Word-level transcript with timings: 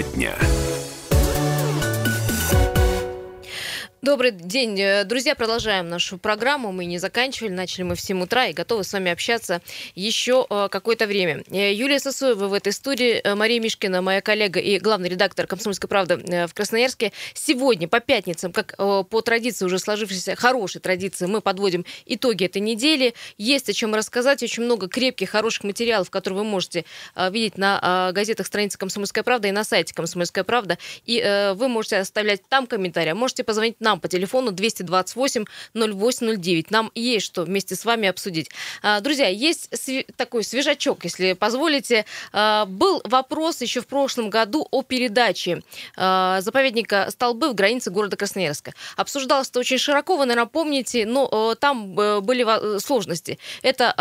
Тема 0.00 0.14
дня. 0.14 0.49
Добрый 4.10 4.32
день, 4.32 4.76
э, 4.80 5.04
друзья. 5.04 5.36
Продолжаем 5.36 5.88
нашу 5.88 6.18
программу. 6.18 6.72
Мы 6.72 6.84
не 6.84 6.98
заканчивали, 6.98 7.52
начали 7.52 7.84
мы 7.84 7.94
в 7.94 8.00
7 8.00 8.20
утра 8.24 8.46
и 8.46 8.52
готовы 8.52 8.82
с 8.82 8.92
вами 8.92 9.12
общаться 9.12 9.62
еще 9.94 10.48
э, 10.50 10.66
какое-то 10.68 11.06
время. 11.06 11.44
Э, 11.48 11.72
Юлия 11.72 12.00
Сосоева 12.00 12.48
в 12.48 12.52
этой 12.52 12.72
студии, 12.72 13.22
Мария 13.36 13.60
Мишкина, 13.60 14.02
моя 14.02 14.20
коллега 14.20 14.58
и 14.58 14.80
главный 14.80 15.08
редактор 15.08 15.46
«Комсомольской 15.46 15.88
правды» 15.88 16.16
в 16.48 16.52
Красноярске. 16.54 17.12
Сегодня 17.34 17.86
по 17.86 18.00
пятницам, 18.00 18.52
как 18.52 18.76
по 18.76 19.20
традиции, 19.20 19.64
уже 19.64 19.78
сложившейся 19.78 20.34
хорошей 20.34 20.80
традиции, 20.80 21.26
мы 21.26 21.40
подводим 21.40 21.84
итоги 22.04 22.46
этой 22.46 22.62
недели. 22.62 23.14
Есть 23.38 23.68
о 23.68 23.72
чем 23.72 23.94
рассказать, 23.94 24.42
очень 24.42 24.64
много 24.64 24.88
крепких, 24.88 25.30
хороших 25.30 25.62
материалов, 25.62 26.10
которые 26.10 26.38
вы 26.38 26.44
можете 26.44 26.84
видеть 27.30 27.56
на 27.58 28.10
газетах 28.12 28.48
страницы 28.48 28.76
«Комсомольская 28.76 29.22
правда» 29.22 29.46
и 29.46 29.52
на 29.52 29.62
сайте 29.62 29.94
«Комсомольская 29.94 30.42
правда». 30.42 30.78
И 31.04 31.52
вы 31.54 31.68
можете 31.68 31.98
оставлять 31.98 32.42
там 32.48 32.66
комментарии, 32.66 33.10
а 33.10 33.14
можете 33.14 33.44
позвонить 33.44 33.76
нам 33.78 33.99
по 34.00 34.08
телефону 34.08 34.50
228 34.50 35.44
0809. 35.74 36.70
Нам 36.70 36.90
есть 36.94 37.26
что 37.26 37.42
вместе 37.42 37.74
с 37.76 37.84
вами 37.84 38.08
обсудить. 38.08 38.50
А, 38.82 39.00
друзья, 39.00 39.28
есть 39.28 39.70
такой 40.16 40.44
свежачок, 40.44 41.04
если 41.04 41.34
позволите. 41.34 42.04
А, 42.32 42.66
был 42.66 43.02
вопрос 43.04 43.60
еще 43.60 43.80
в 43.80 43.86
прошлом 43.86 44.30
году 44.30 44.66
о 44.70 44.82
передаче 44.82 45.62
а, 45.96 46.40
заповедника 46.40 47.08
Столбы 47.10 47.50
в 47.50 47.54
границе 47.54 47.90
города 47.90 48.16
Красноярска. 48.16 48.74
Обсуждалось 48.96 49.48
это 49.50 49.60
очень 49.60 49.78
широко, 49.78 50.16
вы, 50.16 50.26
наверное, 50.26 50.48
помните, 50.48 51.06
но 51.06 51.54
там 51.54 51.98
э, 51.98 52.20
были 52.20 52.44
э, 52.44 52.78
сложности. 52.80 53.38
Это 53.62 53.92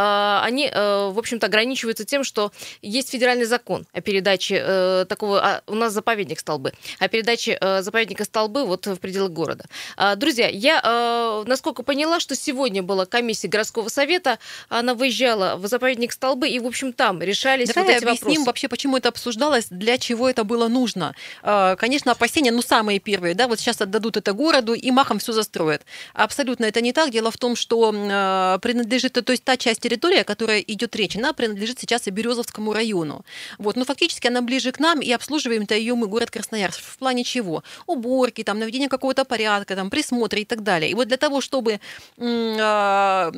они, 0.43 0.69
э, 0.71 1.09
в 1.11 1.17
общем-то, 1.17 1.47
ограничиваются 1.47 2.05
тем, 2.05 2.23
что 2.23 2.51
есть 2.81 3.09
федеральный 3.09 3.45
закон 3.45 3.85
о 3.93 4.01
передаче 4.01 5.05
такого... 5.07 5.61
У 5.67 5.75
нас 5.75 5.93
заповедник 5.93 6.39
Столбы. 6.39 6.73
О 6.99 7.07
передаче 7.07 7.57
заповедника 7.81 8.23
Столбы 8.23 8.65
вот 8.65 8.85
в 8.85 8.97
пределах 8.97 9.31
города. 9.31 9.65
А, 9.97 10.15
друзья, 10.15 10.47
я, 10.47 10.81
э, 10.83 11.43
насколько 11.47 11.83
поняла, 11.83 12.19
что 12.19 12.35
сегодня 12.35 12.83
была 12.83 13.05
комиссия 13.05 13.47
городского 13.47 13.89
совета, 13.89 14.39
она 14.69 14.93
выезжала 14.93 15.55
в 15.55 15.67
заповедник 15.67 16.11
Столбы, 16.11 16.49
и, 16.49 16.59
в 16.59 16.65
общем, 16.65 16.93
там 16.93 17.21
решались 17.21 17.69
Давай 17.69 17.83
вот 17.83 17.95
эти 17.95 18.03
объясним 18.03 18.29
вопросы. 18.29 18.45
вообще, 18.45 18.67
почему 18.67 18.97
это 18.97 19.09
обсуждалось, 19.09 19.67
для 19.69 19.97
чего 19.97 20.29
это 20.29 20.43
было 20.43 20.67
нужно. 20.67 21.15
А, 21.43 21.75
конечно, 21.75 22.11
опасения, 22.11 22.51
ну, 22.51 22.61
самые 22.61 22.99
первые, 22.99 23.35
да, 23.35 23.47
вот 23.47 23.59
сейчас 23.59 23.81
отдадут 23.81 24.17
это 24.17 24.33
городу 24.33 24.73
и 24.73 24.91
махом 24.91 25.19
все 25.19 25.33
застроят. 25.33 25.83
Абсолютно 26.13 26.65
это 26.65 26.81
не 26.81 26.93
так. 26.93 27.11
Дело 27.11 27.31
в 27.31 27.37
том, 27.37 27.55
что 27.55 27.93
а, 27.93 28.57
принадлежит, 28.59 29.13
то 29.13 29.31
есть 29.31 29.43
та 29.43 29.57
часть 29.57 29.81
территории, 29.81 30.19
о 30.19 30.23
которой 30.23 30.63
идет 30.67 30.95
речь, 30.95 31.15
она 31.15 31.33
принадлежит 31.33 31.79
сейчас 31.79 32.07
и 32.07 32.11
Березовскому 32.11 32.73
району. 32.73 33.25
Вот, 33.57 33.75
но 33.75 33.85
фактически 33.85 34.27
она 34.27 34.41
ближе 34.41 34.71
к 34.71 34.79
нам, 34.79 34.99
и 34.99 35.11
обслуживаем-то 35.11 35.75
ее 35.75 35.95
мы, 35.95 36.07
город 36.07 36.31
Красноярск. 36.31 36.79
В 36.81 36.97
плане 36.97 37.23
чего? 37.23 37.63
Уборки, 37.85 38.43
там, 38.43 38.59
наведение 38.59 38.89
какого-то 38.89 39.25
порядка, 39.25 39.75
там, 39.79 39.89
присмотра 39.89 40.39
и 40.39 40.45
так 40.45 40.61
далее. 40.61 40.91
И 40.91 40.93
вот 40.93 41.07
для 41.07 41.17
того, 41.17 41.39
чтобы 41.39 41.79
а, 42.19 43.31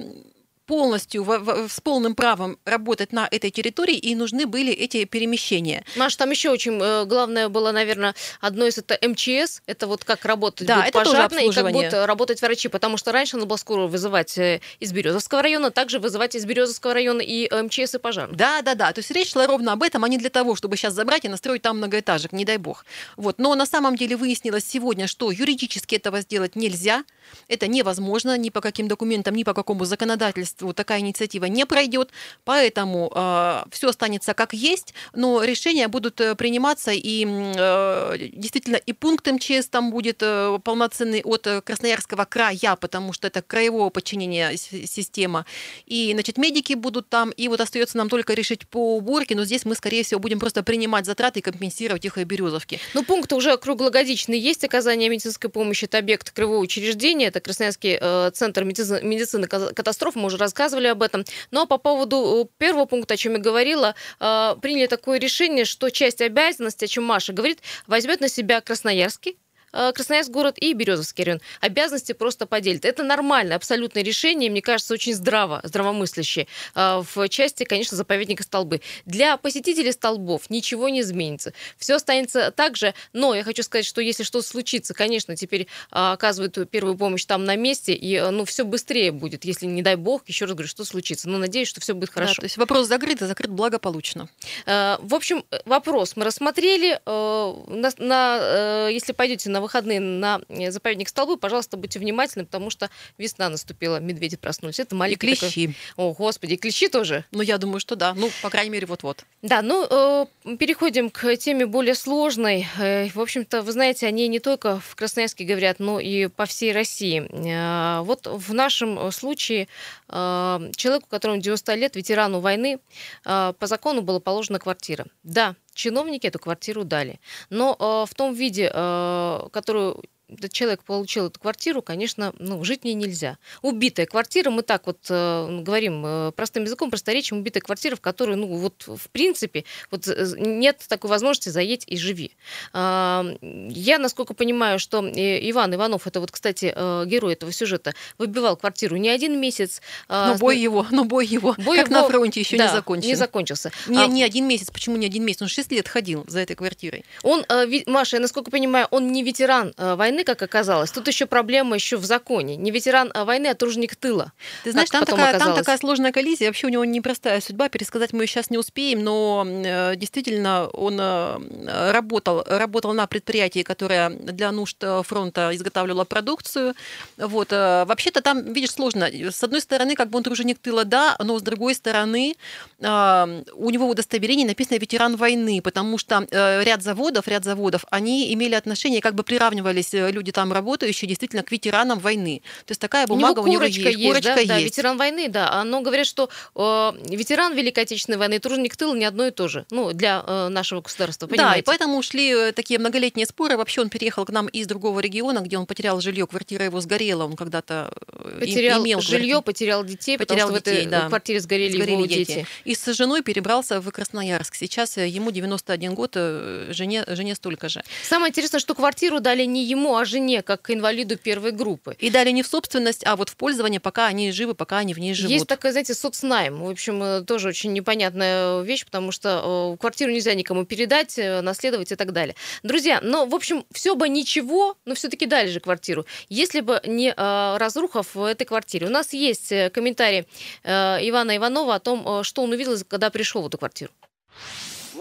полностью, 0.71 1.25
в, 1.25 1.37
в, 1.39 1.69
с 1.69 1.81
полным 1.81 2.15
правом 2.15 2.57
работать 2.63 3.11
на 3.11 3.27
этой 3.29 3.51
территории, 3.51 3.97
и 3.97 4.15
нужны 4.15 4.45
были 4.45 4.71
эти 4.71 5.03
перемещения. 5.03 5.83
Маш, 5.97 6.15
там 6.15 6.31
еще 6.31 6.49
очень 6.49 6.79
э, 6.81 7.03
главное 7.03 7.49
было, 7.49 7.73
наверное, 7.73 8.15
одно 8.39 8.65
из 8.65 8.77
это 8.77 8.97
МЧС, 9.05 9.63
это 9.65 9.87
вот 9.87 10.05
как 10.05 10.23
работать 10.23 10.65
да, 10.65 10.85
это 10.85 10.99
пожарные 10.99 11.47
и 11.47 11.51
как 11.51 11.69
будут 11.73 11.91
работать 11.91 12.41
врачи, 12.41 12.69
потому 12.69 12.95
что 12.95 13.11
раньше 13.11 13.35
надо 13.35 13.47
было 13.47 13.57
скоро 13.57 13.87
вызывать 13.87 14.37
э, 14.37 14.61
из 14.79 14.93
Березовского 14.93 15.41
района, 15.41 15.71
также 15.71 15.99
вызывать 15.99 16.35
из 16.35 16.45
Березовского 16.45 16.93
района 16.93 17.19
и 17.19 17.49
э, 17.51 17.63
МЧС 17.63 17.95
и 17.95 17.97
пожар. 17.97 18.29
Да, 18.33 18.61
да, 18.61 18.73
да. 18.73 18.93
То 18.93 18.99
есть 18.99 19.11
речь 19.11 19.33
шла 19.33 19.47
ровно 19.47 19.73
об 19.73 19.83
этом, 19.83 20.05
а 20.05 20.07
не 20.07 20.17
для 20.17 20.29
того, 20.29 20.55
чтобы 20.55 20.77
сейчас 20.77 20.93
забрать 20.93 21.25
и 21.25 21.27
настроить 21.27 21.63
там 21.63 21.79
многоэтажек, 21.79 22.31
не 22.31 22.45
дай 22.45 22.55
бог. 22.55 22.85
Вот. 23.17 23.39
Но 23.39 23.55
на 23.55 23.65
самом 23.65 23.97
деле 23.97 24.15
выяснилось 24.15 24.63
сегодня, 24.63 25.07
что 25.07 25.31
юридически 25.31 25.95
этого 25.95 26.21
сделать 26.21 26.55
нельзя, 26.55 27.03
это 27.49 27.67
невозможно 27.67 28.37
ни 28.37 28.49
по 28.49 28.61
каким 28.61 28.87
документам, 28.87 29.35
ни 29.35 29.43
по 29.43 29.53
какому 29.53 29.83
законодательству 29.83 30.60
правительству 30.61 30.73
такая 30.73 30.99
инициатива 30.99 31.45
не 31.45 31.65
пройдет, 31.65 32.09
поэтому 32.45 33.11
э, 33.13 33.63
все 33.71 33.89
останется 33.89 34.33
как 34.33 34.53
есть, 34.53 34.93
но 35.13 35.43
решения 35.43 35.87
будут 35.87 36.21
э, 36.21 36.35
приниматься 36.35 36.91
и 36.93 37.25
э, 37.27 38.17
действительно 38.33 38.77
и 38.77 38.93
пункт 38.93 39.27
МЧС 39.27 39.67
там 39.69 39.91
будет 39.91 40.21
э, 40.21 40.59
полноценный 40.63 41.21
от 41.23 41.47
э, 41.47 41.61
Красноярского 41.61 42.25
края, 42.25 42.75
потому 42.79 43.13
что 43.13 43.27
это 43.27 43.41
краевого 43.41 43.89
подчинения 43.89 44.55
система, 44.57 45.45
и 45.85 46.11
значит 46.13 46.37
медики 46.37 46.75
будут 46.75 47.09
там, 47.09 47.31
и 47.31 47.47
вот 47.47 47.61
остается 47.61 47.97
нам 47.97 48.09
только 48.09 48.33
решить 48.33 48.67
по 48.67 48.97
уборке, 48.97 49.35
но 49.35 49.45
здесь 49.45 49.65
мы 49.65 49.75
скорее 49.75 50.03
всего 50.03 50.19
будем 50.19 50.39
просто 50.39 50.63
принимать 50.63 51.05
затраты 51.05 51.39
и 51.39 51.41
компенсировать 51.41 52.05
их 52.05 52.17
и 52.17 52.23
Березовки. 52.23 52.79
Ну 52.93 53.03
пункты 53.03 53.35
уже 53.35 53.57
круглогодичные 53.57 54.39
есть 54.39 54.63
оказание 54.63 55.09
медицинской 55.09 55.49
помощи, 55.49 55.85
это 55.85 55.97
объект 55.97 56.31
краевого 56.31 56.59
учреждения, 56.59 57.27
это 57.27 57.39
Красноярский 57.39 57.97
э, 57.99 58.31
центр 58.33 58.63
медицины, 58.63 59.01
медицины 59.01 59.47
катастроф, 59.47 60.15
мы 60.15 60.25
уже 60.25 60.37
рассказывали 60.41 60.87
об 60.87 61.01
этом. 61.01 61.23
Ну 61.51 61.61
а 61.61 61.65
по 61.65 61.77
поводу 61.77 62.43
э, 62.43 62.53
первого 62.57 62.85
пункта, 62.85 63.13
о 63.13 63.17
чем 63.17 63.33
я 63.33 63.39
говорила, 63.39 63.95
э, 64.19 64.55
приняли 64.61 64.87
такое 64.87 65.19
решение, 65.19 65.65
что 65.65 65.89
часть 65.89 66.21
обязанностей, 66.21 66.85
о 66.85 66.87
чем 66.87 67.05
Маша 67.05 67.31
говорит, 67.33 67.59
возьмет 67.87 68.19
на 68.19 68.27
себя 68.27 68.59
Красноярский 68.59 69.37
Красноярск 69.71 70.29
город 70.29 70.57
и 70.57 70.73
Березовский 70.73 71.23
район. 71.23 71.41
Обязанности 71.61 72.11
просто 72.11 72.45
поделят. 72.45 72.85
Это 72.85 73.03
нормальное 73.03 73.55
абсолютное 73.55 74.03
решение, 74.03 74.49
мне 74.49 74.61
кажется, 74.61 74.93
очень 74.93 75.13
здраво, 75.13 75.61
здравомыслящее 75.63 76.47
э, 76.75 77.03
в 77.15 77.29
части, 77.29 77.63
конечно, 77.63 77.95
заповедника 77.95 78.43
Столбы. 78.43 78.81
Для 79.05 79.37
посетителей 79.37 79.91
Столбов 79.91 80.49
ничего 80.49 80.89
не 80.89 81.01
изменится. 81.01 81.53
Все 81.77 81.95
останется 81.95 82.51
так 82.51 82.75
же, 82.75 82.93
но 83.13 83.33
я 83.33 83.43
хочу 83.43 83.63
сказать, 83.63 83.85
что 83.85 84.01
если 84.01 84.23
что-то 84.23 84.47
случится, 84.47 84.93
конечно, 84.93 85.35
теперь 85.35 85.61
э, 85.61 85.65
оказывают 85.91 86.57
первую 86.69 86.97
помощь 86.97 87.25
там 87.25 87.45
на 87.45 87.55
месте, 87.55 87.93
и 87.93 88.19
ну, 88.19 88.43
все 88.45 88.65
быстрее 88.65 89.11
будет, 89.11 89.45
если, 89.45 89.65
не 89.65 89.81
дай 89.81 89.95
бог, 89.95 90.23
еще 90.27 90.45
раз 90.45 90.53
говорю, 90.53 90.67
что 90.67 90.83
случится. 90.83 91.29
Но 91.29 91.37
надеюсь, 91.37 91.67
что 91.69 91.79
все 91.79 91.93
будет 91.93 92.09
хорошо. 92.09 92.35
Да, 92.35 92.41
то 92.41 92.45
есть 92.45 92.57
вопрос 92.57 92.87
закрыт, 92.87 93.21
и 93.21 93.25
закрыт 93.25 93.51
благополучно. 93.51 94.27
В 94.65 95.15
общем, 95.15 95.45
вопрос 95.65 96.15
мы 96.15 96.25
рассмотрели. 96.25 96.99
На, 97.05 97.91
на, 97.97 98.87
если 98.89 99.13
пойдете 99.13 99.49
на 99.49 99.60
выходные 99.61 99.99
на 99.99 100.41
э, 100.49 100.71
заповедник 100.71 101.09
Столбы, 101.09 101.37
пожалуйста, 101.37 101.77
будьте 101.77 101.99
внимательны, 101.99 102.45
потому 102.45 102.69
что 102.69 102.89
весна 103.17 103.49
наступила, 103.49 103.99
медведи 103.99 104.37
проснулись. 104.37 104.79
Это 104.79 104.95
маленький 104.95 105.27
и 105.27 105.35
клещи. 105.35 105.67
Такой... 105.67 105.75
О, 105.97 106.13
господи, 106.13 106.53
и 106.53 106.57
клещи 106.57 106.87
тоже? 106.87 107.25
Ну, 107.31 107.41
я 107.41 107.57
думаю, 107.57 107.79
что 107.79 107.95
да. 107.95 108.13
Ну, 108.13 108.29
по 108.41 108.49
крайней 108.49 108.71
мере, 108.71 108.87
вот-вот. 108.87 109.25
Да, 109.41 109.61
ну, 109.61 109.87
э, 109.89 110.55
переходим 110.57 111.09
к 111.09 111.35
теме 111.37 111.65
более 111.65 111.95
сложной. 111.95 112.67
Э, 112.77 113.09
в 113.09 113.19
общем-то, 113.19 113.61
вы 113.61 113.71
знаете, 113.71 114.07
они 114.07 114.27
не 114.27 114.39
только 114.39 114.79
в 114.79 114.95
Красноярске 114.95 115.45
говорят, 115.45 115.79
но 115.79 115.99
и 115.99 116.27
по 116.27 116.45
всей 116.45 116.73
России. 116.73 117.27
Э, 117.29 118.01
вот 118.01 118.27
в 118.27 118.53
нашем 118.53 119.11
случае 119.11 119.67
э, 120.09 120.71
человеку, 120.75 121.07
которому 121.09 121.41
90 121.41 121.75
лет, 121.75 121.95
ветерану 121.95 122.39
войны, 122.39 122.79
э, 123.25 123.53
по 123.57 123.67
закону 123.67 124.01
была 124.01 124.19
положена 124.19 124.59
квартира. 124.59 125.05
Да, 125.23 125.55
чиновники 125.73 126.27
эту 126.27 126.39
квартиру 126.39 126.83
дали. 126.83 127.19
Но 127.49 127.75
э, 127.79 128.09
в 128.09 128.13
том 128.15 128.33
виде, 128.33 128.71
э, 128.73 129.49
которую 129.51 130.03
человек 130.51 130.83
получил 130.83 131.27
эту 131.27 131.39
квартиру, 131.39 131.81
конечно, 131.81 132.33
ну, 132.39 132.63
жить 132.63 132.81
в 132.81 132.85
ней 132.85 132.93
нельзя. 132.93 133.37
Убитая 133.61 134.05
квартира, 134.05 134.49
мы 134.49 134.61
так 134.61 134.87
вот 134.87 134.99
э, 135.09 135.59
говорим 135.61 136.03
э, 136.05 136.31
простым 136.35 136.63
языком, 136.63 136.89
просторечием, 136.89 137.41
убитая 137.41 137.61
квартира, 137.61 137.95
в 137.95 138.01
которой, 138.01 138.35
ну, 138.35 138.47
вот, 138.47 138.83
в 138.87 139.09
принципе, 139.09 139.65
вот 139.89 140.07
э, 140.07 140.33
нет 140.37 140.83
такой 140.87 141.09
возможности 141.09 141.49
заедь 141.49 141.83
и 141.87 141.97
живи. 141.97 142.31
Э, 142.73 143.23
я, 143.41 143.97
насколько 143.97 144.33
понимаю, 144.33 144.79
что 144.79 145.05
э, 145.05 145.49
Иван 145.49 145.75
Иванов, 145.75 146.07
это 146.07 146.19
вот, 146.19 146.31
кстати, 146.31 146.73
э, 146.75 147.05
герой 147.05 147.33
этого 147.33 147.51
сюжета, 147.51 147.93
выбивал 148.17 148.55
квартиру 148.57 148.97
не 148.97 149.09
один 149.09 149.39
месяц. 149.39 149.81
Э, 150.07 150.27
но 150.29 150.35
бой 150.37 150.59
его, 150.59 150.85
но 150.91 151.03
бой 151.03 151.25
его, 151.25 151.55
бой 151.57 151.77
как 151.77 151.89
его, 151.89 152.01
на 152.01 152.07
фронте 152.07 152.39
еще 152.39 152.57
да, 152.57 152.67
не 152.67 152.71
закончился. 152.71 153.09
не 153.09 153.15
закончился. 153.15 153.71
Не, 153.87 154.03
а, 154.03 154.07
не 154.07 154.23
один 154.23 154.47
месяц, 154.47 154.69
почему 154.71 154.97
не 154.97 155.05
один 155.05 155.25
месяц? 155.25 155.41
Он 155.41 155.47
6 155.47 155.71
лет 155.71 155.87
ходил 155.87 156.23
за 156.27 156.39
этой 156.39 156.55
квартирой. 156.55 157.05
Он, 157.23 157.45
э, 157.49 157.67
Маша, 157.87 158.17
я, 158.17 158.21
насколько 158.21 158.51
понимаю, 158.51 158.87
он 158.91 159.11
не 159.11 159.23
ветеран 159.23 159.73
э, 159.77 159.95
войны, 159.95 160.20
войны, 160.21 160.23
как 160.23 160.41
оказалось. 160.41 160.91
Тут 160.91 161.07
еще 161.07 161.25
проблема 161.25 161.75
еще 161.75 161.97
в 161.97 162.05
законе. 162.05 162.55
Не 162.55 162.71
ветеран 162.71 163.11
войны, 163.13 163.47
а 163.47 163.53
труженик 163.53 163.95
тыла. 163.95 164.31
Ты 164.63 164.71
знаешь, 164.71 164.89
там 164.89 165.05
такая, 165.05 165.39
там 165.39 165.55
такая 165.55 165.77
сложная 165.77 166.11
коллизия. 166.11 166.47
Вообще 166.47 166.67
у 166.67 166.69
него 166.69 166.85
непростая 166.85 167.41
судьба. 167.41 167.69
Пересказать 167.69 168.13
мы 168.13 168.27
сейчас 168.27 168.49
не 168.49 168.57
успеем, 168.57 169.03
но 169.03 169.45
э, 169.47 169.95
действительно 169.95 170.67
он 170.73 170.99
э, 170.99 171.91
работал, 171.91 172.43
работал 172.47 172.93
на 172.93 173.07
предприятии, 173.07 173.63
которое 173.63 174.09
для 174.09 174.51
нужд 174.51 174.77
э, 174.81 175.03
фронта 175.03 175.51
изготавливало 175.53 176.05
продукцию. 176.05 176.73
Вот. 177.17 177.51
Вообще-то 177.51 178.21
там, 178.21 178.53
видишь, 178.53 178.71
сложно. 178.71 179.07
С 179.07 179.43
одной 179.43 179.61
стороны, 179.61 179.95
как 179.95 180.09
бы 180.09 180.17
он 180.17 180.23
труженик 180.23 180.59
тыла, 180.59 180.85
да, 180.85 181.15
но 181.19 181.37
с 181.37 181.41
другой 181.41 181.75
стороны, 181.75 182.35
у 182.79 183.69
него 183.69 183.87
в 183.87 183.89
удостоверении 183.89 184.45
написано 184.45 184.77
ветеран 184.77 185.15
войны, 185.15 185.61
потому 185.61 185.97
что 185.97 186.27
ряд 186.31 186.83
заводов, 186.83 187.27
ряд 187.27 187.43
заводов, 187.43 187.85
они 187.89 188.33
имели 188.33 188.55
отношение, 188.55 189.01
как 189.01 189.15
бы 189.15 189.23
приравнивались 189.23 189.93
люди 190.09 190.31
там 190.31 190.51
работающие 190.51 191.07
действительно 191.07 191.43
к 191.43 191.51
ветеранам 191.51 191.99
войны. 191.99 192.41
То 192.65 192.71
есть 192.71 192.81
такая 192.81 193.07
бумага 193.07 193.39
у, 193.39 193.47
него 193.47 193.51
у 193.51 193.53
него 193.53 193.63
есть, 193.63 193.77
есть 193.77 194.03
корочка 194.03 194.35
да? 194.35 194.39
есть. 194.39 194.47
Да, 194.47 194.59
ветеран 194.59 194.97
войны, 194.97 195.29
да. 195.29 195.63
Но 195.63 195.81
говорят, 195.81 196.07
что 196.07 196.29
э, 196.55 196.91
ветеран 197.09 197.55
Великой 197.55 197.83
Отечественной 197.83 198.17
войны 198.17 198.35
и 198.35 198.39
труженик 198.39 198.75
тыла 198.75 198.95
не 198.95 199.05
одно 199.05 199.27
и 199.27 199.31
то 199.31 199.47
же. 199.47 199.65
Ну, 199.69 199.93
для 199.93 200.23
э, 200.25 200.47
нашего 200.49 200.81
государства, 200.81 201.27
понимаете? 201.27 201.53
Да, 201.53 201.59
и 201.59 201.63
поэтому 201.63 201.97
ушли 201.97 202.29
э, 202.33 202.51
такие 202.51 202.79
многолетние 202.79 203.25
споры. 203.25 203.57
Вообще 203.57 203.81
он 203.81 203.89
переехал 203.89 204.25
к 204.25 204.29
нам 204.29 204.47
из 204.47 204.67
другого 204.67 204.99
региона, 204.99 205.39
где 205.39 205.57
он 205.57 205.65
потерял 205.65 205.99
жилье, 206.01 206.27
квартира 206.27 206.65
его 206.65 206.79
сгорела, 206.81 207.25
он 207.25 207.35
когда-то 207.35 207.93
э, 208.07 208.37
потерял 208.39 208.83
имел 208.83 209.01
жилье, 209.01 209.35
квартиру. 209.35 209.41
потерял 209.41 209.83
детей, 209.83 210.17
потерял 210.17 210.47
потому 210.47 210.59
что 210.59 210.71
детей, 210.71 210.83
в 210.83 210.87
этой 210.87 210.91
да. 210.91 211.07
квартире 211.07 211.39
сгорели, 211.39 211.75
сгорели 211.75 211.91
его 211.91 212.05
дети. 212.05 212.27
дети. 212.27 212.47
И 212.65 212.75
с 212.75 212.93
женой 212.93 213.21
перебрался 213.21 213.81
в 213.81 213.91
Красноярск. 213.91 214.55
Сейчас 214.55 214.97
э, 214.97 215.07
ему 215.07 215.31
91 215.31 215.93
год, 215.93 216.13
жене, 216.15 217.03
жене 217.07 217.35
столько 217.35 217.69
же. 217.69 217.83
Самое 218.03 218.29
интересное, 218.29 218.59
что 218.59 218.75
квартиру 218.75 219.19
дали 219.19 219.45
не 219.45 219.63
ему, 219.63 219.90
а 219.95 220.05
жене, 220.05 220.41
как 220.41 220.69
инвалиду 220.69 221.17
первой 221.17 221.51
группы. 221.51 221.95
И 221.99 222.09
дали 222.09 222.31
не 222.31 222.43
в 222.43 222.47
собственность, 222.47 223.05
а 223.05 223.15
вот 223.15 223.29
в 223.29 223.35
пользование, 223.35 223.79
пока 223.79 224.07
они 224.07 224.31
живы, 224.31 224.53
пока 224.53 224.79
они 224.79 224.93
в 224.93 224.99
ней 224.99 225.13
живут. 225.13 225.31
Есть 225.31 225.47
такая, 225.47 225.71
знаете, 225.71 225.93
соцнайм. 225.93 226.63
В 226.63 226.69
общем, 226.69 227.25
тоже 227.25 227.49
очень 227.49 227.73
непонятная 227.73 228.61
вещь, 228.61 228.85
потому 228.85 229.11
что 229.11 229.77
квартиру 229.79 230.11
нельзя 230.11 230.33
никому 230.33 230.65
передать, 230.65 231.17
наследовать 231.17 231.91
и 231.91 231.95
так 231.95 232.13
далее. 232.13 232.35
Друзья, 232.63 232.99
но, 233.01 233.25
в 233.25 233.35
общем, 233.35 233.65
все 233.71 233.95
бы 233.95 234.09
ничего, 234.09 234.77
но 234.85 234.95
все-таки 234.95 235.25
дали 235.25 235.49
же 235.49 235.59
квартиру. 235.59 236.05
Если 236.29 236.61
бы 236.61 236.81
не 236.85 237.13
э, 237.15 237.57
разруха 237.57 238.03
в 238.03 238.23
этой 238.23 238.45
квартире. 238.45 238.87
У 238.87 238.89
нас 238.89 239.13
есть 239.13 239.51
э, 239.51 239.69
комментарий 239.69 240.25
э, 240.63 241.09
Ивана 241.09 241.37
Иванова 241.37 241.75
о 241.75 241.79
том, 241.79 242.03
э, 242.05 242.23
что 242.23 242.43
он 242.43 242.51
увидел, 242.51 242.77
когда 242.87 243.09
пришел 243.09 243.41
в 243.41 243.47
эту 243.47 243.57
квартиру 243.57 243.91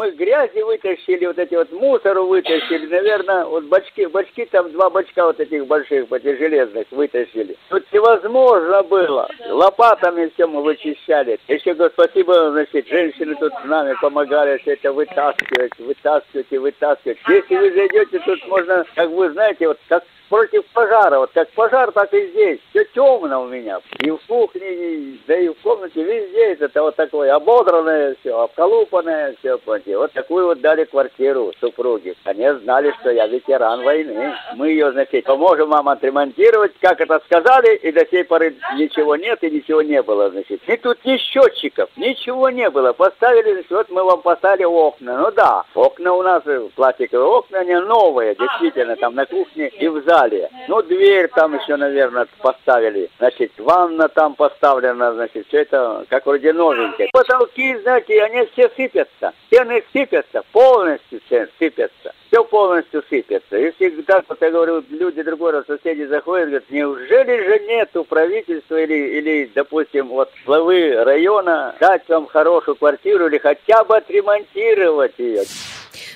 мы 0.01 0.13
грязи 0.13 0.63
вытащили, 0.63 1.27
вот 1.27 1.39
эти 1.39 1.55
вот 1.55 1.71
мусору 1.73 2.27
вытащили, 2.27 2.87
наверное, 2.87 3.45
вот 3.45 3.65
бачки, 3.65 4.07
бачки 4.07 4.47
там 4.47 4.73
два 4.73 4.89
бачка 4.89 5.27
вот 5.27 5.39
этих 5.39 5.67
больших, 5.67 6.11
этих 6.11 6.39
железных 6.39 6.87
вытащили. 6.91 7.55
Тут 7.69 7.85
невозможно 7.93 8.83
было. 8.85 9.29
Лопатами 9.51 10.31
все 10.33 10.47
мы 10.47 10.63
вычищали. 10.63 11.39
Еще 11.49 11.75
говорю, 11.75 11.93
спасибо, 11.93 12.51
значит, 12.53 12.89
женщины 12.89 13.35
тут 13.39 13.53
с 13.53 13.65
нами 13.67 13.95
помогали 14.01 14.57
все 14.59 14.73
это 14.73 14.91
вытаскивать, 14.91 15.79
вытаскивать 15.79 16.47
и 16.49 16.57
вытаскивать. 16.57 17.19
Если 17.29 17.57
вы 17.57 17.71
зайдете, 17.71 18.21
тут 18.21 18.49
можно, 18.49 18.87
как 18.95 19.11
вы 19.11 19.31
знаете, 19.33 19.69
вот 19.69 19.79
как 19.87 20.03
против 20.31 20.65
пожара. 20.73 21.19
Вот 21.19 21.31
как 21.35 21.51
пожар, 21.51 21.93
так 21.93 22.15
и 22.15 22.29
здесь. 22.29 22.61
Все 22.71 22.85
темно 22.95 23.43
у 23.43 23.49
меня. 23.49 23.81
И 23.99 24.11
в 24.11 24.19
кухне, 24.27 24.73
и, 24.73 25.21
да 25.27 25.37
и 25.37 25.49
в 25.49 25.57
комнате, 25.57 26.03
везде 26.03 26.55
это 26.55 26.83
вот 26.83 26.97
такое 26.97 27.35
ободранное 27.35 28.17
все, 28.21 28.41
обколупанное 28.41 29.35
все. 29.41 29.59
Понимаете. 29.59 29.99
Вот 29.99 30.13
такую 30.13 30.47
вот 30.47 30.61
дали 30.61 30.85
квартиру 30.85 31.53
супруги. 31.61 32.15
Они 32.25 32.49
знали, 32.63 32.95
что 33.01 33.11
я 33.11 33.27
ветеран 33.27 33.83
войны. 33.83 34.33
Мы 34.55 34.71
ее, 34.71 34.93
значит, 34.93 35.25
поможем 35.25 35.71
вам 35.71 35.89
отремонтировать, 35.89 36.73
как 36.81 37.01
это 37.01 37.21
сказали, 37.27 37.77
и 37.77 37.91
до 37.93 38.07
сей 38.07 38.25
поры 38.25 38.55
ничего 38.77 39.17
нет 39.17 39.43
и 39.43 39.51
ничего 39.51 39.83
не 39.83 40.01
было, 40.03 40.31
значит. 40.31 40.61
И 40.67 40.77
тут 40.77 41.05
ни 41.05 41.17
счетчиков, 41.17 41.91
ничего 41.97 42.51
не 42.51 42.71
было. 42.71 42.93
Поставили, 42.93 43.53
значит, 43.53 43.71
вот 43.71 43.91
мы 43.91 44.05
вам 44.05 44.23
поставили 44.23 44.65
окна. 44.65 45.19
Ну 45.19 45.33
да, 45.33 45.65
окна 45.75 46.13
у 46.13 46.23
нас, 46.23 46.45
пластиковые 46.77 47.27
окна, 47.27 47.59
они 47.59 47.75
новые, 47.75 48.37
действительно, 48.37 48.95
там 48.97 49.17
на 49.17 49.27
кухне 49.27 49.69
и 49.69 49.89
в 49.89 50.05
зале 50.05 50.20
далее. 50.21 50.51
Ну, 50.69 50.83
дверь 50.83 51.29
там 51.29 51.59
еще, 51.59 51.77
наверное, 51.77 52.27
поставили. 52.41 53.11
Значит, 53.19 53.53
ванна 53.59 54.09
там 54.09 54.35
поставлена, 54.35 55.15
значит, 55.15 55.47
все 55.49 55.63
это 55.63 56.05
как 56.09 56.27
вроде 56.27 56.53
новенькое. 56.53 57.09
Потолки, 57.13 57.77
знаете, 57.79 58.23
они 58.23 58.47
все 58.53 58.69
сыпятся. 58.77 59.33
Стены 59.47 59.83
сыпятся, 59.93 60.43
полностью 60.53 61.21
все 61.27 61.49
сыпятся. 61.59 62.13
Все 62.29 62.45
полностью 62.45 63.03
сыпется. 63.11 63.57
И 63.57 63.73
всегда, 63.73 64.23
вот 64.29 64.41
я 64.41 64.51
говорю, 64.51 64.85
люди 64.91 65.23
другой 65.23 65.51
раз, 65.53 65.67
соседи 65.67 66.05
заходят, 66.05 66.49
говорят, 66.49 66.71
неужели 66.71 67.45
же 67.45 67.59
нету 67.67 68.05
правительства 68.05 68.77
или, 68.77 69.19
или, 69.19 69.51
допустим, 69.53 70.09
вот 70.09 70.31
главы 70.47 71.03
района 71.03 71.75
дать 71.81 72.09
вам 72.09 72.27
хорошую 72.27 72.77
квартиру 72.77 73.27
или 73.27 73.39
хотя 73.39 73.83
бы 73.83 73.97
отремонтировать 73.97 75.19
ее? 75.19 75.43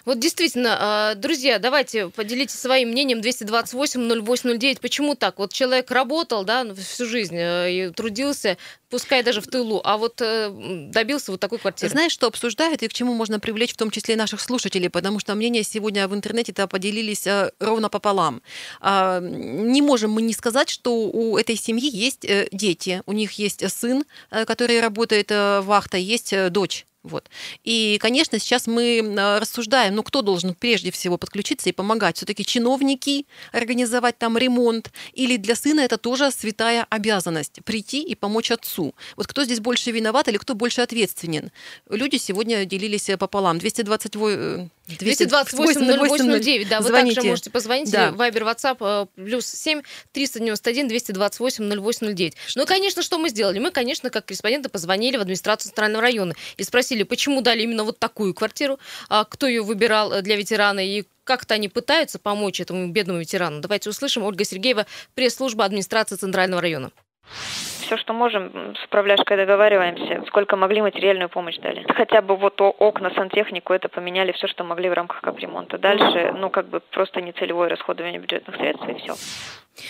Вот 0.04 0.18
действительно, 0.18 0.76
а, 0.78 1.14
друзья, 1.14 1.58
давайте 1.58 2.08
поделитесь 2.10 2.58
своим 2.58 2.90
мнением 2.90 3.20
228-0809. 3.20 4.80
Почему 4.80 5.14
так? 5.14 5.38
Вот 5.38 5.52
человек 5.52 5.90
работал, 5.90 6.44
да, 6.44 6.66
всю 6.74 7.06
жизнь 7.06 7.36
э, 7.36 7.72
и 7.72 7.90
трудился, 7.90 8.58
пускай 8.90 9.22
даже 9.22 9.40
в 9.40 9.46
тылу, 9.46 9.80
а 9.82 9.96
вот 9.96 10.20
э, 10.20 10.50
добился 10.90 11.30
вот 11.30 11.40
такой 11.40 11.58
квартиры. 11.58 11.90
Знаешь, 11.90 12.12
что 12.12 12.26
обсуждают 12.26 12.82
и 12.82 12.88
к 12.88 12.92
чему 12.92 13.14
можно 13.14 13.40
привлечь 13.40 13.72
в 13.72 13.76
том 13.78 13.90
числе 13.90 14.14
и 14.14 14.18
наших 14.18 14.40
слушателей, 14.40 14.90
потому 14.90 15.20
что 15.20 15.34
мнения 15.34 15.62
сегодня 15.62 16.06
в 16.06 16.14
интернете-то 16.14 16.66
поделились 16.68 17.26
э, 17.26 17.50
ровно 17.58 17.88
пополам. 17.88 18.42
А, 18.80 19.20
не 19.20 19.80
можем 19.80 20.10
мы 20.10 20.20
не 20.20 20.34
сказать, 20.34 20.68
что 20.68 20.94
у 20.94 21.38
этой 21.38 21.56
семьи 21.56 21.88
есть 21.90 22.26
дети, 22.52 23.02
у 23.06 23.12
них 23.12 23.32
есть 23.32 23.68
сын, 23.72 24.04
который 24.30 24.80
работает 24.80 25.30
вахта, 25.30 25.96
есть 25.96 26.34
дочь 26.50 26.86
вот. 27.04 27.28
И, 27.64 27.98
конечно, 28.00 28.38
сейчас 28.38 28.66
мы 28.66 29.14
рассуждаем, 29.38 29.94
ну, 29.94 30.02
кто 30.02 30.22
должен 30.22 30.54
прежде 30.54 30.90
всего 30.90 31.18
подключиться 31.18 31.68
и 31.68 31.72
помогать? 31.72 32.16
Все-таки 32.16 32.46
чиновники 32.46 33.26
организовать 33.52 34.16
там 34.16 34.38
ремонт? 34.38 34.90
Или 35.12 35.36
для 35.36 35.54
сына 35.54 35.80
это 35.80 35.98
тоже 35.98 36.30
святая 36.30 36.86
обязанность– 36.88 37.60
прийти 37.64 38.02
и 38.02 38.14
помочь 38.14 38.50
отцу? 38.50 38.94
Вот 39.16 39.26
кто 39.26 39.44
здесь 39.44 39.60
больше 39.60 39.90
виноват 39.90 40.28
или 40.28 40.38
кто 40.38 40.54
больше 40.54 40.80
ответственен? 40.80 41.52
Люди 41.90 42.16
сегодня 42.16 42.64
делились 42.64 43.10
пополам. 43.18 43.58
228 43.58 44.70
228-08-09, 44.88 46.68
да, 46.68 46.80
вы 46.80 46.88
Звоните. 46.88 47.14
также 47.14 47.30
можете 47.30 47.50
позвонить, 47.50 47.90
да. 47.90 48.12
Вайбер, 48.12 48.42
WhatsApp, 48.42 48.76
э, 48.80 49.06
плюс 49.16 49.46
7 49.46 49.80
391 50.12 50.88
228 50.88 51.64
0809. 51.64 52.34
Ну, 52.54 52.66
конечно, 52.66 53.02
что 53.02 53.18
мы 53.18 53.30
сделали? 53.30 53.58
Мы, 53.58 53.70
конечно, 53.70 54.10
как 54.10 54.26
корреспонденты 54.26 54.68
позвонили 54.68 55.16
в 55.16 55.22
администрацию 55.22 55.70
Центрального 55.70 56.02
района 56.02 56.34
и 56.58 56.62
спросили, 56.64 56.93
почему 57.02 57.40
дали 57.40 57.62
именно 57.62 57.84
вот 57.84 57.98
такую 57.98 58.34
квартиру, 58.34 58.78
а 59.08 59.24
кто 59.24 59.46
ее 59.46 59.62
выбирал 59.62 60.12
э, 60.12 60.22
для 60.22 60.36
ветерана 60.36 60.80
и 60.80 61.04
как-то 61.24 61.54
они 61.54 61.68
пытаются 61.68 62.18
помочь 62.18 62.60
этому 62.60 62.86
бедному 62.88 63.20
ветерану. 63.20 63.60
Давайте 63.60 63.90
услышим. 63.90 64.22
Ольга 64.22 64.44
Сергеева, 64.44 64.86
пресс-служба 65.14 65.64
администрации 65.64 66.16
Центрального 66.16 66.62
района. 66.62 66.90
Все, 67.86 67.96
что 67.96 68.12
можем, 68.12 68.74
с 68.76 68.84
управляшкой 68.86 69.36
договариваемся. 69.36 70.24
Сколько 70.28 70.56
могли, 70.56 70.80
материальную 70.80 71.28
помощь 71.28 71.58
дали. 71.58 71.84
Хотя 71.92 72.22
бы 72.22 72.36
вот 72.36 72.60
окна, 72.60 73.10
сантехнику, 73.14 73.72
это 73.72 73.88
поменяли 73.88 74.32
все, 74.32 74.46
что 74.46 74.64
могли 74.64 74.88
в 74.88 74.92
рамках 74.92 75.20
капремонта. 75.20 75.78
Дальше, 75.78 76.32
ну, 76.36 76.50
как 76.50 76.68
бы 76.68 76.80
просто 76.80 77.20
нецелевое 77.20 77.68
расходование 77.68 78.20
бюджетных 78.20 78.56
средств 78.56 78.88
и 78.88 78.94
все. 78.94 79.14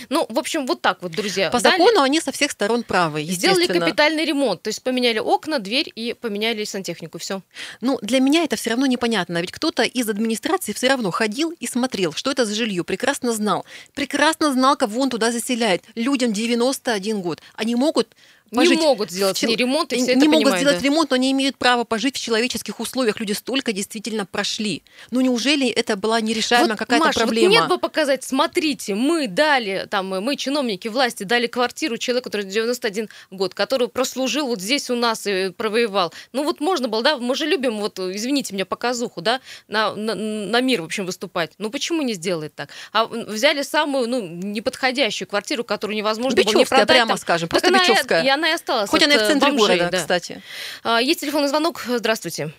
Ну, 0.08 0.26
в 0.28 0.38
общем, 0.38 0.66
вот 0.66 0.80
так 0.80 1.02
вот, 1.02 1.12
друзья. 1.12 1.50
По 1.50 1.60
Дали... 1.60 1.76
закону 1.76 2.02
они 2.02 2.20
со 2.20 2.32
всех 2.32 2.50
сторон 2.50 2.82
правы, 2.82 3.22
Сделали 3.22 3.66
капитальный 3.66 4.24
ремонт, 4.24 4.62
то 4.62 4.68
есть 4.68 4.82
поменяли 4.82 5.18
окна, 5.18 5.58
дверь 5.58 5.90
и 5.94 6.14
поменяли 6.14 6.64
сантехнику, 6.64 7.18
все. 7.18 7.42
Ну, 7.80 7.98
для 8.00 8.20
меня 8.20 8.44
это 8.44 8.56
все 8.56 8.70
равно 8.70 8.86
непонятно, 8.86 9.40
ведь 9.40 9.52
кто-то 9.52 9.82
из 9.82 10.08
администрации 10.08 10.72
все 10.72 10.88
равно 10.88 11.10
ходил 11.10 11.52
и 11.60 11.66
смотрел, 11.66 12.12
что 12.12 12.30
это 12.30 12.44
за 12.44 12.54
жилье, 12.54 12.84
прекрасно 12.84 13.32
знал. 13.32 13.64
Прекрасно 13.94 14.52
знал, 14.52 14.76
кого 14.76 15.02
он 15.02 15.10
туда 15.10 15.30
заселяет. 15.30 15.84
Людям 15.94 16.32
91 16.32 17.20
год. 17.20 17.40
Они 17.54 17.74
могут 17.74 17.83
могут 17.84 18.16
пожить. 18.50 18.78
Не 18.78 18.84
могут 18.84 19.10
сделать 19.10 19.38
в... 19.40 19.44
ремонт, 19.44 19.92
и 19.92 19.96
все 19.96 20.06
Не 20.06 20.12
это 20.12 20.24
могут 20.26 20.34
понимают, 20.34 20.60
сделать 20.60 20.78
да. 20.78 20.84
ремонт, 20.84 21.10
но 21.10 21.16
не 21.16 21.32
имеют 21.32 21.56
права 21.56 21.84
пожить 21.84 22.16
в 22.16 22.20
человеческих 22.20 22.80
условиях. 22.80 23.20
Люди 23.20 23.32
столько 23.32 23.72
действительно 23.72 24.26
прошли. 24.26 24.82
Ну 25.10 25.20
неужели 25.20 25.68
это 25.68 25.96
была 25.96 26.20
нерешаемая 26.20 26.70
вот, 26.70 26.78
какая-то 26.78 27.06
Маша, 27.06 27.20
проблема? 27.20 27.48
Вот 27.48 27.54
нет 27.60 27.68
бы 27.68 27.78
показать, 27.78 28.24
смотрите, 28.24 28.94
мы 28.94 29.26
дали, 29.26 29.86
там, 29.90 30.08
мы, 30.08 30.36
чиновники 30.36 30.88
власти, 30.88 31.24
дали 31.24 31.46
квартиру 31.46 31.98
человеку, 31.98 32.24
который 32.24 32.46
91 32.46 33.08
год, 33.30 33.54
который 33.54 33.88
прослужил 33.88 34.46
вот 34.46 34.60
здесь 34.60 34.90
у 34.90 34.96
нас 34.96 35.26
и 35.26 35.50
провоевал. 35.50 36.12
Ну 36.32 36.44
вот 36.44 36.60
можно 36.60 36.88
было, 36.88 37.02
да, 37.02 37.18
мы 37.18 37.34
же 37.34 37.46
любим, 37.46 37.78
вот, 37.78 37.98
извините 37.98 38.54
меня, 38.54 38.66
показуху, 38.66 39.20
да, 39.20 39.40
на, 39.68 39.94
на, 39.94 40.14
на 40.14 40.60
мир, 40.60 40.82
в 40.82 40.86
общем, 40.86 41.06
выступать. 41.06 41.52
Ну 41.58 41.70
почему 41.70 42.02
не 42.02 42.14
сделать 42.14 42.54
так? 42.54 42.70
А 42.92 43.06
взяли 43.06 43.62
самую, 43.62 44.08
ну, 44.08 44.20
неподходящую 44.20 45.28
квартиру, 45.28 45.64
которую 45.64 45.96
невозможно 45.96 46.36
Бичевская, 46.36 46.54
было 46.54 46.60
не 46.60 46.66
продать. 46.66 46.88
прямо 46.88 47.08
там. 47.08 47.18
скажем, 47.18 47.48
просто 47.48 47.70
Бичевская. 47.72 48.24
И 48.24 48.28
она 48.34 48.50
и 48.50 48.52
осталась. 48.52 48.90
Хоть 48.90 49.02
она 49.02 49.14
и 49.14 49.18
в 49.18 49.22
центре 49.22 49.50
бомжей, 49.50 49.78
города, 49.78 49.90
да. 49.90 49.98
кстати. 49.98 50.42
А, 50.82 51.00
есть 51.00 51.20
телефонный 51.20 51.48
звонок. 51.48 51.80
Здравствуйте. 51.86 52.52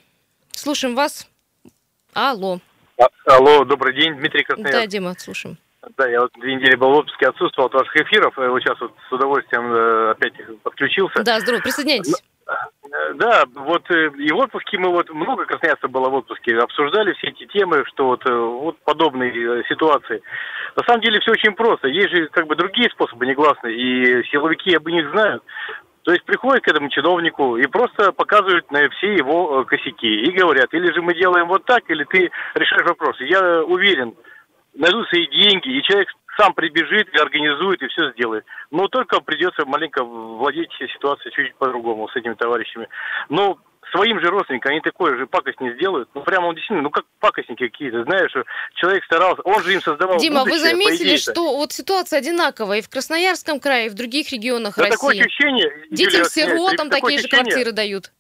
Слушаем 0.52 0.96
вас. 0.96 1.28
Алло. 2.14 2.60
А, 2.98 3.08
алло, 3.26 3.66
добрый 3.66 3.94
день, 3.94 4.16
Дмитрий 4.16 4.44
Красноярск. 4.44 4.80
Да, 4.80 4.88
Дима, 4.88 5.16
слушаем. 5.18 5.58
Да, 5.98 6.08
я 6.08 6.22
вот 6.22 6.32
две 6.40 6.56
недели 6.56 6.76
был 6.76 6.90
в 6.90 6.98
отпуске, 6.98 7.28
отсутствовал 7.28 7.68
от 7.68 7.74
ваших 7.74 7.96
эфиров. 7.96 8.34
Вот 8.36 8.60
сейчас 8.62 8.80
вот 8.80 8.94
с 9.08 9.12
удовольствием 9.12 9.72
э, 9.72 10.12
опять 10.12 10.34
подключился. 10.64 11.24
Да, 11.24 11.40
здорово, 11.40 11.62
присоединяйтесь. 11.62 12.24
Э, 12.48 13.14
да, 13.16 13.44
вот 13.54 13.84
э, 13.92 14.10
и 14.18 14.32
в 14.32 14.38
отпуске 14.38 14.80
мы 14.80 14.90
вот 14.90 15.10
много 15.12 15.46
красноярцев 15.46 15.92
было 15.92 16.10
в 16.10 16.16
отпуске, 16.16 16.58
обсуждали 16.58 17.14
все 17.14 17.28
эти 17.28 17.46
темы, 17.48 17.84
что 17.88 18.08
вот, 18.08 18.24
вот 18.26 18.78
подобные 18.80 19.64
ситуации. 19.70 20.22
На 20.76 20.84
самом 20.86 21.02
деле 21.02 21.20
все 21.20 21.32
очень 21.32 21.54
просто. 21.54 21.88
Есть 21.88 22.10
же 22.10 22.28
как 22.30 22.48
бы 22.48 22.56
другие 22.56 22.90
способы 22.90 23.26
негласные, 23.28 23.76
и 23.76 24.24
силовики 24.30 24.76
об 24.76 24.88
них 24.88 25.10
знают. 25.12 25.44
То 26.06 26.12
есть 26.12 26.24
приходят 26.24 26.64
к 26.64 26.68
этому 26.68 26.88
чиновнику 26.90 27.58
и 27.58 27.66
просто 27.66 28.12
показывают 28.12 28.70
на 28.72 28.88
все 28.90 29.16
его 29.16 29.62
э, 29.62 29.66
косяки 29.66 30.08
и 30.08 30.32
говорят, 30.32 30.72
или 30.72 30.94
же 30.94 31.02
мы 31.02 31.16
делаем 31.16 31.48
вот 31.48 31.66
так, 31.66 31.90
или 31.90 32.04
ты 32.04 32.30
решаешь 32.54 32.86
вопросы. 32.86 33.24
Я 33.24 33.64
уверен, 33.64 34.14
найдутся 34.76 35.18
и 35.18 35.28
деньги, 35.28 35.70
и 35.70 35.82
человек 35.82 36.08
сам 36.38 36.54
прибежит 36.54 37.10
и 37.10 37.18
организует, 37.18 37.82
и 37.82 37.88
все 37.88 38.12
сделает. 38.12 38.46
Но 38.70 38.88
только 38.88 39.20
придется 39.20 39.66
маленько 39.66 40.04
владеть 40.04 40.70
ситуацией 40.94 41.34
чуть-чуть 41.34 41.56
по-другому 41.56 42.08
с 42.08 42.16
этими 42.16 42.36
товарищами. 42.36 42.88
Но 43.30 43.58
своим 43.92 44.20
же 44.20 44.28
родственникам 44.28 44.72
они 44.72 44.82
такое 44.82 45.18
же 45.18 45.28
пакость 45.28 45.60
не 45.60 45.74
сделают. 45.74 46.10
Ну, 46.14 46.22
прямо 46.22 46.48
он 46.48 46.56
действительно, 46.56 46.84
ну, 46.84 46.90
как 46.90 47.06
пакостники 47.20 47.68
какие-то, 47.68 48.04
знаешь, 48.04 48.32
человек 48.76 49.04
старался, 49.06 49.42
он 49.44 49.62
же 49.64 49.74
им 49.74 49.82
создавал 49.82 50.18
Дима, 50.18 50.44
будущее, 50.44 50.64
вы 50.64 50.70
заметили, 50.70 51.16
что 51.18 51.58
вот 51.58 51.72
ситуация 51.72 52.20
одинаковая 52.20 52.80
и 52.80 52.82
в 52.82 52.90
Красноярском 52.90 53.60
крае, 53.60 53.88
и 53.88 53.90
в 53.90 53.94
других 53.94 54.32
регионах 54.32 54.76
да 54.76 54.84
России? 54.84 54.96
такое 54.96 55.20
ощущение... 55.20 55.88
Детям-сиротам 55.92 56.90
такие 56.90 57.20
же 57.20 57.28
квартиры 57.28 57.72
дают 57.72 58.12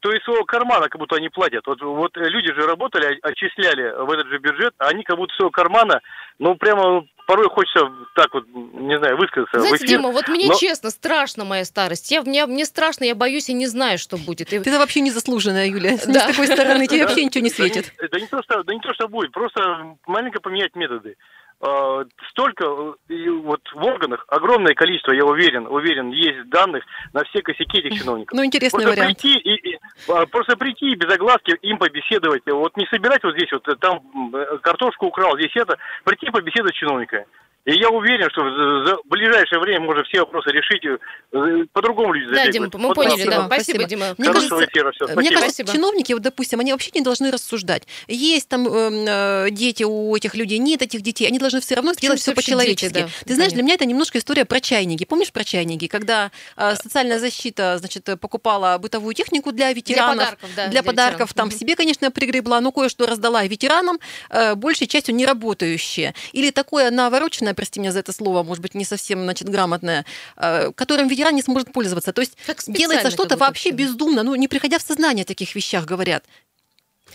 что 0.00 0.12
из 0.12 0.24
своего 0.24 0.44
кармана 0.44 0.88
как 0.88 0.98
будто 0.98 1.16
они 1.16 1.28
платят. 1.28 1.66
Вот, 1.66 1.80
вот 1.82 2.16
люди 2.16 2.54
же 2.54 2.66
работали, 2.66 3.18
отчисляли 3.20 4.02
в 4.02 4.10
этот 4.10 4.28
же 4.28 4.38
бюджет, 4.38 4.72
а 4.78 4.88
они 4.88 5.04
как 5.04 5.16
будто 5.16 5.32
из 5.32 5.36
своего 5.36 5.50
кармана, 5.50 6.00
ну, 6.38 6.54
прямо 6.54 7.04
порой 7.30 7.48
хочется 7.48 7.92
так 8.16 8.34
вот, 8.34 8.44
не 8.48 8.98
знаю, 8.98 9.16
высказаться. 9.16 9.60
Знаете, 9.60 9.86
Дима, 9.86 10.10
вот 10.10 10.26
мне 10.26 10.48
но... 10.48 10.54
честно, 10.54 10.90
страшно 10.90 11.44
моя 11.44 11.64
старость. 11.64 12.10
Я, 12.10 12.22
мне, 12.22 12.44
мне 12.46 12.64
страшно, 12.64 13.04
я 13.04 13.14
боюсь 13.14 13.48
и 13.48 13.52
не 13.52 13.68
знаю, 13.68 13.98
что 13.98 14.16
будет. 14.16 14.48
Ты 14.48 14.56
это 14.56 14.78
вообще 14.80 15.00
незаслуженная, 15.00 15.66
Юля. 15.66 15.96
Да. 16.06 16.22
С 16.22 16.26
такой 16.26 16.48
стороны 16.48 16.88
тебе 16.88 17.06
вообще 17.06 17.24
ничего 17.24 17.44
не 17.44 17.50
светит. 17.50 17.92
Да 18.10 18.18
не, 18.18 18.26
то, 18.26 18.42
что, 18.42 18.64
да 18.64 18.74
не 18.74 18.80
то, 18.80 18.92
что 18.94 19.06
будет, 19.06 19.30
просто 19.30 19.96
маленько 20.06 20.40
поменять 20.40 20.74
методы. 20.74 21.16
А, 21.62 22.04
столько 22.30 22.64
э, 22.64 23.30
вот 23.42 23.60
в 23.74 23.84
органах 23.84 24.24
огромное 24.28 24.72
количество, 24.72 25.12
я 25.12 25.26
уверен, 25.26 25.66
уверен, 25.66 26.10
есть 26.10 26.48
данных 26.48 26.82
на 27.12 27.22
все 27.24 27.42
косяки 27.42 27.80
этих 27.80 27.98
чиновников. 27.98 28.34
Ну, 28.34 28.42
интересный 28.42 28.82
просто 28.82 28.98
вариант. 28.98 29.20
Прийти 29.20 29.38
и, 29.38 29.72
и, 29.72 29.78
а, 30.08 30.24
просто 30.24 30.56
прийти 30.56 30.92
и 30.92 30.94
без 30.94 31.12
огласки 31.12 31.54
им 31.60 31.76
побеседовать. 31.76 32.42
Вот 32.46 32.74
не 32.78 32.86
собирать 32.86 33.22
вот 33.22 33.34
здесь 33.34 33.52
вот, 33.52 33.68
э, 33.68 33.76
там 33.76 34.00
э, 34.34 34.58
картошку 34.62 35.06
украл, 35.06 35.36
здесь 35.36 35.54
это, 35.54 35.76
прийти 36.04 36.30
побеседовать 36.30 36.74
с 36.74 36.78
чиновниками. 36.78 37.26
И 37.66 37.74
я 37.74 37.90
уверен, 37.90 38.28
что 38.30 38.42
за 38.86 38.96
ближайшее 39.04 39.60
время 39.60 39.80
можно 39.80 40.02
все 40.04 40.20
вопросы 40.20 40.50
решить 40.50 40.82
э, 40.84 41.66
по-другому 41.72 42.14
люди 42.14 42.34
Да, 42.34 42.48
Дима, 42.48 42.70
мы 42.72 42.88
вот 42.88 42.94
поняли, 42.94 43.24
да. 43.24 43.46
Спасибо, 43.46 43.46
спасибо, 43.46 43.84
Дима. 43.84 44.14
Мне 44.16 44.28
Хорошего 44.28 44.58
кажется, 44.58 44.72
эфира, 44.72 44.92
все. 44.92 45.06
Мне 45.14 45.30
кажется, 45.30 45.64
чиновники, 45.66 46.12
вот, 46.14 46.22
допустим, 46.22 46.60
они 46.60 46.72
вообще 46.72 46.90
не 46.94 47.02
должны 47.02 47.30
рассуждать. 47.30 47.82
Есть 48.08 48.48
там 48.48 48.66
эм, 48.66 49.04
э, 49.06 49.48
дети 49.50 49.82
у 49.82 50.16
этих 50.16 50.34
людей, 50.34 50.56
нет 50.58 50.80
этих 50.80 51.02
детей, 51.02 51.26
они 51.26 51.38
должны 51.38 51.60
все 51.60 51.74
равно 51.74 51.92
сделать 51.92 52.20
все 52.20 52.34
по-человечески. 52.34 52.94
Да, 52.94 53.08
Ты 53.26 53.34
знаешь, 53.34 53.52
для 53.52 53.62
меня 53.62 53.74
это 53.74 53.84
немножко 53.84 54.16
история 54.16 54.46
про 54.46 54.60
чайники. 54.60 55.04
Помнишь 55.04 55.30
про 55.30 55.44
чайники? 55.44 55.86
Когда 55.86 56.30
э, 56.56 56.74
социальная 56.76 57.18
защита, 57.18 57.76
значит, 57.78 58.08
покупала 58.20 58.78
бытовую 58.78 59.14
технику 59.14 59.52
для 59.52 59.70
ветеранов, 59.74 60.16
для 60.16 60.24
подарков, 60.24 60.50
да, 60.56 60.62
для, 60.62 60.70
для 60.70 60.82
подарков 60.82 61.34
там 61.34 61.48
угу. 61.48 61.56
себе, 61.56 61.76
конечно, 61.76 62.10
пригребла, 62.10 62.62
но 62.62 62.72
кое-что 62.72 63.06
раздала 63.06 63.44
ветеранам, 63.44 64.00
э, 64.30 64.54
большей 64.54 64.86
частью 64.86 65.14
не 65.14 65.26
работающие. 65.26 66.14
Или 66.32 66.50
такое 66.50 66.90
навороченное 66.90 67.49
неправильное, 67.50 67.54
прости 67.54 67.80
меня 67.80 67.92
за 67.92 67.98
это 67.98 68.12
слово, 68.12 68.42
может 68.42 68.62
быть, 68.62 68.74
не 68.74 68.84
совсем, 68.84 69.22
значит, 69.22 69.48
грамотное, 69.48 70.04
э, 70.36 70.72
которым 70.74 71.08
ветеран 71.08 71.34
не 71.34 71.42
сможет 71.42 71.72
пользоваться. 71.72 72.12
То 72.12 72.22
есть 72.22 72.36
делается 72.66 73.10
что-то 73.10 73.36
вообще 73.36 73.70
бездумно, 73.70 74.22
ну, 74.22 74.34
не 74.36 74.48
приходя 74.48 74.78
в 74.78 74.82
сознание 74.82 75.22
о 75.22 75.26
таких 75.26 75.54
вещах, 75.54 75.84
говорят. 75.84 76.24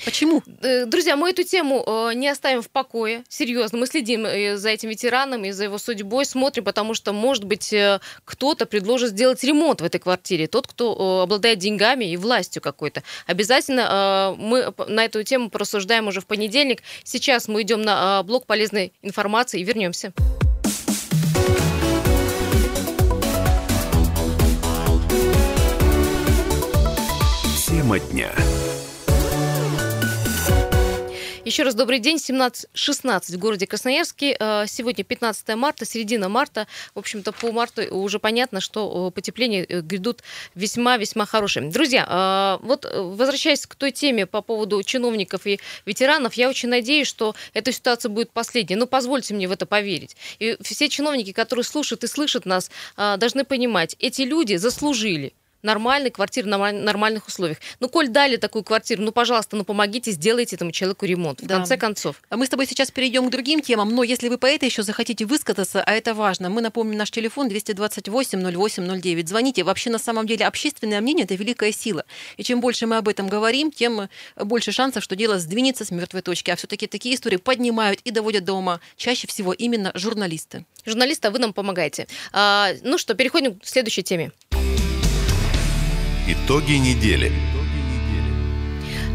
Почему? 0.04 0.44
Э, 0.62 0.86
друзья, 0.86 1.16
мы 1.16 1.30
эту 1.30 1.44
тему 1.44 1.84
э, 1.86 2.14
не 2.14 2.28
оставим 2.28 2.62
в 2.62 2.70
покое. 2.70 3.24
Серьезно, 3.30 3.78
мы 3.78 3.88
следим 3.88 4.26
э, 4.26 4.58
за 4.58 4.70
этим 4.70 4.90
ветераном 4.90 5.46
и 5.46 5.52
за 5.52 5.66
его 5.66 5.78
судьбой, 5.78 6.26
смотрим, 6.26 6.64
потому 6.64 6.94
что, 6.94 7.14
может 7.14 7.46
быть, 7.46 7.74
кто-то 8.26 8.66
предложит 8.66 9.12
сделать 9.12 9.44
ремонт 9.44 9.82
в 9.82 9.86
этой 9.86 10.00
квартире. 10.00 10.48
Тот, 10.48 10.68
кто 10.68 11.22
обладает 11.22 11.60
деньгами 11.60 12.06
и 12.06 12.18
властью 12.18 12.62
какой-то. 12.62 13.04
Обязательно 13.28 14.36
мы 14.38 14.74
на 14.88 15.06
эту 15.06 15.24
тему 15.24 15.50
порассуждаем 15.50 16.08
уже 16.08 16.22
в 16.22 16.26
понедельник. 16.26 16.82
Сейчас 17.04 17.48
мы 17.48 17.62
идем 17.62 17.82
на 17.82 18.24
блок 18.24 18.46
полезной 18.46 18.94
информации 19.02 19.62
и 19.62 19.64
вернемся. 19.64 20.14
Тема 27.68 28.00
дня. 28.00 28.32
Еще 31.56 31.64
раз 31.64 31.74
добрый 31.74 32.00
день. 32.00 32.18
17.16 32.18 33.34
в 33.34 33.38
городе 33.38 33.66
Красноярске. 33.66 34.36
Э, 34.38 34.66
сегодня 34.68 35.06
15 35.06 35.56
марта, 35.56 35.86
середина 35.86 36.28
марта. 36.28 36.68
В 36.94 37.00
общем-то, 37.00 37.32
по 37.32 37.54
марту 37.54 37.82
уже 37.96 38.20
понятно, 38.20 38.60
что 38.60 39.10
потепление 39.12 39.64
э, 39.64 39.80
грядут 39.80 40.22
весьма-весьма 40.54 41.26
хорошие. 41.26 41.72
Друзья, 41.72 42.60
э, 42.62 42.66
вот 42.66 42.86
возвращаясь 42.94 43.66
к 43.66 43.76
той 43.76 43.94
теме 43.94 44.26
по 44.26 44.42
поводу 44.42 44.84
чиновников 44.84 45.48
и 45.48 45.62
ветеранов, 45.86 46.34
я 46.34 46.50
очень 46.50 46.68
надеюсь, 46.68 47.08
что 47.08 47.36
эта 47.54 47.72
ситуация 47.72 48.10
будет 48.10 48.32
последней. 48.32 48.76
Ну, 48.76 48.86
позвольте 48.86 49.34
мне 49.34 49.48
в 49.48 49.54
это 49.54 49.66
поверить. 49.66 50.18
И 50.40 50.58
все 50.60 50.90
чиновники, 50.90 51.32
которые 51.32 51.64
слушают 51.64 52.04
и 52.04 52.08
слышат 52.08 52.46
нас, 52.46 52.70
должны 52.98 53.46
понимать, 53.46 53.96
эти 54.00 54.24
люди 54.24 54.58
заслужили 54.58 55.32
нормальной 55.66 56.12
квартиры, 56.12 56.48
на 56.48 56.72
нормальных 56.72 57.28
условиях. 57.28 57.58
Ну, 57.80 57.90
коль 57.90 58.08
дали 58.08 58.38
такую 58.38 58.64
квартиру, 58.64 59.04
ну, 59.04 59.12
пожалуйста, 59.12 59.56
ну, 59.58 59.66
помогите, 59.66 60.12
сделайте 60.12 60.56
этому 60.56 60.72
человеку 60.72 61.06
ремонт. 61.06 61.42
В 61.42 61.46
да. 61.46 61.58
конце 61.58 61.76
концов. 61.76 62.22
А 62.30 62.38
мы 62.38 62.46
с 62.46 62.50
тобой 62.50 62.68
сейчас 62.68 62.92
перейдем 62.92 63.28
к 63.28 63.32
другим 63.32 63.62
темам, 63.62 63.90
но 63.90 64.04
если 64.04 64.30
вы 64.30 64.38
по 64.38 64.46
этой 64.46 64.70
еще 64.70 64.84
захотите 64.84 65.26
высказаться, 65.26 65.84
а 65.84 65.92
это 65.92 66.14
важно, 66.14 66.50
мы 66.50 66.62
напомним 66.62 66.98
наш 66.98 67.12
телефон 67.12 67.50
228 67.50 68.40
08 68.40 69.02
09. 69.02 69.28
Звоните. 69.28 69.64
Вообще, 69.64 69.90
на 69.90 70.00
самом 70.00 70.28
деле, 70.28 70.46
общественное 70.46 71.02
мнение– 71.02 71.24
это 71.26 71.36
великая 71.36 71.72
сила. 71.72 72.06
И 72.38 72.44
чем 72.44 72.62
больше 72.62 72.86
мы 72.86 72.98
об 72.98 73.08
этом 73.08 73.28
говорим, 73.28 73.72
тем 73.72 74.08
больше 74.38 74.72
шансов, 74.72 75.04
что 75.04 75.16
дело 75.16 75.40
сдвинется 75.40 75.84
с 75.84 75.92
мертвой 75.92 76.22
точки. 76.22 76.52
А 76.52 76.56
все-таки 76.56 76.88
такие 76.88 77.16
истории 77.16 77.38
поднимают 77.38 78.00
и 78.04 78.12
доводят 78.12 78.46
до 78.46 78.54
ума 78.54 78.80
чаще 78.96 79.28
всего 79.28 79.52
именно 79.52 79.92
журналисты. 79.96 80.66
Журналисты, 80.86 81.28
а 81.28 81.32
вы 81.32 81.40
нам 81.40 81.54
помогаете. 81.54 82.08
А, 82.32 82.72
ну 82.84 82.98
что, 82.98 83.16
переходим 83.16 83.60
к 83.60 83.66
следующей 83.66 84.04
теме. 84.04 84.32
Итоги 86.28 86.74
недели. 86.74 87.32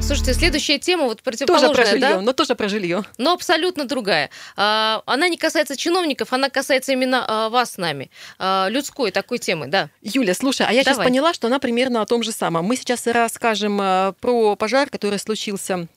Слушайте, 0.01 0.33
следующая 0.33 0.79
тема 0.79 1.07
вот 1.07 1.23
противоположная, 1.23 1.71
тоже 1.71 1.83
про 1.83 1.91
жилье, 1.91 2.09
да? 2.15 2.21
но 2.21 2.33
тоже 2.33 2.55
про 2.55 2.69
жилье. 2.69 3.05
Но 3.19 3.33
абсолютно 3.33 3.85
другая. 3.85 4.31
А, 4.57 5.03
она 5.07 5.29
не 5.29 5.37
касается 5.37 5.77
чиновников, 5.77 6.33
она 6.33 6.51
касается 6.51 6.93
именно 6.93 7.25
а, 7.27 7.49
вас 7.49 7.73
с 7.73 7.77
нами, 7.79 8.13
а, 8.39 8.69
людской 8.69 9.11
такой 9.11 9.39
темы, 9.39 9.67
да. 9.67 9.91
Юля, 10.03 10.35
слушай, 10.35 10.65
а 10.69 10.73
я 10.73 10.85
Давай. 10.85 10.95
сейчас 10.95 11.05
поняла, 11.05 11.35
что 11.35 11.49
она 11.49 11.59
примерно 11.59 12.01
о 12.01 12.07
том 12.07 12.23
же 12.23 12.31
самом. 12.31 12.65
Мы 12.65 12.77
сейчас 12.77 13.05
расскажем 13.09 13.79
про 14.21 14.55
пожар, 14.55 14.89
который 14.89 15.19
случился 15.19 15.89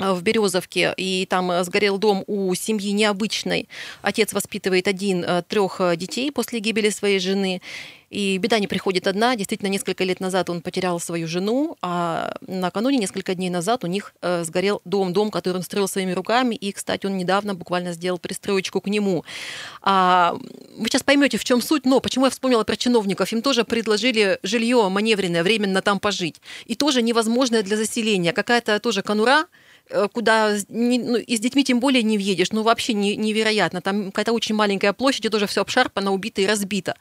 в 0.00 0.20
Березовке, 0.20 0.92
и 0.96 1.26
там 1.30 1.62
сгорел 1.62 1.98
дом 1.98 2.24
у 2.26 2.52
семьи 2.56 2.90
необычной. 2.90 3.68
Отец 4.02 4.32
воспитывает 4.32 4.88
один 4.88 5.24
трех 5.48 5.80
детей 5.96 6.32
после 6.32 6.58
гибели 6.58 6.90
своей 6.90 7.20
жены. 7.20 7.62
И 8.10 8.38
беда 8.38 8.58
не 8.58 8.66
приходит 8.66 9.06
одна. 9.06 9.34
Действительно, 9.36 9.68
несколько 9.68 10.04
лет 10.04 10.20
назад 10.20 10.48
он 10.48 10.60
потерял 10.60 11.00
свою 11.00 11.26
жену, 11.26 11.76
а 11.82 12.36
накануне, 12.46 12.98
несколько 12.98 13.34
дней 13.34 13.50
назад, 13.50 13.82
у 13.84 13.88
них 13.88 14.14
э, 14.22 14.44
сгорел 14.44 14.80
дом, 14.84 15.12
дом, 15.12 15.30
который 15.30 15.56
он 15.56 15.62
строил 15.62 15.88
своими 15.88 16.12
руками. 16.12 16.54
И, 16.54 16.72
кстати, 16.72 17.06
он 17.06 17.16
недавно 17.16 17.54
буквально 17.54 17.92
сделал 17.92 18.18
пристроечку 18.18 18.80
к 18.80 18.86
нему. 18.86 19.24
А, 19.82 20.36
вы 20.78 20.88
сейчас 20.88 21.02
поймете, 21.02 21.36
в 21.38 21.44
чем 21.44 21.60
суть, 21.60 21.84
но 21.84 22.00
почему 22.00 22.26
я 22.26 22.30
вспомнила 22.30 22.64
про 22.64 22.76
чиновников. 22.76 23.32
Им 23.32 23.42
тоже 23.42 23.64
предложили 23.64 24.38
жилье 24.42 24.88
маневренное, 24.88 25.42
временно 25.42 25.82
там 25.82 25.98
пожить. 25.98 26.40
И 26.66 26.76
тоже 26.76 27.02
невозможное 27.02 27.62
для 27.62 27.76
заселения. 27.76 28.32
Какая-то 28.32 28.78
тоже 28.78 29.02
конура, 29.02 29.46
э, 29.90 30.06
куда 30.12 30.56
не, 30.68 31.00
ну, 31.00 31.16
и 31.16 31.36
с 31.36 31.40
детьми 31.40 31.64
тем 31.64 31.80
более 31.80 32.04
не 32.04 32.18
въедешь, 32.18 32.52
ну 32.52 32.62
вообще 32.62 32.92
не, 32.92 33.16
невероятно. 33.16 33.80
Там 33.80 34.06
какая-то 34.06 34.32
очень 34.32 34.54
маленькая 34.54 34.92
площадь, 34.92 35.24
и 35.24 35.28
тоже 35.28 35.48
все 35.48 35.62
обшарпано, 35.62 36.12
убито 36.12 36.40
и 36.40 36.46
разбито. 36.46 36.94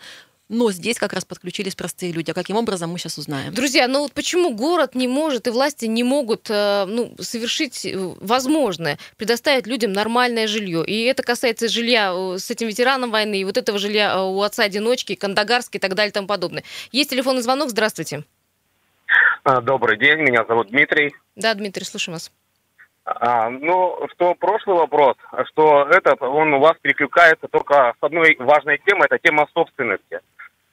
Но 0.48 0.72
здесь 0.72 1.00
как 1.00 1.14
раз 1.14 1.26
подключились 1.26 1.76
простые 1.76 2.12
люди. 2.12 2.30
А 2.30 2.34
каким 2.36 2.56
образом, 2.56 2.92
мы 2.92 3.00
сейчас 3.00 3.18
узнаем. 3.18 3.54
Друзья, 3.54 3.88
ну 3.88 4.02
вот 4.02 4.14
почему 4.14 4.54
город 4.54 4.94
не 4.94 5.08
может 5.08 5.48
и 5.48 5.50
власти 5.50 5.86
не 5.86 6.04
могут 6.04 6.50
э, 6.52 6.86
ну, 6.86 7.16
совершить 7.20 7.84
э, 7.86 7.96
возможное, 7.96 9.00
предоставить 9.18 9.66
людям 9.66 9.92
нормальное 9.92 10.46
жилье. 10.46 10.86
И 10.86 11.06
это 11.06 11.24
касается 11.24 11.68
жилья 11.68 12.14
э, 12.14 12.38
с 12.38 12.52
этим 12.52 12.68
ветераном 12.68 13.10
войны, 13.10 13.40
и 13.40 13.44
вот 13.44 13.58
этого 13.58 13.80
жилья 13.80 14.24
у 14.24 14.40
отца-одиночки, 14.44 15.16
Кандагарский 15.16 15.80
и 15.80 15.82
так 15.82 15.96
далее 15.96 16.12
и 16.12 16.14
тому 16.14 16.28
подобное. 16.28 16.64
Есть 16.92 17.10
телефонный 17.10 17.42
звонок, 17.42 17.70
здравствуйте. 17.70 18.24
А, 19.44 19.62
добрый 19.62 19.98
день, 19.98 20.20
меня 20.20 20.46
зовут 20.48 20.68
Дмитрий. 20.68 21.16
Да, 21.36 21.56
Дмитрий, 21.56 21.86
слушаем 21.86 22.16
вас. 22.16 22.32
А, 23.06 23.50
ну, 23.50 24.00
что 24.14 24.34
прошлый 24.36 24.78
вопрос, 24.78 25.16
что 25.52 25.88
этот, 25.90 26.22
он 26.22 26.54
у 26.54 26.60
вас 26.60 26.76
перекликается 26.82 27.48
только 27.48 27.94
с 28.00 28.04
одной 28.04 28.36
важной 28.40 28.80
темой, 28.86 29.06
это 29.06 29.20
тема 29.20 29.48
собственности. 29.54 30.22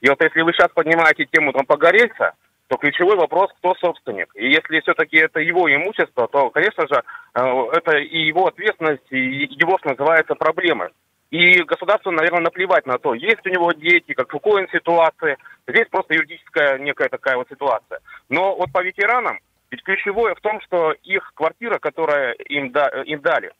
И 0.03 0.09
вот 0.09 0.21
если 0.21 0.41
вы 0.41 0.51
сейчас 0.51 0.69
поднимаете 0.73 1.25
тему 1.31 1.53
там 1.53 1.65
погорельца, 1.65 2.33
то 2.67 2.75
ключевой 2.75 3.15
вопрос, 3.15 3.49
кто 3.57 3.73
собственник. 3.75 4.27
И 4.35 4.49
если 4.49 4.81
все-таки 4.81 5.15
это 5.15 5.39
его 5.39 5.73
имущество, 5.73 6.27
то, 6.27 6.49
конечно 6.49 6.85
же, 6.87 7.01
э, 7.35 7.65
это 7.71 7.97
и 7.99 8.25
его 8.27 8.47
ответственность, 8.47 9.09
и 9.11 9.47
его, 9.49 9.77
что 9.79 9.91
называется, 9.91 10.35
проблемы. 10.35 10.89
И 11.31 11.63
государству, 11.63 12.11
наверное, 12.11 12.41
наплевать 12.41 12.85
на 12.85 12.97
то, 12.97 13.13
есть 13.13 13.47
у 13.47 13.49
него 13.49 13.71
дети, 13.71 14.13
как 14.13 14.27
какой 14.27 14.63
он 14.63 14.69
ситуации. 14.73 15.37
Здесь 15.65 15.87
просто 15.89 16.15
юридическая 16.15 16.79
некая 16.79 17.07
такая 17.07 17.37
вот 17.37 17.47
ситуация. 17.47 17.99
Но 18.27 18.57
вот 18.57 18.73
по 18.73 18.83
ветеранам, 18.83 19.39
ведь 19.71 19.83
ключевое 19.83 20.35
в 20.35 20.41
том, 20.41 20.59
что 20.65 20.91
их 21.03 21.31
квартира, 21.33 21.79
которая 21.79 22.33
им, 22.33 22.71
да, 22.71 22.89
им 23.05 23.21
дали, 23.21 23.53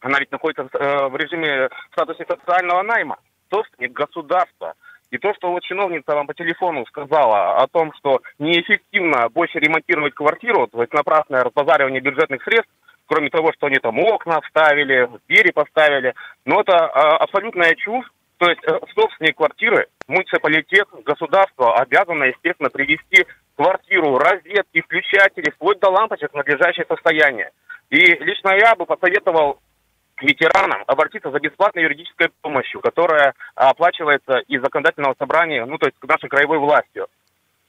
она 0.00 0.18
ведь 0.18 0.30
находится 0.30 0.68
э, 0.70 1.08
в 1.08 1.16
режиме 1.16 1.68
в 1.68 1.92
статусе 1.92 2.26
социального 2.28 2.82
найма, 2.82 3.16
собственник 3.50 3.92
государства. 3.92 4.74
И 5.10 5.18
то, 5.18 5.32
что 5.34 5.50
вот 5.50 5.62
чиновница 5.62 6.14
вам 6.14 6.26
по 6.26 6.34
телефону 6.34 6.84
сказала 6.86 7.56
о 7.58 7.66
том, 7.68 7.92
что 7.98 8.20
неэффективно 8.38 9.28
больше 9.28 9.58
ремонтировать 9.58 10.14
квартиру, 10.14 10.66
то 10.66 10.80
есть 10.80 10.92
напрасное 10.92 11.44
разбазаривание 11.44 12.00
бюджетных 12.00 12.42
средств, 12.42 12.72
кроме 13.06 13.30
того, 13.30 13.52
что 13.52 13.66
они 13.66 13.76
там 13.76 13.98
окна 14.00 14.40
вставили, 14.40 15.08
двери 15.28 15.52
поставили, 15.52 16.14
но 16.44 16.60
это 16.60 16.76
э, 16.76 16.88
абсолютная 17.20 17.74
чушь. 17.76 18.06
То 18.38 18.50
есть 18.50 18.60
э, 18.64 18.78
собственник 18.94 19.36
квартиры, 19.36 19.86
муниципалитет, 20.08 20.88
государство 21.04 21.76
обязано, 21.76 22.24
естественно, 22.24 22.68
привести 22.68 23.24
квартиру, 23.56 24.18
розетки, 24.18 24.82
включатели, 24.82 25.50
вплоть 25.50 25.78
до 25.80 25.90
лампочек 25.90 26.32
в 26.32 26.36
надлежащее 26.36 26.84
состояние. 26.86 27.50
И 27.90 27.96
лично 27.96 28.50
я 28.54 28.74
бы 28.74 28.84
посоветовал 28.84 29.60
ветеранам 30.22 30.82
обратиться 30.86 31.30
за 31.30 31.38
бесплатной 31.38 31.82
юридической 31.82 32.28
помощью, 32.40 32.80
которая 32.80 33.34
оплачивается 33.54 34.38
из 34.48 34.60
законодательного 34.62 35.14
собрания, 35.18 35.64
ну, 35.64 35.78
то 35.78 35.86
есть 35.86 35.96
нашей 36.02 36.28
краевой 36.28 36.58
властью. 36.58 37.06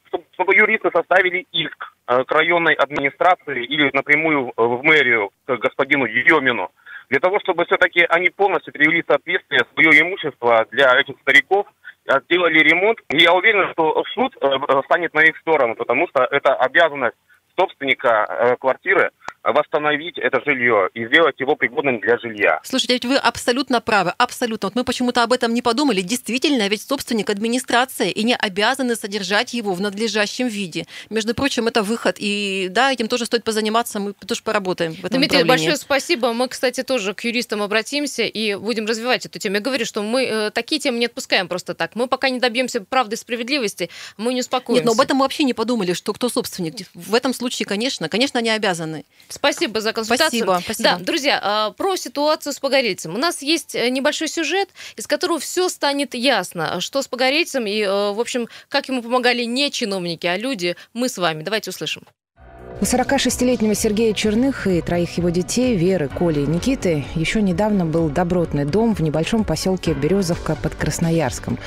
Чтобы, 0.08 0.24
чтобы 0.34 0.56
юристы 0.56 0.89
составили 0.94 1.46
иск 1.51 1.94
э, 2.08 2.24
к 2.24 2.32
районной 2.32 2.74
администрации 2.74 3.66
или 3.66 3.92
напрямую 3.94 4.54
в 4.56 4.84
мэрию 4.84 5.32
к 5.46 5.58
господину 5.58 6.06
Еремину, 6.06 6.72
для 7.10 7.20
того, 7.20 7.39
чтобы 7.39 7.66
все-таки 7.66 8.06
они 8.10 8.30
полностью 8.30 8.74
привели 8.74 9.01
в 9.01 9.08
соответствие 9.08 9.62
свое 9.74 10.01
имущество 10.01 10.66
для 10.72 10.98
этих 11.00 11.20
стариков, 11.22 11.68
э, 12.06 12.22
сделали 12.25 12.60
ремонт. 12.60 13.00
И 13.10 13.18
я 13.18 13.34
уверен, 13.34 13.70
что 13.74 14.01
суд 14.13 14.34
э, 14.39 14.48
станет 14.86 15.13
на 15.13 15.22
их 15.22 15.38
сторону, 15.39 15.75
потому 15.75 16.08
что 16.08 16.24
это 16.24 16.56
обязанность 16.56 17.18
собственника 17.58 18.56
квартиры– 18.60 19.10
восстановить 19.44 20.17
это 20.17 20.41
жилье 20.46 20.89
и 20.94 21.06
сделать 21.08 21.39
его 21.39 21.56
пригодным 21.56 22.00
для 22.00 22.17
жилья. 22.17 22.60
Слушайте, 22.63 22.94
ведь 22.94 23.06
вы 23.06 23.17
абсолютно 23.17 23.82
правы, 23.82 24.13
абсолютно. 24.17 24.67
Вот 24.67 24.75
мы 24.75 24.84
почему-то 24.84 25.24
об 25.24 25.34
этом 25.34 25.53
не 25.53 25.62
подумали. 25.62 26.01
Действительно, 26.01 26.67
ведь 26.67 26.82
собственник 26.82 27.29
администрация 27.29 28.10
и 28.10 28.24
не 28.24 28.36
обязаны 28.36 28.96
содержать 28.96 29.53
его 29.53 29.74
в 29.74 29.82
надлежащем 29.82 30.48
виде. 30.48 30.86
Между 31.10 31.34
прочим, 31.34 31.67
это 31.67 31.84
выход. 31.84 32.17
И 32.20 32.67
да, 32.70 32.91
этим 32.91 33.08
тоже 33.08 33.25
стоит 33.25 33.44
позаниматься. 33.44 34.00
Мы 34.00 34.13
тоже 34.13 34.41
поработаем 34.44 34.94
в 34.94 35.06
этом 35.06 35.20
Дмитрий, 35.20 35.44
большое 35.44 35.77
спасибо. 35.77 36.34
Мы, 36.34 36.48
кстати, 36.48 36.84
тоже 36.84 37.13
к 37.13 37.24
юристам 37.24 37.62
обратимся 37.62 38.24
и 38.24 38.56
будем 38.56 38.86
развивать 38.86 39.25
эту 39.25 39.39
тему. 39.39 39.56
Я 39.56 39.62
говорю, 39.62 39.86
что 39.86 40.01
мы 40.01 40.25
э, 40.25 40.51
такие 40.51 40.79
темы 40.79 41.00
не 41.00 41.06
отпускаем 41.06 41.48
просто 41.48 41.74
так. 41.74 41.96
Мы 41.96 42.08
пока 42.08 42.29
не 42.29 42.39
добьемся 42.39 42.82
правды 42.82 43.15
и 43.15 43.17
справедливости, 43.17 43.89
мы 44.17 44.34
не 44.34 44.41
успокоимся. 44.41 44.82
Нет, 44.82 44.86
но 44.86 44.91
об 44.91 45.00
этом 45.00 45.17
мы 45.17 45.24
вообще 45.24 45.44
не 45.44 45.53
подумали, 45.53 45.94
что 45.94 46.13
кто 46.13 46.29
собственник. 46.29 46.88
В 46.94 47.15
этом 47.15 47.34
случае, 47.34 47.65
конечно, 47.65 48.10
конечно, 48.10 48.39
они 48.39 48.50
обязаны. 48.50 49.06
Спасибо 49.29 49.81
за 49.81 49.93
консультацию. 49.93 50.43
Спасибо, 50.43 50.62
спасибо. 50.63 50.89
Да, 50.89 50.98
друзья, 50.98 51.39
а, 51.41 51.72
про 51.72 51.96
ситуацию 51.96 52.53
с 52.53 52.60
погорельцем. 52.60 53.15
У 53.15 53.17
нас 53.17 53.41
есть 53.41 53.75
э, 53.75 53.89
небольшой 53.89 54.27
сюжет, 54.27 54.69
из 54.96 55.07
которого 55.07 55.39
все 55.39 55.69
станет 55.69 56.13
ясно, 56.13 56.79
что 56.81 57.01
с 57.01 57.07
погорельцем 57.07 57.65
и, 57.65 57.81
э, 57.81 58.12
в 58.12 58.19
общем, 58.19 58.48
как 58.69 58.88
ему 58.88 59.01
помогали 59.01 59.43
не 59.43 59.72
чиновники, 59.72 60.27
а 60.27 60.38
люди. 60.38 60.75
Мы 60.93 61.10
с 61.10 61.17
вами. 61.17 61.43
Давайте 61.43 61.69
услышим. 61.72 62.03
У 62.79 62.84
46-летнего 62.84 63.74
Сергея 63.74 64.13
Черных 64.13 64.67
и 64.67 64.81
троих 64.81 65.17
его 65.17 65.29
детей, 65.29 65.75
Веры, 65.75 66.12
Коли 66.15 66.41
и 66.41 66.46
Никиты, 66.46 67.05
еще 67.15 67.41
недавно 67.41 67.88
был 67.88 68.07
добротный 68.07 68.65
дом 68.65 68.93
в 68.93 69.00
небольшом 69.00 69.43
поселке 69.46 69.96
Березовка 69.96 70.55
под 70.62 70.75
Красноярском. 70.75 71.57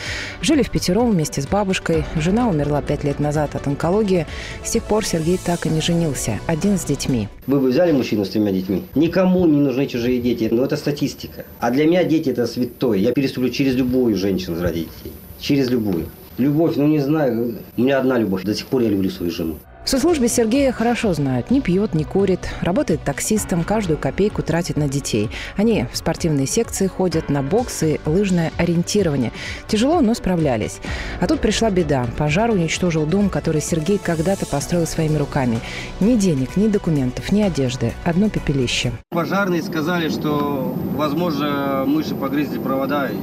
Жили 0.40 0.62
в 0.62 0.70
пятером 0.70 1.10
вместе 1.10 1.42
с 1.42 1.48
бабушкой. 1.48 2.04
Жена 2.14 2.48
умерла 2.48 2.80
пять 2.80 3.02
лет 3.02 3.18
назад 3.18 3.56
от 3.56 3.66
онкологии. 3.66 4.28
С 4.62 4.70
тех 4.70 4.84
пор 4.84 5.04
Сергей 5.04 5.36
так 5.44 5.66
и 5.66 5.68
не 5.68 5.80
женился. 5.80 6.38
Один 6.46 6.78
с 6.78 6.84
детьми. 6.84 7.26
Вы 7.48 7.58
бы 7.58 7.70
взяли 7.70 7.90
мужчину 7.90 8.24
с 8.24 8.28
тремя 8.28 8.52
детьми? 8.52 8.84
Никому 8.94 9.44
не 9.46 9.58
нужны 9.58 9.88
чужие 9.88 10.20
дети. 10.20 10.48
Но 10.52 10.64
это 10.64 10.76
статистика. 10.76 11.44
А 11.58 11.72
для 11.72 11.86
меня 11.86 12.04
дети– 12.04 12.28
это 12.30 12.46
святое. 12.46 12.98
Я 12.98 13.10
переступлю 13.10 13.50
через 13.50 13.74
любую 13.74 14.14
женщину 14.14 14.62
ради 14.62 14.82
детей. 14.82 15.12
Через 15.40 15.70
любую. 15.70 16.06
Любовь, 16.38 16.76
ну 16.76 16.86
не 16.86 17.00
знаю. 17.00 17.58
У 17.76 17.82
меня 17.82 17.98
одна 17.98 18.16
любовь. 18.16 18.44
До 18.44 18.54
сих 18.54 18.66
пор 18.66 18.82
я 18.82 18.88
люблю 18.90 19.10
свою 19.10 19.32
жену. 19.32 19.56
В 19.84 19.88
соцслужбе 19.88 20.28
Сергея 20.28 20.72
хорошо 20.72 21.14
знают. 21.14 21.50
Не 21.50 21.60
пьет, 21.62 21.94
не 21.94 22.04
курит, 22.04 22.40
работает 22.60 23.02
таксистом, 23.02 23.64
каждую 23.64 23.98
копейку 23.98 24.42
тратит 24.42 24.76
на 24.76 24.88
детей. 24.88 25.30
Они 25.56 25.86
в 25.90 25.96
спортивные 25.96 26.46
секции 26.46 26.86
ходят, 26.86 27.30
на 27.30 27.42
бокс 27.42 27.82
и 27.82 27.98
лыжное 28.04 28.52
ориентирование. 28.58 29.32
Тяжело, 29.68 30.02
но 30.02 30.12
справлялись. 30.14 30.80
А 31.20 31.26
тут 31.26 31.40
пришла 31.40 31.70
беда. 31.70 32.06
Пожар 32.18 32.50
уничтожил 32.50 33.06
дом, 33.06 33.30
который 33.30 33.62
Сергей 33.62 33.98
когда-то 33.98 34.44
построил 34.44 34.86
своими 34.86 35.16
руками. 35.16 35.58
Ни 35.98 36.14
денег, 36.14 36.56
ни 36.56 36.68
документов, 36.68 37.32
ни 37.32 37.40
одежды. 37.40 37.94
Одно 38.04 38.28
пепелище. 38.28 38.92
Пожарные 39.08 39.62
сказали, 39.62 40.10
что, 40.10 40.76
возможно, 40.94 41.84
мыши 41.86 42.14
погрызли 42.14 42.58
провода 42.58 43.08
и 43.08 43.16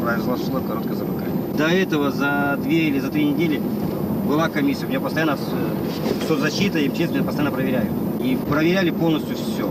произошло 0.00 0.60
короткое 0.60 0.96
замыкание. 0.96 1.54
До 1.56 1.68
этого 1.68 2.10
за 2.10 2.58
две 2.62 2.88
или 2.88 2.98
за 2.98 3.10
три 3.10 3.24
недели 3.24 3.62
была 4.28 4.48
комиссия, 4.48 4.84
у 4.84 4.88
меня 4.88 5.00
постоянно 5.00 5.38
э, 5.38 6.26
соцзащита 6.28 6.78
и 6.78 6.88
МЧС 6.88 7.10
меня 7.10 7.22
постоянно 7.22 7.50
проверяют. 7.50 7.90
И 8.20 8.36
проверяли 8.36 8.90
полностью 8.90 9.36
все. 9.36 9.70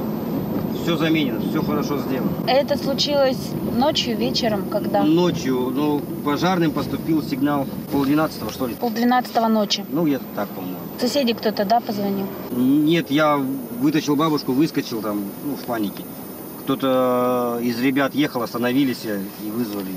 Все 0.82 0.98
заменено, 0.98 1.40
все 1.42 1.62
хорошо 1.62 2.00
сделано. 2.00 2.32
Это 2.48 2.78
случилось 2.78 3.52
ночью, 3.76 4.18
вечером, 4.18 4.70
когда? 4.70 5.04
Ночью, 5.04 5.72
ну, 5.76 6.02
пожарным 6.24 6.72
поступил 6.72 7.22
сигнал 7.22 7.68
полдвенадцатого, 7.92 8.52
что 8.52 8.68
ли? 8.68 8.76
Полдвенадцатого 8.76 9.48
ночи. 9.48 9.86
Ну, 9.90 10.06
где-то 10.06 10.24
так, 10.36 10.48
по-моему. 10.50 10.78
Соседи 11.00 11.34
кто-то, 11.34 11.66
да, 11.66 11.80
позвонил? 11.80 12.26
Нет, 12.52 13.12
я 13.12 13.38
вытащил 13.38 14.16
бабушку, 14.16 14.54
выскочил 14.54 15.02
там, 15.02 15.22
ну, 15.44 15.56
в 15.56 15.66
панике. 15.66 16.04
Кто-то 16.64 17.60
из 17.62 17.80
ребят 17.80 18.16
ехал, 18.16 18.42
остановились 18.42 19.06
и 19.06 19.50
вызвали 19.52 19.92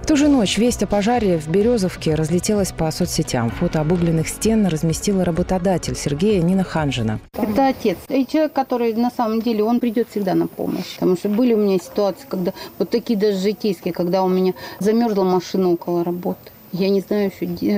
пожарные 0.00 0.06
ту 0.06 0.16
же 0.16 0.28
ночь 0.28 0.58
весть 0.58 0.82
о 0.82 0.86
пожаре 0.86 1.38
в 1.38 1.48
Березовке 1.48 2.14
разлетелась 2.14 2.72
по 2.72 2.90
соцсетям. 2.90 3.50
Фото 3.50 3.80
обугленных 3.80 4.28
стен 4.28 4.66
разместила 4.66 5.24
работодатель 5.24 5.96
Сергея 5.96 6.42
Нина 6.42 6.64
Ханжина. 6.64 7.20
Это 7.32 7.68
отец. 7.68 7.98
И 8.08 8.26
человек, 8.26 8.52
который 8.52 8.94
на 8.94 9.10
самом 9.10 9.40
деле, 9.42 9.62
он 9.62 9.80
придет 9.80 10.08
всегда 10.10 10.34
на 10.34 10.46
помощь. 10.46 10.94
Потому 10.94 11.16
что 11.16 11.28
были 11.28 11.54
у 11.54 11.58
меня 11.58 11.78
ситуации, 11.78 12.26
когда 12.28 12.52
вот 12.78 12.90
такие 12.90 13.18
даже 13.18 13.38
житейские, 13.38 13.92
когда 13.92 14.22
у 14.22 14.28
меня 14.28 14.54
замерзла 14.78 15.24
машина 15.24 15.70
около 15.70 16.04
работы. 16.04 16.50
Я 16.72 16.88
не 16.88 17.00
знаю, 17.00 17.32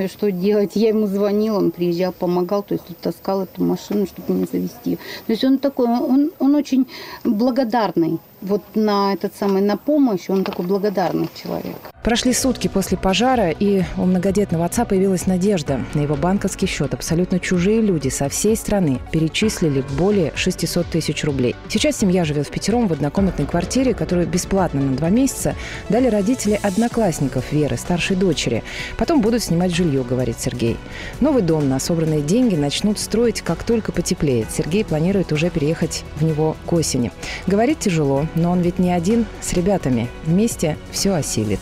что, 0.07 0.31
делать. 0.31 0.71
Я 0.75 0.89
ему 0.89 1.07
звонила, 1.07 1.57
он 1.57 1.71
приезжал, 1.71 2.11
помогал, 2.11 2.61
то 2.61 2.75
есть 2.75 2.85
таскал 3.01 3.43
эту 3.43 3.63
машину, 3.63 4.05
чтобы 4.05 4.33
меня 4.33 4.47
завести. 4.51 4.97
То 5.25 5.31
есть 5.31 5.43
он 5.43 5.57
такой, 5.57 5.87
он, 5.87 6.31
он 6.39 6.55
очень 6.55 6.85
благодарный 7.23 8.19
вот 8.43 8.61
на 8.75 9.13
этот 9.13 9.35
самый, 9.35 9.61
на 9.61 9.77
помощь, 9.77 10.29
он 10.29 10.43
такой 10.43 10.65
благодарный 10.65 11.29
человек. 11.41 11.77
Прошли 12.03 12.33
сутки 12.33 12.67
после 12.67 12.97
пожара, 12.97 13.49
и 13.49 13.83
у 13.95 14.01
многодетного 14.01 14.65
отца 14.65 14.83
появилась 14.83 15.25
надежда. 15.25 15.79
На 15.93 16.01
его 16.01 16.15
банковский 16.15 16.65
счет 16.65 16.93
абсолютно 16.93 17.39
чужие 17.39 17.79
люди 17.79 18.09
со 18.09 18.27
всей 18.27 18.57
страны 18.57 18.99
перечислили 19.13 19.85
более 19.97 20.33
600 20.35 20.85
тысяч 20.87 21.23
рублей. 21.23 21.55
Сейчас 21.69 21.97
семья 21.97 22.25
живет 22.25 22.47
в 22.47 22.51
пятером 22.51 22.89
в 22.89 22.93
однокомнатной 22.93 23.45
квартире, 23.45 23.93
которую 23.93 24.27
бесплатно 24.27 24.81
на 24.81 24.97
два 24.97 25.09
месяца 25.09 25.55
дали 25.87 26.07
родители 26.07 26.59
одноклассников 26.61 27.53
Веры, 27.53 27.77
старшей 27.77 28.17
дочери. 28.17 28.63
Потом 28.97 29.21
будут 29.21 29.41
снимать 29.41 29.73
жилье, 29.73 30.03
говорит 30.03 30.35
Сергей. 30.39 30.75
Новый 31.21 31.41
дом 31.41 31.69
на 31.69 31.79
собранные 31.79 32.21
деньги 32.21 32.55
начнут 32.55 32.99
строить, 32.99 33.41
как 33.41 33.63
только 33.63 33.93
потеплеет. 33.93 34.51
Сергей 34.51 34.83
планирует 34.83 35.31
уже 35.31 35.49
переехать 35.49 36.03
в 36.17 36.23
него 36.25 36.57
к 36.65 36.73
осени. 36.73 37.13
Говорит 37.47 37.79
тяжело, 37.79 38.27
но 38.35 38.51
он 38.51 38.61
ведь 38.61 38.79
не 38.79 38.91
один, 38.91 39.25
с 39.41 39.53
ребятами. 39.53 40.09
Вместе 40.25 40.77
все 40.91 41.13
осилит. 41.13 41.59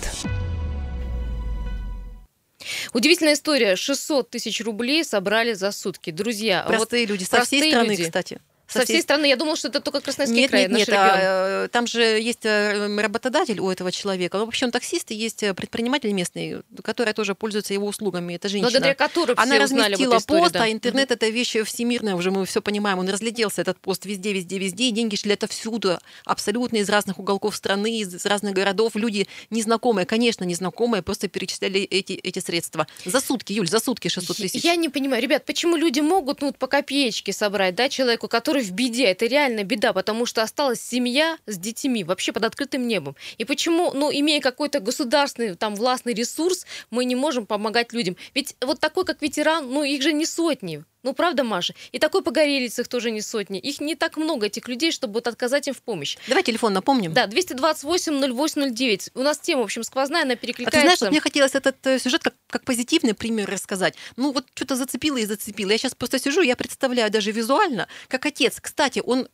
Удивительная 2.93 3.33
история. 3.33 3.75
600 3.75 4.29
тысяч 4.29 4.61
рублей 4.61 5.03
собрали 5.03 5.53
за 5.53 5.71
сутки. 5.71 6.11
Друзья, 6.11 6.63
простые 6.67 7.07
вот 7.07 7.11
люди 7.11 7.23
со 7.23 7.43
всей 7.43 7.71
страны, 7.71 7.91
люди. 7.91 8.03
кстати. 8.03 8.39
Со 8.71 8.85
всей 8.85 9.01
страны. 9.01 9.25
Я 9.25 9.35
думала, 9.35 9.55
что 9.55 9.67
это 9.67 9.81
только 9.81 10.01
Красноярский 10.01 10.41
нет, 10.41 10.49
край, 10.49 10.61
нет, 10.63 10.71
наш 10.71 10.79
нет, 10.79 10.87
регион. 10.89 11.09
А, 11.13 11.67
там 11.69 11.87
же 11.87 12.01
есть 12.01 12.45
э, 12.45 12.97
работодатель 12.97 13.59
у 13.59 13.69
этого 13.69 13.91
человека. 13.91 14.37
Ну, 14.37 14.45
вообще 14.45 14.65
он 14.65 14.71
таксист, 14.71 15.11
и 15.11 15.15
есть 15.15 15.43
э, 15.43 15.53
предприниматель 15.53 16.11
местный, 16.11 16.61
которая 16.83 17.13
тоже 17.13 17.35
пользуется 17.35 17.73
его 17.73 17.87
услугами. 17.87 18.33
Это 18.33 18.49
женщина. 18.49 18.69
Благодаря 18.69 18.95
которой 18.95 19.33
Она 19.35 19.55
все 19.55 19.63
разместила 19.63 20.17
истории, 20.17 20.41
пост, 20.41 20.53
да. 20.53 20.63
а 20.63 20.71
интернет 20.71 21.09
mm-hmm. 21.09 21.13
это 21.13 21.29
вещь 21.29 21.55
всемирная, 21.65 22.15
уже 22.15 22.31
мы 22.31 22.45
все 22.45 22.61
понимаем. 22.61 22.99
Он 22.99 23.09
разлетелся, 23.09 23.61
этот 23.61 23.79
пост, 23.79 24.05
везде, 24.05 24.33
везде, 24.33 24.57
везде, 24.57 24.85
и 24.85 24.91
деньги 24.91 25.15
шли 25.15 25.33
отовсюду, 25.33 25.99
абсолютно 26.25 26.77
из 26.77 26.89
разных 26.89 27.19
уголков 27.19 27.55
страны, 27.55 27.99
из 27.99 28.25
разных 28.25 28.53
городов. 28.53 28.95
Люди 28.95 29.27
незнакомые, 29.49 30.05
конечно, 30.05 30.43
незнакомые, 30.43 31.01
просто 31.01 31.27
перечисляли 31.27 31.81
эти, 31.81 32.13
эти 32.13 32.39
средства. 32.39 32.87
За 33.05 33.19
сутки, 33.19 33.53
Юль, 33.53 33.67
за 33.67 33.79
сутки 33.79 34.07
600 34.07 34.37
тысяч. 34.37 34.63
Я 34.63 34.75
не 34.75 34.89
понимаю, 34.89 35.21
ребят, 35.21 35.45
почему 35.45 35.75
люди 35.75 35.99
могут 35.99 36.41
ну, 36.41 36.53
по 36.53 36.67
копеечке 36.67 37.33
собрать, 37.33 37.75
да, 37.75 37.89
человеку, 37.89 38.27
который 38.27 38.60
в 38.61 38.71
беде, 38.71 39.05
это 39.05 39.25
реально 39.25 39.63
беда, 39.63 39.93
потому 39.93 40.25
что 40.25 40.41
осталась 40.41 40.81
семья 40.81 41.37
с 41.45 41.57
детьми 41.57 42.03
вообще 42.03 42.31
под 42.31 42.45
открытым 42.45 42.87
небом. 42.87 43.15
И 43.37 43.45
почему, 43.45 43.91
ну, 43.93 44.11
имея 44.11 44.41
какой-то 44.41 44.79
государственный, 44.79 45.55
там, 45.55 45.75
властный 45.75 46.13
ресурс, 46.13 46.65
мы 46.89 47.05
не 47.05 47.15
можем 47.15 47.45
помогать 47.45 47.93
людям? 47.93 48.17
Ведь 48.33 48.55
вот 48.61 48.79
такой, 48.79 49.05
как 49.05 49.21
ветеран, 49.21 49.71
ну, 49.71 49.83
их 49.83 50.01
же 50.01 50.13
не 50.13 50.25
сотни. 50.25 50.83
Ну, 51.03 51.13
правда, 51.13 51.43
Маша? 51.43 51.73
И 51.91 51.99
такой 51.99 52.21
погорелец 52.23 52.77
их 52.79 52.87
тоже 52.87 53.11
не 53.11 53.21
сотни. 53.21 53.59
Их 53.59 53.79
не 53.79 53.95
так 53.95 54.17
много, 54.17 54.45
этих 54.47 54.67
людей, 54.67 54.91
чтобы 54.91 55.15
вот 55.15 55.27
отказать 55.27 55.67
им 55.67 55.73
в 55.73 55.81
помощь. 55.81 56.17
Давай 56.27 56.43
телефон 56.43 56.73
напомним. 56.73 57.13
Да, 57.13 57.25
228-0809. 57.27 59.11
У 59.15 59.21
нас 59.21 59.39
тема, 59.39 59.61
в 59.61 59.65
общем, 59.65 59.83
сквозная, 59.83 60.23
она 60.23 60.33
А 60.33 60.35
перекликается. 60.35 60.79
ты 60.79 60.85
знаешь, 60.85 61.01
вот 61.01 61.09
мне 61.11 61.19
хотелось 61.21 61.55
этот 61.55 61.75
э, 61.87 61.99
сюжет 61.99 62.23
как, 62.23 62.35
как 62.47 62.63
позитивный 62.63 63.13
пример 63.13 63.49
рассказать. 63.49 63.95
Ну 64.15 64.31
вот 64.31 64.45
что-то 64.53 64.75
зацепило 64.75 65.17
и 65.17 65.25
зацепило. 65.25 65.71
Я 65.71 65.77
сейчас 65.77 65.95
просто 65.95 66.19
сижу, 66.19 66.41
я 66.41 66.55
представляю 66.55 67.09
даже 67.11 67.31
визуально, 67.31 67.87
как 68.07 68.25
отец. 68.25 68.59
Кстати, 68.61 69.01
он 69.05 69.27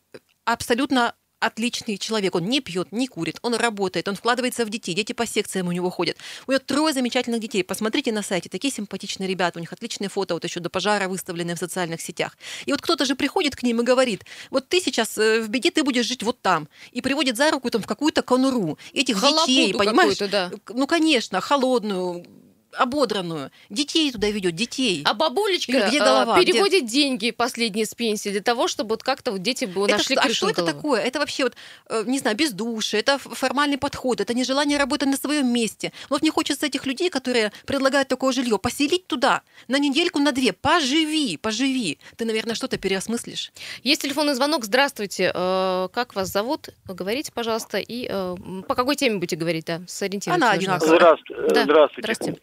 абсолютно 0.44 1.14
отличный 1.40 1.98
человек. 1.98 2.34
Он 2.34 2.44
не 2.44 2.60
пьет, 2.60 2.92
не 2.92 3.06
курит, 3.06 3.38
он 3.42 3.54
работает, 3.54 4.08
он 4.08 4.16
вкладывается 4.16 4.64
в 4.64 4.70
детей. 4.70 4.94
Дети 4.94 5.12
по 5.12 5.26
секциям 5.26 5.68
у 5.68 5.72
него 5.72 5.90
ходят. 5.90 6.16
У 6.46 6.52
него 6.52 6.60
трое 6.64 6.92
замечательных 6.92 7.40
детей. 7.40 7.62
Посмотрите 7.62 8.12
на 8.12 8.22
сайте, 8.22 8.48
такие 8.48 8.72
симпатичные 8.72 9.28
ребята. 9.28 9.58
У 9.58 9.60
них 9.60 9.72
отличные 9.72 10.08
фото, 10.08 10.34
вот 10.34 10.44
еще 10.44 10.60
до 10.60 10.70
пожара 10.70 11.08
выставлены 11.08 11.54
в 11.54 11.58
социальных 11.58 12.00
сетях. 12.00 12.36
И 12.66 12.72
вот 12.72 12.80
кто-то 12.80 13.04
же 13.04 13.14
приходит 13.14 13.56
к 13.56 13.62
ним 13.62 13.80
и 13.80 13.84
говорит, 13.84 14.24
вот 14.50 14.68
ты 14.68 14.80
сейчас 14.80 15.16
э, 15.18 15.40
в 15.40 15.48
беде, 15.48 15.70
ты 15.70 15.82
будешь 15.82 16.06
жить 16.06 16.22
вот 16.22 16.40
там. 16.40 16.68
И 16.92 17.00
приводит 17.00 17.36
за 17.36 17.50
руку 17.50 17.70
там 17.70 17.82
в 17.82 17.86
какую-то 17.86 18.22
конуру. 18.22 18.78
Этих 18.92 19.18
Халапуту 19.18 19.46
детей, 19.46 19.74
понимаешь? 19.74 20.18
да. 20.18 20.50
Ну, 20.68 20.86
конечно, 20.86 21.40
холодную, 21.40 22.24
ободранную. 22.72 23.50
Детей 23.70 24.10
туда 24.12 24.28
ведет, 24.30 24.54
детей. 24.54 25.02
А 25.04 25.14
бабулечка 25.14 25.72
где 25.88 26.00
а, 26.00 26.04
голова? 26.04 26.36
Где- 26.42 26.52
переводит 26.52 26.86
деньги 26.86 27.30
последние 27.30 27.86
с 27.86 27.94
пенсии 27.94 28.28
для 28.30 28.40
того, 28.42 28.68
чтобы 28.68 28.90
вот 28.90 29.02
как-то 29.02 29.32
вот 29.32 29.42
дети 29.42 29.64
бы 29.64 29.84
Это 29.86 29.96
нашли 29.98 30.14
что- 30.14 30.20
а 30.20 30.24
крышу 30.24 30.36
что 30.36 30.46
над 30.46 30.58
это 30.58 30.66
такое? 30.72 31.00
Это 31.00 31.18
вообще 31.18 31.44
вот, 31.44 31.54
э, 31.88 32.04
не 32.06 32.18
знаю, 32.18 32.36
бездушие, 32.36 33.00
это 33.00 33.12
ф- 33.14 33.26
формальный 33.32 33.78
подход, 33.78 34.20
это 34.20 34.34
нежелание 34.34 34.78
работать 34.78 35.08
на 35.08 35.16
своем 35.16 35.48
месте. 35.52 35.92
Вот 36.10 36.22
мне 36.22 36.30
хочется 36.30 36.66
этих 36.66 36.86
людей, 36.86 37.10
которые 37.10 37.52
предлагают 37.66 38.08
такое 38.08 38.32
жилье, 38.32 38.58
поселить 38.58 39.06
туда 39.06 39.42
на 39.68 39.78
недельку, 39.78 40.18
на 40.18 40.32
две. 40.32 40.52
Поживи, 40.52 41.36
поживи. 41.36 41.98
Ты, 42.16 42.24
наверное, 42.24 42.54
что-то 42.54 42.76
переосмыслишь. 42.78 43.52
Есть 43.82 44.02
телефонный 44.02 44.34
звонок. 44.34 44.64
Здравствуйте. 44.64 45.32
Э, 45.34 45.88
Как 45.92 46.14
вас 46.14 46.28
зовут? 46.28 46.68
Говорите, 46.86 47.32
пожалуйста. 47.32 47.78
И 47.78 48.06
э, 48.10 48.36
по 48.68 48.74
какой 48.74 48.96
теме 48.96 49.16
будете 49.16 49.36
говорить? 49.36 49.64
Да, 49.66 49.80
сориентируйтесь. 49.86 50.42
Она 50.42 50.52
одинаковая. 50.52 50.96
Здравствуйте. 50.96 51.54
Да, 51.54 51.64
Здравствуйте. 51.64 52.02
Здравствуйте. 52.02 52.40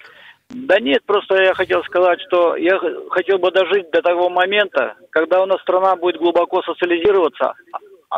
Да 0.50 0.80
нет, 0.80 1.04
просто 1.06 1.42
я 1.42 1.54
хотел 1.54 1.84
сказать, 1.84 2.20
что 2.28 2.56
я 2.56 2.80
хотел 3.10 3.40
бы 3.40 3.52
дожить 3.52 3.90
до 3.92 4.02
того 4.02 4.30
момента, 4.30 4.96
когда 5.10 5.42
у 5.42 5.46
нас 5.46 5.62
страна 5.62 5.96
будет 5.96 6.18
глубоко 6.18 6.62
социализироваться. 6.62 7.54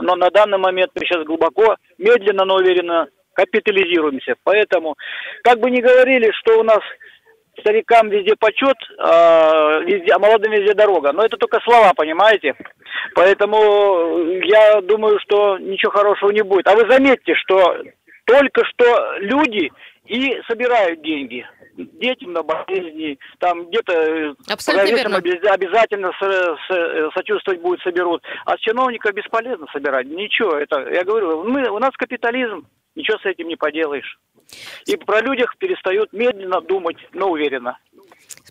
Но 0.01 0.15
на 0.15 0.29
данный 0.29 0.57
момент 0.57 0.91
мы 0.93 1.01
сейчас 1.01 1.23
глубоко, 1.25 1.77
медленно, 1.97 2.45
но 2.45 2.55
уверенно 2.55 3.07
капитализируемся. 3.33 4.35
Поэтому, 4.43 4.95
как 5.43 5.59
бы 5.59 5.71
ни 5.71 5.79
говорили, 5.81 6.31
что 6.33 6.59
у 6.59 6.63
нас 6.63 6.79
старикам 7.59 8.09
везде 8.09 8.35
почет, 8.37 8.77
а, 8.99 9.79
везде, 9.79 10.11
а 10.13 10.19
молодым 10.19 10.51
везде 10.51 10.73
дорога. 10.73 11.11
Но 11.13 11.23
это 11.23 11.37
только 11.37 11.59
слова, 11.61 11.93
понимаете? 11.95 12.55
Поэтому 13.15 14.19
я 14.43 14.81
думаю, 14.81 15.19
что 15.19 15.57
ничего 15.57 15.91
хорошего 15.91 16.31
не 16.31 16.43
будет. 16.43 16.67
А 16.67 16.75
вы 16.75 16.89
заметьте, 16.89 17.33
что 17.35 17.77
только 18.25 18.63
что 18.65 19.17
люди 19.19 19.71
и 20.05 20.39
собирают 20.47 21.01
деньги 21.01 21.45
детям 21.77 22.33
на 22.33 22.43
болезни, 22.43 23.17
там 23.39 23.67
где-то 23.69 23.93
э, 23.93 24.33
Абсолютно 24.49 25.17
обязательно 25.17 26.11
со- 26.19 26.57
со- 26.67 27.09
сочувствовать 27.15 27.61
будет, 27.61 27.81
соберут. 27.81 28.23
А 28.45 28.57
с 28.57 28.59
чиновников 28.59 29.13
бесполезно 29.13 29.67
собирать. 29.71 30.07
Ничего, 30.07 30.55
это, 30.57 30.79
я 30.91 31.03
говорю, 31.03 31.43
мы, 31.43 31.69
у 31.69 31.79
нас 31.79 31.91
капитализм, 31.97 32.67
ничего 32.95 33.17
с 33.19 33.25
этим 33.25 33.47
не 33.47 33.55
поделаешь. 33.55 34.17
И 34.85 34.95
про 34.95 35.21
людях 35.21 35.55
перестают 35.57 36.13
медленно 36.13 36.61
думать, 36.61 36.97
но 37.13 37.29
уверенно. 37.29 37.77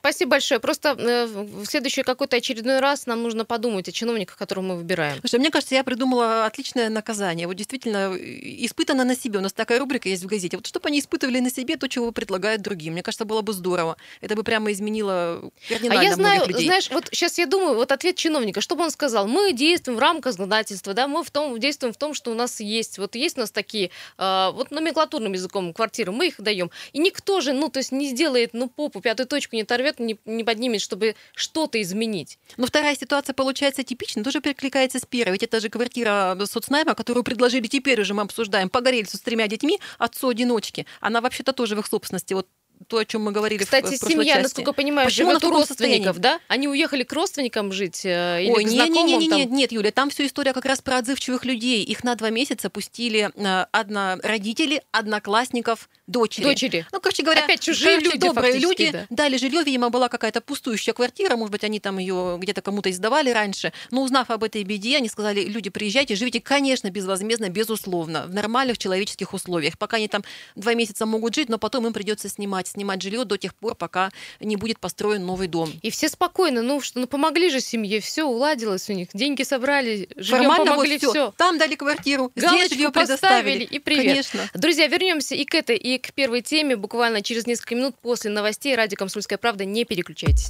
Спасибо 0.07 0.31
большое. 0.31 0.61
Просто 0.61 0.91
э, 0.91 1.27
в 1.27 1.67
следующий 1.67 2.05
какой-то 2.05 2.37
очередной 2.37 2.79
раз 2.79 3.07
нам 3.07 3.25
нужно 3.25 3.45
подумать 3.45 3.89
о 3.89 3.93
чиновниках, 3.93 4.37
которых 4.37 4.65
мы 4.65 4.77
выбираем. 4.77 5.19
Слушай, 5.19 5.41
мне 5.41 5.51
кажется, 5.51 5.75
я 5.75 5.83
придумала 5.83 6.47
отличное 6.47 6.89
наказание. 6.91 7.49
Вот 7.49 7.57
действительно, 7.57 8.15
э, 8.15 8.19
испытано 8.65 9.03
на 9.03 9.17
себе. 9.17 9.41
У 9.41 9.43
нас 9.43 9.53
такая 9.53 9.81
рубрика 9.81 10.09
есть 10.09 10.23
в 10.23 10.27
газете. 10.29 10.59
Вот 10.59 10.67
чтобы 10.69 10.91
они 10.91 11.01
испытывали 11.01 11.41
на 11.41 11.51
себе 11.51 11.77
то, 11.77 11.89
чего 11.89 12.13
предлагают 12.13 12.63
другим. 12.63 12.93
Мне 12.93 13.03
кажется, 13.03 13.25
было 13.25 13.43
бы 13.43 13.53
здорово. 13.53 13.97
Это 14.21 14.37
бы 14.37 14.45
прямо 14.45 14.71
изменило 14.71 15.41
А 15.43 15.51
кардинально 15.69 16.03
я 16.03 16.15
знаю, 16.15 16.47
людей. 16.47 16.67
знаешь, 16.67 16.89
вот 16.93 17.09
сейчас 17.11 17.39
я 17.39 17.47
думаю, 17.47 17.75
вот 17.75 17.91
ответ 17.91 18.15
чиновника, 18.15 18.61
что 18.61 18.77
бы 18.77 18.85
он 18.85 18.93
сказал? 18.93 19.27
Мы 19.27 19.53
действуем 19.55 19.99
в 19.99 20.01
рамках 20.01 20.35
законодательства, 20.35 20.95
да, 20.95 21.09
мы 21.09 21.25
в 21.25 21.33
том, 21.33 21.59
действуем 21.59 21.93
в 21.93 21.97
том, 21.97 22.15
что 22.15 22.31
у 22.31 22.35
нас 22.35 22.61
есть. 22.61 22.99
Вот 22.99 23.17
есть 23.17 23.39
у 23.39 23.41
нас 23.41 23.51
такие, 23.51 23.91
э, 24.19 24.51
вот 24.53 24.71
номенклатурным 24.71 25.33
языком 25.33 25.73
квартиры, 25.73 26.13
мы 26.13 26.29
их 26.29 26.41
даем. 26.41 26.71
И 26.93 27.01
никто 27.01 27.41
же, 27.41 27.53
ну, 27.53 27.71
то 27.71 27.81
есть 27.81 27.91
не 27.91 28.07
сделает, 28.07 28.51
ну, 28.53 28.69
попу, 28.69 29.01
пятую 29.01 29.27
точку 29.27 29.57
не 29.57 29.63
оторвет, 29.63 29.96
не, 29.99 30.19
не 30.25 30.45
поднимет, 30.45 30.81
чтобы 30.81 31.15
что-то 31.35 31.81
изменить. 31.83 32.39
Но 32.57 32.67
вторая 32.67 32.97
ситуация 32.97 33.35
получается 33.35 33.83
типичной, 33.83 34.23
тоже 34.23 34.41
перекликается 34.41 34.99
с 34.99 35.07
первой. 35.07 35.33
Ведь 35.33 35.43
это 35.43 35.61
же 35.61 35.69
квартира 35.69 36.37
соцнайма, 36.45 36.95
которую 36.95 37.25
предложили 37.25 37.67
теперь 37.67 38.01
уже 38.01 38.15
мы 38.15 38.23
обсуждаем, 38.23 38.69
погорельцу 38.69 39.17
с 39.17 39.21
тремя 39.21 39.49
детьми, 39.49 39.81
отцу-одиночки. 39.99 40.87
Она 41.01 41.21
вообще-то 41.21 41.53
тоже 41.53 41.77
в 41.77 41.81
их 41.81 41.87
собственности. 41.87 42.35
Вот 42.35 42.47
то, 42.89 42.99
о 42.99 43.05
чем 43.05 43.25
мы 43.25 43.33
говорили 43.33 43.65
Кстати, 43.65 43.95
в 43.95 43.97
семья, 43.97 44.35
части. 44.35 44.43
насколько 44.43 44.73
понимаю, 44.73 45.09
Почему 45.09 45.31
живет 45.31 45.45
у 45.45 45.51
родственников, 45.51 46.19
да? 46.19 46.41
Они 46.49 46.69
уехали 46.69 47.03
к 47.03 47.13
родственникам 47.13 47.73
жить 47.73 48.05
э, 48.05 48.43
или 48.43 48.51
Ой, 48.51 48.65
к 48.65 48.67
не, 48.67 48.75
не, 48.75 48.77
знакомым 48.77 49.07
не, 49.07 49.17
не, 49.17 49.29
там? 49.29 49.39
нет, 49.39 49.51
нет, 49.51 49.73
Юля, 49.73 49.91
там 49.91 50.11
все 50.11 50.27
история 50.27 50.53
как 50.53 50.65
раз 50.67 50.83
про 50.83 50.99
отзывчивых 50.99 51.45
людей. 51.45 51.83
Их 51.83 52.05
на 52.05 52.15
два 52.15 52.31
месяца 52.31 52.71
пустили 52.71 53.31
э, 53.35 53.67
одно 53.73 54.17
родители, 54.23 54.83
одноклассников, 54.93 55.89
дочери. 56.07 56.45
Дочери. 56.45 56.87
Ну, 56.93 57.01
короче 57.01 57.23
говоря, 57.23 57.45
Опять 57.45 57.61
чужие 57.61 57.97
короче, 57.99 58.07
люди 58.07 58.19
добрые 58.19 58.59
люди 58.59 58.91
да. 58.91 59.07
дали 59.11 59.37
жилье, 59.37 59.63
видимо, 59.65 59.91
была 59.91 60.09
какая-то 60.09 60.41
пустующая 60.41 60.95
квартира, 60.95 61.37
может 61.37 61.53
быть, 61.53 61.65
они 61.65 61.81
там 61.81 61.99
ее 61.99 62.39
где-то 62.41 62.63
кому-то 62.63 62.91
издавали 62.91 63.31
раньше. 63.31 63.73
Но 63.91 64.03
узнав 64.03 64.31
об 64.31 64.45
этой 64.45 64.63
беде, 64.63 64.97
они 64.97 65.09
сказали, 65.09 65.45
люди, 65.45 65.71
приезжайте, 65.71 66.15
живите, 66.15 66.41
конечно, 66.41 66.91
безвозмездно, 66.91 67.49
безусловно, 67.49 68.27
в 68.27 68.35
нормальных 68.35 68.79
человеческих 68.79 69.35
условиях. 69.35 69.79
Пока 69.79 69.97
они 69.97 70.09
там 70.09 70.23
два 70.55 70.75
месяца 70.75 71.07
могут 71.07 71.35
жить, 71.35 71.49
но 71.49 71.59
потом 71.59 71.87
им 71.87 71.93
придется 71.93 72.29
снимать, 72.29 72.69
снимать 72.69 73.03
жилье 73.03 73.25
до 73.25 73.37
тех 73.37 73.55
пор, 73.55 73.75
пока 73.75 74.11
не 74.41 74.57
будет 74.57 74.79
построен 74.79 75.25
новый 75.27 75.49
дом. 75.49 75.73
И 75.83 75.91
все 75.91 76.09
спокойно, 76.09 76.63
ну 76.63 76.81
что, 76.81 77.01
ну 77.01 77.07
помогли 77.07 77.51
же 77.51 77.61
семье, 77.61 78.01
все 78.01 78.25
уладилось 78.25 78.89
у 78.89 78.93
них, 78.93 79.09
деньги 79.13 79.43
собрали, 79.43 80.09
жильем 80.17 80.51
Формально 80.51 80.73
помогли, 80.73 80.99
вот 81.03 81.11
все. 81.11 81.35
Там 81.37 81.59
дали 81.59 81.75
квартиру, 81.75 82.33
здесь 82.37 82.51
Галочку 82.51 82.75
жилье 82.75 82.91
поставили 82.91 83.17
предоставили. 83.17 83.65
и 83.65 83.79
привет. 83.79 84.07
Конечно. 84.07 84.51
Друзья, 84.55 84.87
вернемся 84.87 85.35
и 85.35 85.45
к 85.45 85.55
этой, 85.55 85.77
и 85.77 85.96
к 85.99 86.13
первой 86.13 86.43
теме 86.43 86.77
буквально 86.77 87.23
через 87.23 87.47
несколько 87.47 87.75
минут 87.75 87.97
после 88.01 88.31
новостей. 88.31 88.75
Радио 88.75 88.97
«Комсомольская 88.97 89.39
правда». 89.39 89.65
Не 89.65 89.85
переключайтесь. 89.85 90.49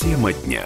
Тема 0.00 0.32
дня. 0.32 0.64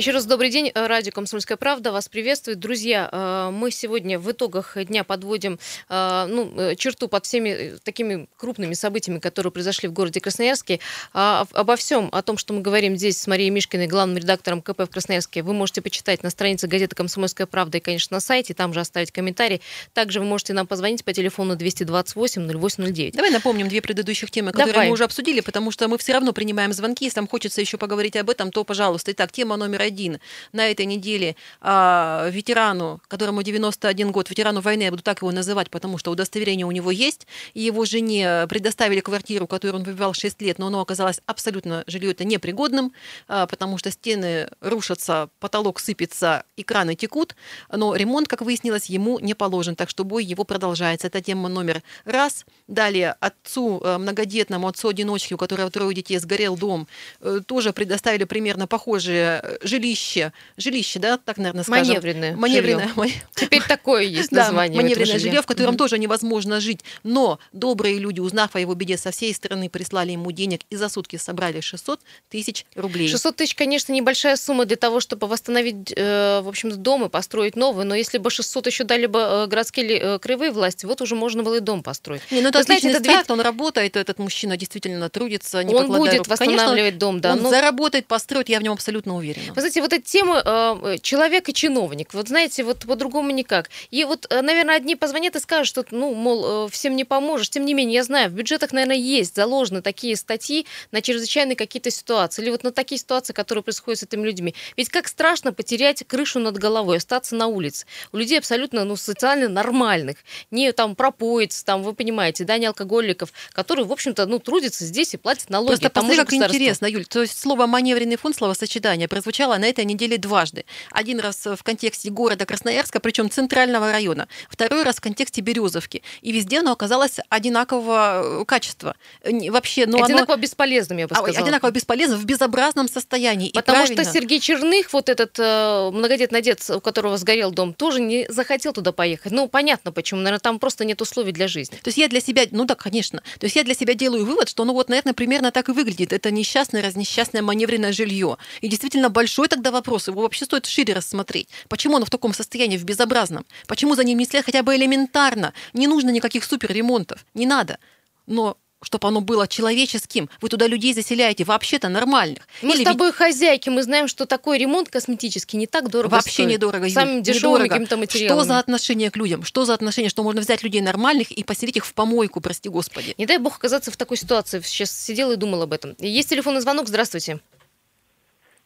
Еще 0.00 0.12
раз 0.12 0.24
добрый 0.24 0.48
день. 0.48 0.72
Э, 0.74 0.86
Радио 0.86 1.12
«Комсомольская 1.12 1.58
правда» 1.58 1.92
вас 1.92 2.08
приветствует. 2.08 2.58
Друзья, 2.58 3.10
э, 3.12 3.50
мы 3.52 3.70
сегодня 3.70 4.18
в 4.18 4.32
итогах 4.32 4.82
дня 4.86 5.04
подводим 5.04 5.58
э, 5.90 6.26
ну, 6.26 6.74
черту 6.76 7.06
под 7.06 7.26
всеми 7.26 7.74
такими 7.84 8.26
крупными 8.38 8.72
событиями, 8.72 9.18
которые 9.18 9.52
произошли 9.52 9.90
в 9.90 9.92
городе 9.92 10.20
Красноярске. 10.20 10.80
А 11.12 11.42
об- 11.42 11.48
Обо 11.52 11.76
всем, 11.76 12.08
о 12.12 12.22
том, 12.22 12.38
что 12.38 12.54
мы 12.54 12.62
говорим 12.62 12.96
здесь 12.96 13.18
с 13.18 13.26
Марией 13.26 13.50
Мишкиной, 13.50 13.88
главным 13.88 14.16
редактором 14.16 14.62
КП 14.62 14.84
в 14.84 14.86
Красноярске, 14.86 15.42
вы 15.42 15.52
можете 15.52 15.82
почитать 15.82 16.22
на 16.22 16.30
странице 16.30 16.66
газеты 16.66 16.96
«Комсомольская 16.96 17.46
правда» 17.46 17.76
и, 17.76 17.82
конечно, 17.82 18.14
на 18.14 18.20
сайте, 18.20 18.54
там 18.54 18.72
же 18.72 18.80
оставить 18.80 19.12
комментарий. 19.12 19.60
Также 19.92 20.20
вы 20.20 20.24
можете 20.24 20.54
нам 20.54 20.66
позвонить 20.66 21.04
по 21.04 21.12
телефону 21.12 21.56
228 21.56 22.48
0809. 22.48 23.16
Давай 23.16 23.30
напомним 23.30 23.68
две 23.68 23.82
предыдущих 23.82 24.30
темы, 24.30 24.52
которые 24.52 24.72
Давай. 24.72 24.86
мы 24.86 24.94
уже 24.94 25.04
обсудили, 25.04 25.40
потому 25.40 25.70
что 25.70 25.88
мы 25.88 25.98
все 25.98 26.14
равно 26.14 26.32
принимаем 26.32 26.72
звонки. 26.72 27.04
Если 27.04 27.20
вам 27.20 27.28
хочется 27.28 27.60
еще 27.60 27.76
поговорить 27.76 28.16
об 28.16 28.30
этом, 28.30 28.50
то, 28.50 28.64
пожалуйста. 28.64 29.12
Итак, 29.12 29.30
тема 29.30 29.58
номер 29.58 29.89
один. 29.90 30.18
На 30.52 30.70
этой 30.70 30.86
неделе 30.86 31.36
а, 31.60 32.28
ветерану, 32.30 33.00
которому 33.08 33.42
91 33.42 34.12
год, 34.12 34.30
ветерану 34.30 34.60
войны, 34.60 34.84
я 34.84 34.90
буду 34.90 35.02
так 35.02 35.20
его 35.22 35.32
называть, 35.32 35.68
потому 35.70 35.98
что 35.98 36.10
удостоверение 36.10 36.66
у 36.66 36.72
него 36.72 36.90
есть, 36.90 37.26
и 37.54 37.60
его 37.60 37.84
жене 37.84 38.46
предоставили 38.48 39.00
квартиру, 39.00 39.46
которую 39.46 39.80
он 39.80 39.84
выбивал 39.84 40.14
6 40.14 40.42
лет, 40.42 40.58
но 40.58 40.68
оно 40.68 40.80
оказалось 40.80 41.20
абсолютно 41.26 41.84
жилье 41.86 42.12
это 42.12 42.24
непригодным, 42.24 42.92
а, 43.28 43.46
потому 43.46 43.78
что 43.78 43.90
стены 43.90 44.48
рушатся, 44.60 45.28
потолок 45.40 45.80
сыпется, 45.80 46.44
и 46.56 46.62
краны 46.62 46.94
текут, 46.94 47.34
но 47.70 47.94
ремонт, 47.94 48.28
как 48.28 48.42
выяснилось, 48.42 48.86
ему 48.86 49.18
не 49.18 49.34
положен, 49.34 49.76
так 49.76 49.90
что 49.90 50.04
бой 50.04 50.24
его 50.24 50.44
продолжается. 50.44 51.08
Это 51.08 51.20
тема 51.20 51.48
номер 51.48 51.82
раз. 52.04 52.44
Далее 52.68 53.16
отцу 53.20 53.80
э, 53.82 53.98
многодетному, 53.98 54.68
отцу-одиночке, 54.68 55.34
у 55.34 55.38
которого 55.38 55.70
трое 55.70 55.94
детей, 55.94 56.18
сгорел 56.18 56.56
дом, 56.56 56.86
э, 57.20 57.40
тоже 57.46 57.72
предоставили 57.72 58.24
примерно 58.24 58.66
похожее 58.66 59.58
жилье, 59.62 59.79
жилище, 59.80 60.32
жилище, 60.56 60.98
да, 60.98 61.16
так, 61.18 61.38
наверное, 61.38 61.64
скажем. 61.64 61.88
Маневренное 61.88 62.36
Маневренное. 62.36 62.88
жилье. 62.94 63.12
Теперь 63.34 63.62
такое 63.66 64.02
есть 64.02 64.30
Да, 64.30 64.44
название. 64.44 64.74
этого 64.78 64.82
маневренное 64.82 65.18
жилье, 65.18 65.42
в 65.42 65.46
котором 65.46 65.70
Мгм. 65.70 65.78
тоже 65.78 65.98
невозможно 65.98 66.60
жить. 66.60 66.80
Но 67.02 67.38
добрые 67.52 67.98
люди, 67.98 68.20
узнав 68.20 68.54
о 68.56 68.60
его 68.60 68.74
беде 68.74 68.96
со 68.96 69.10
всей 69.10 69.32
страны, 69.34 69.68
прислали 69.70 70.12
ему 70.12 70.30
денег 70.32 70.60
и 70.70 70.76
за 70.76 70.88
сутки 70.88 71.16
собрали 71.16 71.60
600 71.60 72.00
тысяч 72.28 72.64
рублей. 72.74 73.08
600 73.08 73.36
тысяч, 73.36 73.54
конечно, 73.54 73.92
небольшая 73.92 74.36
сумма 74.36 74.64
для 74.66 74.76
того, 74.76 75.00
чтобы 75.00 75.26
восстановить, 75.26 75.92
э, 75.96 76.40
в 76.42 76.48
общем-то, 76.48 76.76
дом 76.76 77.04
и 77.04 77.08
построить 77.08 77.56
новый, 77.56 77.84
но 77.84 77.94
если 77.94 78.18
бы 78.18 78.30
600 78.30 78.66
еще 78.66 78.84
дали 78.84 79.06
бы 79.06 79.18
э, 79.20 79.46
городские 79.46 79.98
э, 79.98 80.18
краевые 80.18 80.50
власти, 80.50 80.86
вот 80.86 81.00
уже 81.00 81.14
можно 81.14 81.42
было 81.42 81.56
и 81.56 81.60
дом 81.60 81.82
построить. 81.82 82.22
Не, 82.30 82.40
ну 82.42 82.48
это 82.48 82.58
Вы 82.58 82.64
знаете, 82.64 82.90
это 82.90 83.00
две- 83.00 83.20
он 83.28 83.40
работает, 83.40 83.96
этот 83.96 84.18
мужчина 84.18 84.56
действительно 84.56 85.08
трудится, 85.08 85.62
не 85.62 85.74
Он 85.74 85.86
будет 85.86 86.18
рук. 86.18 86.26
Конечно, 86.26 86.56
восстанавливать 86.56 86.98
дом, 86.98 87.20
да. 87.20 87.32
он 87.32 87.42
но- 87.42 87.50
заработает, 87.50 88.06
построит, 88.06 88.48
я 88.48 88.58
в 88.58 88.62
нем 88.62 88.72
абсолютно 88.72 89.14
уверена. 89.16 89.52
Вы 89.54 89.60
знаете, 89.60 89.69
вот 89.78 89.92
эта 89.92 90.02
тема 90.02 90.42
э, 90.44 90.96
человек 91.02 91.48
и 91.48 91.54
чиновник, 91.54 92.14
вот 92.14 92.28
знаете, 92.28 92.64
вот 92.64 92.78
по-другому 92.80 93.30
никак. 93.30 93.70
И 93.90 94.04
вот, 94.04 94.26
э, 94.30 94.40
наверное, 94.42 94.76
одни 94.76 94.96
позвонят 94.96 95.36
и 95.36 95.40
скажут, 95.40 95.68
что, 95.68 95.84
ну, 95.90 96.14
мол, 96.14 96.66
э, 96.66 96.70
всем 96.70 96.96
не 96.96 97.04
поможешь. 97.04 97.50
Тем 97.50 97.64
не 97.64 97.74
менее, 97.74 97.96
я 97.96 98.04
знаю, 98.04 98.30
в 98.30 98.32
бюджетах, 98.32 98.72
наверное, 98.72 98.96
есть 98.96 99.36
заложены 99.36 99.82
такие 99.82 100.16
статьи 100.16 100.66
на 100.90 101.02
чрезвычайные 101.02 101.56
какие-то 101.56 101.90
ситуации, 101.90 102.42
или 102.42 102.50
вот 102.50 102.64
на 102.64 102.72
такие 102.72 102.98
ситуации, 102.98 103.32
которые 103.32 103.62
происходят 103.62 104.00
с 104.00 104.02
этими 104.02 104.24
людьми. 104.24 104.54
Ведь 104.76 104.88
как 104.88 105.06
страшно 105.08 105.52
потерять 105.52 106.02
крышу 106.06 106.40
над 106.40 106.56
головой, 106.58 106.96
остаться 106.96 107.34
на 107.34 107.46
улице. 107.46 107.86
У 108.12 108.16
людей 108.16 108.38
абсолютно, 108.38 108.84
ну, 108.84 108.96
социально 108.96 109.48
нормальных, 109.48 110.16
не 110.50 110.72
там 110.72 110.96
пропоиц, 110.96 111.62
там, 111.62 111.82
вы 111.82 111.92
понимаете, 111.92 112.44
да, 112.44 112.58
не 112.58 112.66
алкоголиков, 112.66 113.32
которые, 113.52 113.84
в 113.84 113.92
общем-то, 113.92 114.26
ну, 114.26 114.38
трудятся 114.38 114.84
здесь 114.84 115.14
и 115.14 115.16
платят 115.16 115.50
налоги. 115.50 115.68
Просто 115.68 115.90
посмотри, 115.90 116.16
как 116.16 116.32
интересно, 116.32 116.86
Юль. 116.86 117.04
То 117.04 117.22
есть 117.22 117.38
слово 117.38 117.66
«маневренный 117.66 118.16
фонд», 118.16 118.36
словосочетание, 118.36 119.08
прозвучало 119.08 119.58
на 119.60 119.66
этой 119.66 119.84
неделе 119.84 120.18
дважды. 120.18 120.64
Один 120.90 121.20
раз 121.20 121.46
в 121.46 121.62
контексте 121.62 122.10
города 122.10 122.46
Красноярска, 122.46 123.00
причем 123.00 123.30
центрального 123.30 123.92
района. 123.92 124.28
Второй 124.48 124.82
раз 124.82 124.96
в 124.96 125.00
контексте 125.00 125.40
Березовки. 125.40 126.02
И 126.22 126.32
везде 126.32 126.60
оно 126.60 126.72
оказалось 126.72 127.18
одинакового 127.28 128.40
э, 128.42 128.44
качества. 128.44 128.96
Э, 129.22 129.50
Вообще, 129.50 129.86
ну, 129.86 129.98
оно- 129.98 130.06
Одинаково 130.06 130.36
бесполезным, 130.36 130.98
я 130.98 131.06
бы 131.06 131.14
а, 131.14 131.18
сказала. 131.18 131.44
одинаково 131.44 131.70
бесполезно, 131.70 132.16
в 132.16 132.24
безобразном 132.24 132.88
состоянии. 132.88 133.50
Потому 133.52 133.86
что 133.86 133.94
правильно. 133.94 134.12
Сергей 134.12 134.40
Черных, 134.40 134.92
вот 134.92 135.08
этот 135.08 135.38
э, 135.38 135.90
многодетный 135.92 136.40
отец, 136.40 136.70
у 136.70 136.80
которого 136.80 137.16
сгорел 137.16 137.50
дом, 137.50 137.74
тоже 137.74 138.00
не 138.00 138.26
захотел 138.28 138.72
туда 138.72 138.92
поехать. 138.92 139.32
Ну, 139.32 139.48
понятно 139.48 139.92
почему. 139.92 140.20
Наверное, 140.20 140.40
там 140.40 140.58
просто 140.58 140.84
нет 140.84 141.00
условий 141.02 141.32
для 141.32 141.48
жизни. 141.48 141.76
То 141.76 141.88
есть 141.88 141.98
я 141.98 142.08
для 142.08 142.20
себя, 142.20 142.44
ну 142.50 142.64
да, 142.64 142.74
конечно. 142.74 143.22
То 143.38 143.46
есть 143.46 143.56
я 143.56 143.64
для 143.64 143.74
себя 143.74 143.94
делаю 143.94 144.24
вывод, 144.24 144.48
что, 144.48 144.64
ну 144.64 144.72
вот, 144.72 144.88
наверное, 144.88 145.14
примерно 145.14 145.50
так 145.50 145.68
и 145.68 145.72
выглядит. 145.72 146.12
Это 146.12 146.30
несчастное, 146.30 146.82
разнесчастное 146.82 147.42
маневренное 147.42 147.92
жилье. 147.92 148.36
И 148.60 148.68
действительно 148.68 149.10
большой 149.40 149.48
тогда 149.48 149.70
вопрос. 149.70 150.08
Его 150.08 150.22
вообще 150.22 150.44
стоит 150.44 150.66
шире 150.66 150.94
рассмотреть. 150.94 151.48
Почему 151.68 151.96
оно 151.96 152.04
в 152.06 152.10
таком 152.10 152.34
состоянии, 152.34 152.76
в 152.78 152.84
безобразном? 152.84 153.44
Почему 153.66 153.94
за 153.94 154.04
ним 154.04 154.18
не 154.18 154.24
следят 154.26 154.46
хотя 154.46 154.62
бы 154.62 154.76
элементарно? 154.76 155.52
Не 155.72 155.86
нужно 155.86 156.10
никаких 156.10 156.44
суперремонтов. 156.44 157.24
Не 157.34 157.46
надо. 157.46 157.78
Но 158.26 158.56
чтобы 158.82 159.08
оно 159.08 159.20
было 159.20 159.46
человеческим. 159.46 160.30
Вы 160.40 160.48
туда 160.48 160.66
людей 160.66 160.94
заселяете 160.94 161.44
вообще-то 161.44 161.90
нормальных. 161.90 162.48
Мы 162.62 162.68
Или 162.70 162.76
с 162.76 162.78
ведь- 162.78 162.86
тобой 162.88 163.12
хозяйки, 163.12 163.68
мы 163.68 163.82
знаем, 163.82 164.08
что 164.08 164.24
такой 164.24 164.56
ремонт 164.58 164.88
косметический 164.88 165.58
не 165.58 165.66
так 165.66 165.90
дорого 165.90 166.12
Вообще 166.14 166.32
стоит. 166.32 166.48
недорого. 166.48 166.88
Самым 166.88 167.22
дешевыми 167.22 167.38
недорого. 167.64 167.68
какими-то 167.68 167.96
материалами. 167.98 168.38
Что 168.40 168.46
за 168.48 168.58
отношение 168.58 169.10
к 169.10 169.16
людям? 169.16 169.44
Что 169.44 169.64
за 169.66 169.74
отношение, 169.74 170.08
что 170.08 170.22
можно 170.22 170.40
взять 170.40 170.62
людей 170.62 170.80
нормальных 170.80 171.30
и 171.30 171.44
поселить 171.44 171.76
их 171.76 171.84
в 171.84 171.92
помойку, 171.92 172.40
прости 172.40 172.70
господи? 172.70 173.14
Не 173.18 173.26
дай 173.26 173.36
бог 173.36 173.56
оказаться 173.56 173.90
в 173.90 173.96
такой 173.98 174.16
ситуации. 174.16 174.62
Сейчас 174.64 174.90
сидела 174.98 175.32
и 175.32 175.36
думала 175.36 175.64
об 175.64 175.74
этом. 175.74 175.94
Есть 175.98 176.30
телефонный 176.30 176.62
звонок. 176.62 176.88
Здравствуйте. 176.88 177.40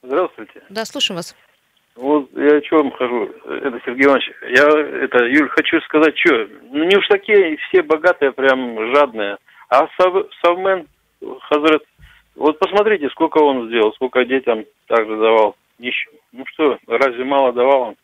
Здравствуйте. 0.06 0.62
Да, 0.68 0.84
слушаем 0.84 1.16
вас. 1.16 1.34
Вот 1.96 2.28
я 2.34 2.60
что 2.62 2.78
вам 2.78 2.90
хожу, 2.90 3.24
это 3.46 3.80
Сергей 3.86 4.06
Иванович, 4.06 4.30
я, 4.48 4.66
это, 5.04 5.24
Юль, 5.26 5.48
хочу 5.48 5.80
сказать, 5.82 6.18
что, 6.18 6.48
ну 6.72 6.84
не 6.84 6.96
уж 6.96 7.06
такие 7.06 7.56
все 7.56 7.82
богатые, 7.82 8.32
прям 8.32 8.94
жадные, 8.94 9.36
а 9.68 9.86
Сав- 9.96 10.26
Savмен 10.42 10.88
Хазрет, 11.42 11.84
вот 12.34 12.58
посмотрите, 12.58 13.08
сколько 13.10 13.38
он 13.38 13.68
сделал, 13.68 13.92
сколько 13.94 14.24
детям 14.24 14.64
также 14.88 15.16
давал, 15.16 15.56
нищим. 15.78 16.10
Ну 16.32 16.44
что, 16.46 16.78
разве 16.88 17.24
мало 17.24 17.52
давал 17.52 17.80
он 17.82 17.96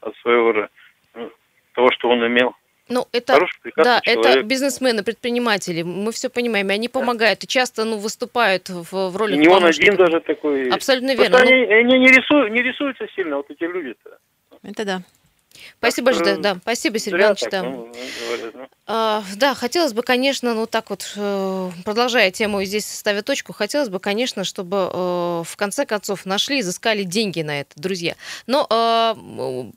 от 0.00 0.16
своего 0.18 0.68
ну, 1.14 1.30
того, 1.74 1.90
что 1.90 2.08
он 2.08 2.24
имел? 2.24 2.54
Ну, 2.88 3.06
это, 3.12 3.32
Хороший, 3.32 3.72
да, 3.76 4.00
это 4.04 4.22
человек. 4.22 4.46
бизнесмены, 4.46 5.02
предприниматели. 5.02 5.82
Мы 5.82 6.12
все 6.12 6.28
понимаем, 6.28 6.70
и 6.70 6.74
они 6.74 6.88
помогают 6.88 7.42
и 7.42 7.46
часто 7.48 7.84
ну, 7.84 7.96
выступают 7.96 8.68
в, 8.68 9.10
в 9.10 9.16
роли 9.16 9.36
не 9.36 9.48
он 9.48 9.64
один 9.64 9.96
даже 9.96 10.20
такой. 10.20 10.70
Абсолютно 10.70 11.16
Просто 11.16 11.38
верно. 11.38 11.50
Ну, 11.50 11.52
они, 11.52 11.72
они 11.72 11.98
не, 11.98 12.08
рисуют, 12.08 12.52
не 12.52 12.62
рисуются 12.62 13.06
сильно, 13.16 13.36
вот 13.38 13.50
эти 13.50 13.64
люди-то. 13.64 14.18
Это 14.62 14.84
да. 14.84 15.02
Спасибо, 15.78 16.12
Так, 16.12 16.20
что- 16.20 16.30
э, 16.30 16.36
да, 16.38 16.56
спасибо, 16.62 16.98
Сергей 16.98 17.20
Иванович, 17.22 17.40
так, 17.40 17.50
да. 17.50 17.62
ну. 17.62 17.92
А, 18.86 19.24
да, 19.36 19.54
хотелось 19.54 19.92
бы, 19.92 20.02
конечно, 20.02 20.54
ну 20.54 20.66
так 20.66 20.90
вот, 20.90 21.12
э, 21.16 21.70
продолжая 21.84 22.30
тему 22.30 22.60
и 22.60 22.66
здесь 22.66 22.86
ставя 22.86 23.22
точку, 23.22 23.52
хотелось 23.52 23.88
бы, 23.88 23.98
конечно, 23.98 24.44
чтобы 24.44 24.90
э, 24.92 25.42
в 25.44 25.56
конце 25.56 25.86
концов 25.86 26.24
нашли, 26.26 26.60
изыскали 26.60 27.02
деньги 27.02 27.42
на 27.42 27.60
это, 27.60 27.70
друзья. 27.76 28.14
Но 28.46 28.66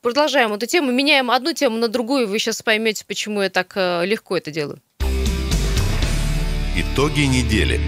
продолжаем 0.02 0.54
эту 0.54 0.66
тему, 0.66 0.92
меняем 0.92 1.32
одну 1.32 1.54
тему 1.54 1.78
на 1.78 1.88
другую, 1.88 2.28
вы 2.28 2.40
сейчас 2.40 2.62
поймете, 2.62 3.06
почему 3.08 3.42
я 3.42 3.50
так 3.50 3.76
легко 3.76 4.38
это 4.38 4.52
делаю. 4.52 4.80
Итоги 6.76 7.22
недели. 7.22 7.80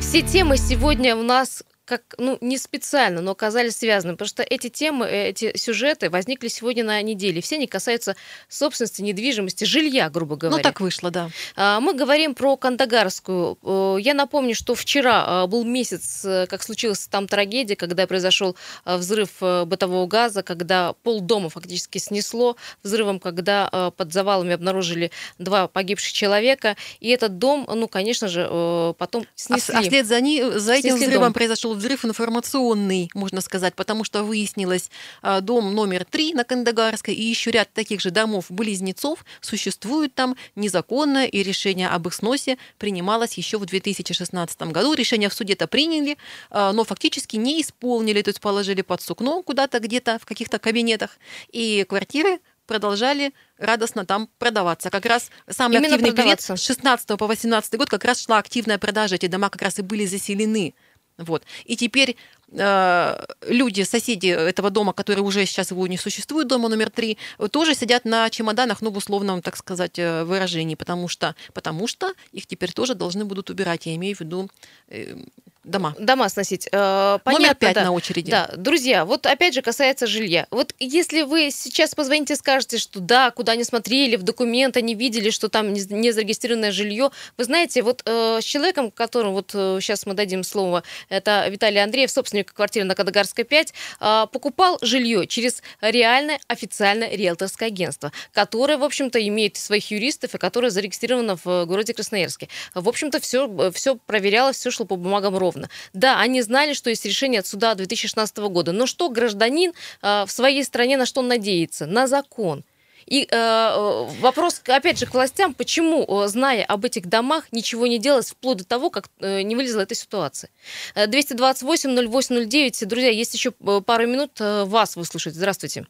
Все 0.00 0.22
темы 0.22 0.56
сегодня 0.56 1.14
у 1.14 1.22
нас 1.22 1.62
как, 1.90 2.02
ну, 2.18 2.38
не 2.40 2.56
специально, 2.56 3.20
но 3.20 3.32
оказались 3.32 3.76
связаны, 3.76 4.12
потому 4.14 4.28
что 4.28 4.42
эти 4.44 4.68
темы, 4.68 5.06
э, 5.06 5.28
эти 5.30 5.56
сюжеты 5.56 6.08
возникли 6.08 6.46
сегодня 6.48 6.84
на 6.84 7.02
неделе. 7.02 7.40
Все 7.42 7.56
они 7.56 7.66
касаются 7.66 8.14
собственности, 8.48 9.02
недвижимости, 9.02 9.64
жилья, 9.64 10.08
грубо 10.08 10.36
говоря. 10.36 10.56
Ну, 10.58 10.62
так 10.62 10.80
вышло, 10.80 11.10
да. 11.10 11.30
А, 11.56 11.80
Мы 11.80 11.94
говорим 11.94 12.34
про 12.34 12.56
Кандагарскую. 12.56 13.58
Э, 13.62 13.96
Я 14.00 14.14
напомню, 14.14 14.54
что 14.54 14.74
вчера 14.74 15.24
а, 15.26 15.46
был 15.48 15.64
месяц, 15.64 16.24
э, 16.24 16.46
как 16.46 16.62
случилась 16.62 17.06
там 17.08 17.26
трагедия, 17.26 17.74
когда 17.76 18.06
произошел 18.06 18.56
а, 18.84 18.96
взрыв 18.96 19.30
э, 19.40 19.64
бытового 19.64 20.06
газа, 20.06 20.42
когда 20.44 20.92
полдома 21.02 21.50
фактически 21.50 21.98
снесло 21.98 22.56
взрывом, 22.84 23.18
когда 23.18 23.68
э, 23.72 23.90
под 23.96 24.12
завалами 24.12 24.52
обнаружили 24.54 25.10
два 25.38 25.66
погибших 25.66 26.12
человека. 26.12 26.76
И 27.00 27.08
этот 27.08 27.38
дом, 27.38 27.66
ну, 27.68 27.88
конечно 27.88 28.28
же, 28.28 28.46
э, 28.48 28.94
потом 28.96 29.22
А, 29.22 29.26
снесли. 29.34 29.74
а 29.74 29.82
вслед 29.82 30.06
за, 30.06 30.20
ни- 30.20 30.58
за 30.58 30.74
этим 30.74 30.90
Снесли 30.90 31.06
взрывом 31.08 31.26
дом. 31.28 31.32
произошел 31.32 31.74
взрыв 31.80 32.04
информационный, 32.04 33.10
можно 33.14 33.40
сказать, 33.40 33.74
потому 33.74 34.04
что 34.04 34.22
выяснилось, 34.22 34.90
а, 35.22 35.40
дом 35.40 35.74
номер 35.74 36.04
три 36.04 36.34
на 36.34 36.44
Кандагарской 36.44 37.14
и 37.14 37.22
еще 37.22 37.50
ряд 37.50 37.72
таких 37.72 38.00
же 38.00 38.10
домов-близнецов 38.10 39.24
существуют 39.40 40.14
там 40.14 40.36
незаконно, 40.54 41.26
и 41.26 41.42
решение 41.42 41.88
об 41.88 42.06
их 42.06 42.14
сносе 42.14 42.58
принималось 42.78 43.34
еще 43.34 43.58
в 43.58 43.66
2016 43.66 44.62
году. 44.62 44.94
Решение 44.94 45.28
в 45.28 45.34
суде-то 45.34 45.66
приняли, 45.66 46.18
а, 46.50 46.72
но 46.72 46.84
фактически 46.84 47.36
не 47.36 47.62
исполнили, 47.62 48.22
то 48.22 48.28
есть 48.28 48.40
положили 48.40 48.82
под 48.82 49.02
сукно 49.02 49.42
куда-то 49.42 49.80
где-то 49.80 50.18
в 50.20 50.26
каких-то 50.26 50.58
кабинетах, 50.58 51.18
и 51.50 51.84
квартиры 51.88 52.40
продолжали 52.70 53.34
радостно 53.58 54.06
там 54.06 54.28
продаваться. 54.38 54.90
Как 54.90 55.04
раз 55.04 55.32
самый 55.48 55.78
Именно 55.78 55.96
активный 55.96 56.14
период 56.14 56.40
с 56.40 56.56
16 56.56 57.18
по 57.18 57.26
18 57.26 57.74
год 57.74 57.90
как 57.90 58.04
раз 58.04 58.22
шла 58.22 58.38
активная 58.38 58.78
продажа. 58.78 59.16
Эти 59.16 59.26
дома 59.26 59.50
как 59.50 59.62
раз 59.62 59.80
и 59.80 59.82
были 59.82 60.06
заселены. 60.06 60.74
Вот. 61.20 61.44
И 61.64 61.76
теперь 61.76 62.16
люди, 62.52 63.82
соседи 63.82 64.28
этого 64.28 64.70
дома, 64.70 64.92
которые 64.92 65.24
уже 65.24 65.46
сейчас 65.46 65.70
его 65.70 65.86
не 65.86 65.96
существует, 65.96 66.48
дома 66.48 66.68
номер 66.68 66.90
три, 66.90 67.16
э, 67.38 67.48
тоже 67.48 67.74
сидят 67.74 68.04
на 68.04 68.28
чемоданах, 68.30 68.82
ну, 68.82 68.90
в 68.90 68.96
условном, 68.96 69.40
так 69.42 69.56
сказать, 69.56 69.98
э, 69.98 70.24
выражении, 70.24 70.74
потому 70.74 71.08
что, 71.08 71.34
потому 71.54 71.86
что 71.86 72.12
их 72.32 72.46
теперь 72.46 72.72
тоже 72.72 72.94
должны 72.94 73.24
будут 73.24 73.50
убирать. 73.50 73.86
Я 73.86 73.94
имею 73.94 74.16
в 74.16 74.20
виду 74.20 74.48
э, 74.88 75.16
дома. 75.64 75.94
Дома 75.98 76.28
сносить. 76.28 76.68
Э, 76.72 77.18
Понятно, 77.22 77.46
Номер 77.46 77.54
пять 77.56 77.74
да. 77.74 77.84
на 77.84 77.92
очереди. 77.92 78.30
Да, 78.30 78.50
друзья, 78.56 79.04
вот 79.04 79.26
опять 79.26 79.54
же 79.54 79.62
касается 79.62 80.06
жилья. 80.06 80.46
Вот 80.50 80.74
если 80.80 81.22
вы 81.22 81.50
сейчас 81.52 81.94
позвоните 81.94 82.34
и 82.34 82.36
скажете, 82.36 82.78
что 82.78 83.00
да, 83.00 83.30
куда 83.30 83.56
не 83.56 83.64
смотрели, 83.64 84.16
в 84.16 84.22
документы 84.22 84.82
не 84.82 84.94
видели, 84.94 85.30
что 85.30 85.48
там 85.48 85.72
не 85.72 85.80
не 85.90 86.12
зарегистрированное 86.12 86.72
жилье, 86.72 87.10
вы 87.36 87.44
знаете, 87.44 87.82
вот 87.82 88.02
э, 88.04 88.40
с 88.40 88.44
человеком, 88.44 88.90
которому 88.90 89.34
вот 89.34 89.50
сейчас 89.52 90.06
мы 90.06 90.14
дадим 90.14 90.42
слово, 90.42 90.82
это 91.08 91.46
Виталий 91.48 91.82
Андреев, 91.82 92.10
собственник 92.10 92.39
квартиры 92.44 92.84
на 92.84 92.94
Кадагарской 92.94 93.44
5, 93.44 93.74
э, 94.00 94.26
покупал 94.32 94.78
жилье 94.82 95.26
через 95.26 95.62
реальное 95.80 96.40
официальное 96.48 97.10
риэлторское 97.10 97.68
агентство, 97.68 98.12
которое, 98.32 98.76
в 98.76 98.84
общем-то, 98.84 99.26
имеет 99.26 99.56
своих 99.56 99.90
юристов 99.90 100.34
и 100.34 100.38
которое 100.38 100.70
зарегистрировано 100.70 101.36
в 101.42 101.64
городе 101.66 101.94
Красноярске. 101.94 102.48
В 102.74 102.88
общем-то, 102.88 103.20
все, 103.20 103.70
все 103.72 103.96
проверялось, 103.96 104.56
все 104.56 104.70
шло 104.70 104.86
по 104.86 104.96
бумагам 104.96 105.36
ровно. 105.36 105.68
Да, 105.92 106.20
они 106.20 106.42
знали, 106.42 106.74
что 106.74 106.90
есть 106.90 107.04
решение 107.04 107.40
от 107.40 107.46
суда 107.46 107.74
2016 107.74 108.36
года. 108.38 108.72
Но 108.72 108.86
что 108.86 109.08
гражданин 109.08 109.72
э, 110.02 110.24
в 110.26 110.30
своей 110.30 110.64
стране 110.64 110.96
на 110.96 111.06
что 111.06 111.20
он 111.20 111.28
надеется? 111.28 111.86
На 111.86 112.06
закон. 112.06 112.64
И 113.10 113.26
э, 113.28 114.06
вопрос, 114.20 114.62
опять 114.68 114.98
же, 115.00 115.06
к 115.06 115.14
властям, 115.14 115.52
почему, 115.52 116.06
э, 116.06 116.28
зная 116.28 116.64
об 116.64 116.84
этих 116.84 117.06
домах, 117.06 117.52
ничего 117.52 117.88
не 117.88 117.98
делалось 117.98 118.30
вплоть 118.30 118.58
до 118.58 118.64
того, 118.66 118.88
как 118.88 119.06
э, 119.20 119.42
не 119.42 119.56
вылезла 119.56 119.80
эта 119.80 119.96
ситуация. 119.96 120.48
228-08-09. 120.94 122.86
Друзья, 122.86 123.10
есть 123.10 123.34
еще 123.34 123.50
пару 123.50 124.06
минут 124.06 124.38
вас 124.38 124.94
выслушать. 124.94 125.34
Здравствуйте. 125.34 125.86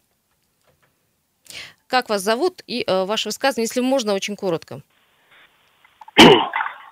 Как 1.87 2.09
вас 2.09 2.23
зовут 2.23 2.63
и 2.67 2.85
э, 2.87 3.05
ваше 3.05 3.29
высказывание, 3.29 3.67
если 3.69 3.81
можно, 3.83 4.15
очень 4.15 4.37
коротко. 4.37 4.81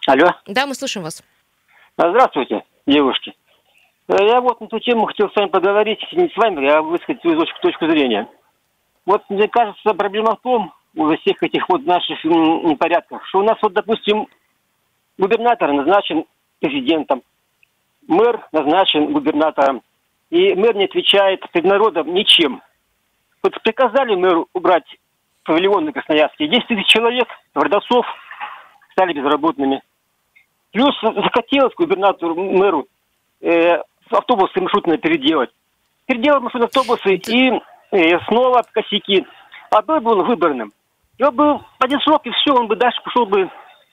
Алло. 0.06 0.34
Да, 0.46 0.66
мы 0.66 0.74
слышим 0.74 1.04
вас. 1.04 1.22
Здравствуйте, 1.96 2.64
девушки. 2.86 3.32
Я 4.08 4.42
вот 4.42 4.60
на 4.60 4.66
эту 4.66 4.78
тему 4.80 5.06
хотел 5.06 5.30
с 5.30 5.36
вами 5.36 5.48
поговорить, 5.48 6.00
не 6.12 6.28
с 6.28 6.36
вами, 6.36 6.68
а 6.68 6.82
высказать 6.82 7.22
свою 7.22 7.46
точку 7.62 7.88
зрения. 7.88 8.28
Вот 9.08 9.22
мне 9.30 9.48
кажется, 9.48 9.94
проблема 9.94 10.36
в 10.36 10.42
том, 10.42 10.70
во 10.94 11.16
всех 11.16 11.42
этих 11.42 11.66
вот 11.70 11.86
наших 11.86 12.22
непорядках, 12.24 13.26
что 13.28 13.38
у 13.38 13.42
нас 13.42 13.56
вот, 13.62 13.72
допустим, 13.72 14.26
губернатор 15.16 15.72
назначен 15.72 16.26
президентом, 16.60 17.22
мэр 18.06 18.46
назначен 18.52 19.10
губернатором, 19.10 19.80
и 20.28 20.54
мэр 20.54 20.76
не 20.76 20.84
отвечает 20.84 21.42
перед 21.52 21.64
народом 21.64 22.12
ничем. 22.12 22.60
Вот 23.42 23.54
приказали 23.62 24.14
мэру 24.14 24.46
убрать 24.52 24.84
павильон 25.42 25.86
на 25.86 25.92
Красноярске. 25.94 26.46
10 26.46 26.66
тысяч 26.66 26.86
человек, 26.88 27.28
Вардасов, 27.54 28.04
стали 28.92 29.14
безработными. 29.14 29.80
Плюс 30.70 30.94
захотелось 31.00 31.72
губернатору, 31.76 32.34
мэру 32.34 32.86
э, 33.40 33.78
автобусы 34.10 34.60
маршрутные 34.60 34.98
переделать. 34.98 35.48
Переделал 36.04 36.40
маршрутные 36.40 36.66
автобусы 36.66 37.14
и 37.14 37.62
и 37.92 38.18
снова 38.28 38.62
косяки. 38.72 39.26
А 39.70 39.82
был 39.82 40.24
выборным. 40.24 40.72
Его 41.18 41.32
бы 41.32 41.60
один 41.78 42.00
срок, 42.00 42.26
и 42.26 42.30
все, 42.30 42.54
он 42.54 42.68
бы 42.68 42.76
дальше 42.76 43.00
пошел 43.02 43.26
бы 43.26 43.50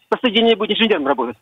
последний 0.09 0.41
день 0.41 0.57
будет 0.57 0.71
инженером 0.71 1.07
работать. 1.07 1.37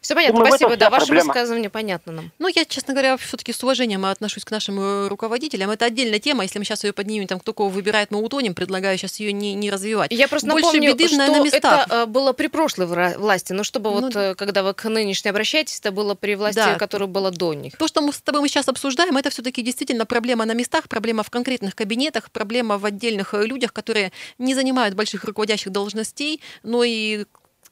Все 0.00 0.14
понятно, 0.14 0.38
Думаю, 0.38 0.50
спасибо. 0.50 0.76
Да, 0.76 0.90
ваше 0.90 1.06
проблема. 1.06 1.28
высказывание 1.28 1.70
понятно 1.70 2.12
нам. 2.12 2.32
Ну, 2.38 2.48
я, 2.48 2.64
честно 2.64 2.92
говоря, 2.92 3.16
все-таки 3.16 3.52
с 3.52 3.62
уважением 3.62 4.04
отношусь 4.04 4.44
к 4.44 4.50
нашим 4.50 4.80
э, 4.80 5.08
руководителям. 5.08 5.70
Это 5.70 5.84
отдельная 5.84 6.18
тема. 6.18 6.42
Если 6.42 6.58
мы 6.58 6.64
сейчас 6.64 6.82
ее 6.82 6.92
поднимем, 6.92 7.28
там 7.28 7.38
кто 7.38 7.52
кого 7.52 7.68
выбирает, 7.68 8.10
мы 8.10 8.20
утонем. 8.20 8.54
Предлагаю 8.54 8.98
сейчас 8.98 9.20
ее 9.20 9.32
не, 9.32 9.54
не 9.54 9.70
развивать. 9.70 10.10
Я 10.10 10.26
просто 10.26 10.48
Больше 10.48 10.66
напомню, 10.66 10.92
беды, 10.92 11.06
что 11.06 11.16
на 11.18 11.38
местах. 11.38 11.86
это 11.86 12.06
было 12.06 12.32
при 12.32 12.48
прошлой 12.48 12.86
власти. 13.16 13.52
Но 13.52 13.62
чтобы 13.62 13.90
ну, 13.90 14.00
вот, 14.00 14.16
э, 14.16 14.34
когда 14.34 14.64
вы 14.64 14.74
к 14.74 14.88
нынешней 14.88 15.30
обращаетесь, 15.30 15.78
это 15.78 15.92
было 15.92 16.14
при 16.14 16.34
власти, 16.34 16.56
да. 16.56 16.74
которая 16.74 17.08
была 17.08 17.30
до 17.30 17.54
них. 17.54 17.76
То, 17.76 17.86
что 17.86 18.00
мы 18.00 18.12
с 18.12 18.20
тобой 18.20 18.40
мы 18.40 18.48
сейчас 18.48 18.68
обсуждаем, 18.68 19.16
это 19.16 19.30
все-таки 19.30 19.62
действительно 19.62 20.04
проблема 20.04 20.46
на 20.46 20.52
местах, 20.52 20.88
проблема 20.88 21.22
в 21.22 21.30
конкретных 21.30 21.76
кабинетах, 21.76 22.30
проблема 22.32 22.78
в 22.78 22.84
отдельных 22.84 23.34
э, 23.34 23.46
людях, 23.46 23.72
которые 23.72 24.10
не 24.38 24.54
занимают 24.54 24.96
больших 24.96 25.24
руководящих 25.24 25.70
должностей, 25.70 26.40
но 26.64 26.82
и 26.82 27.26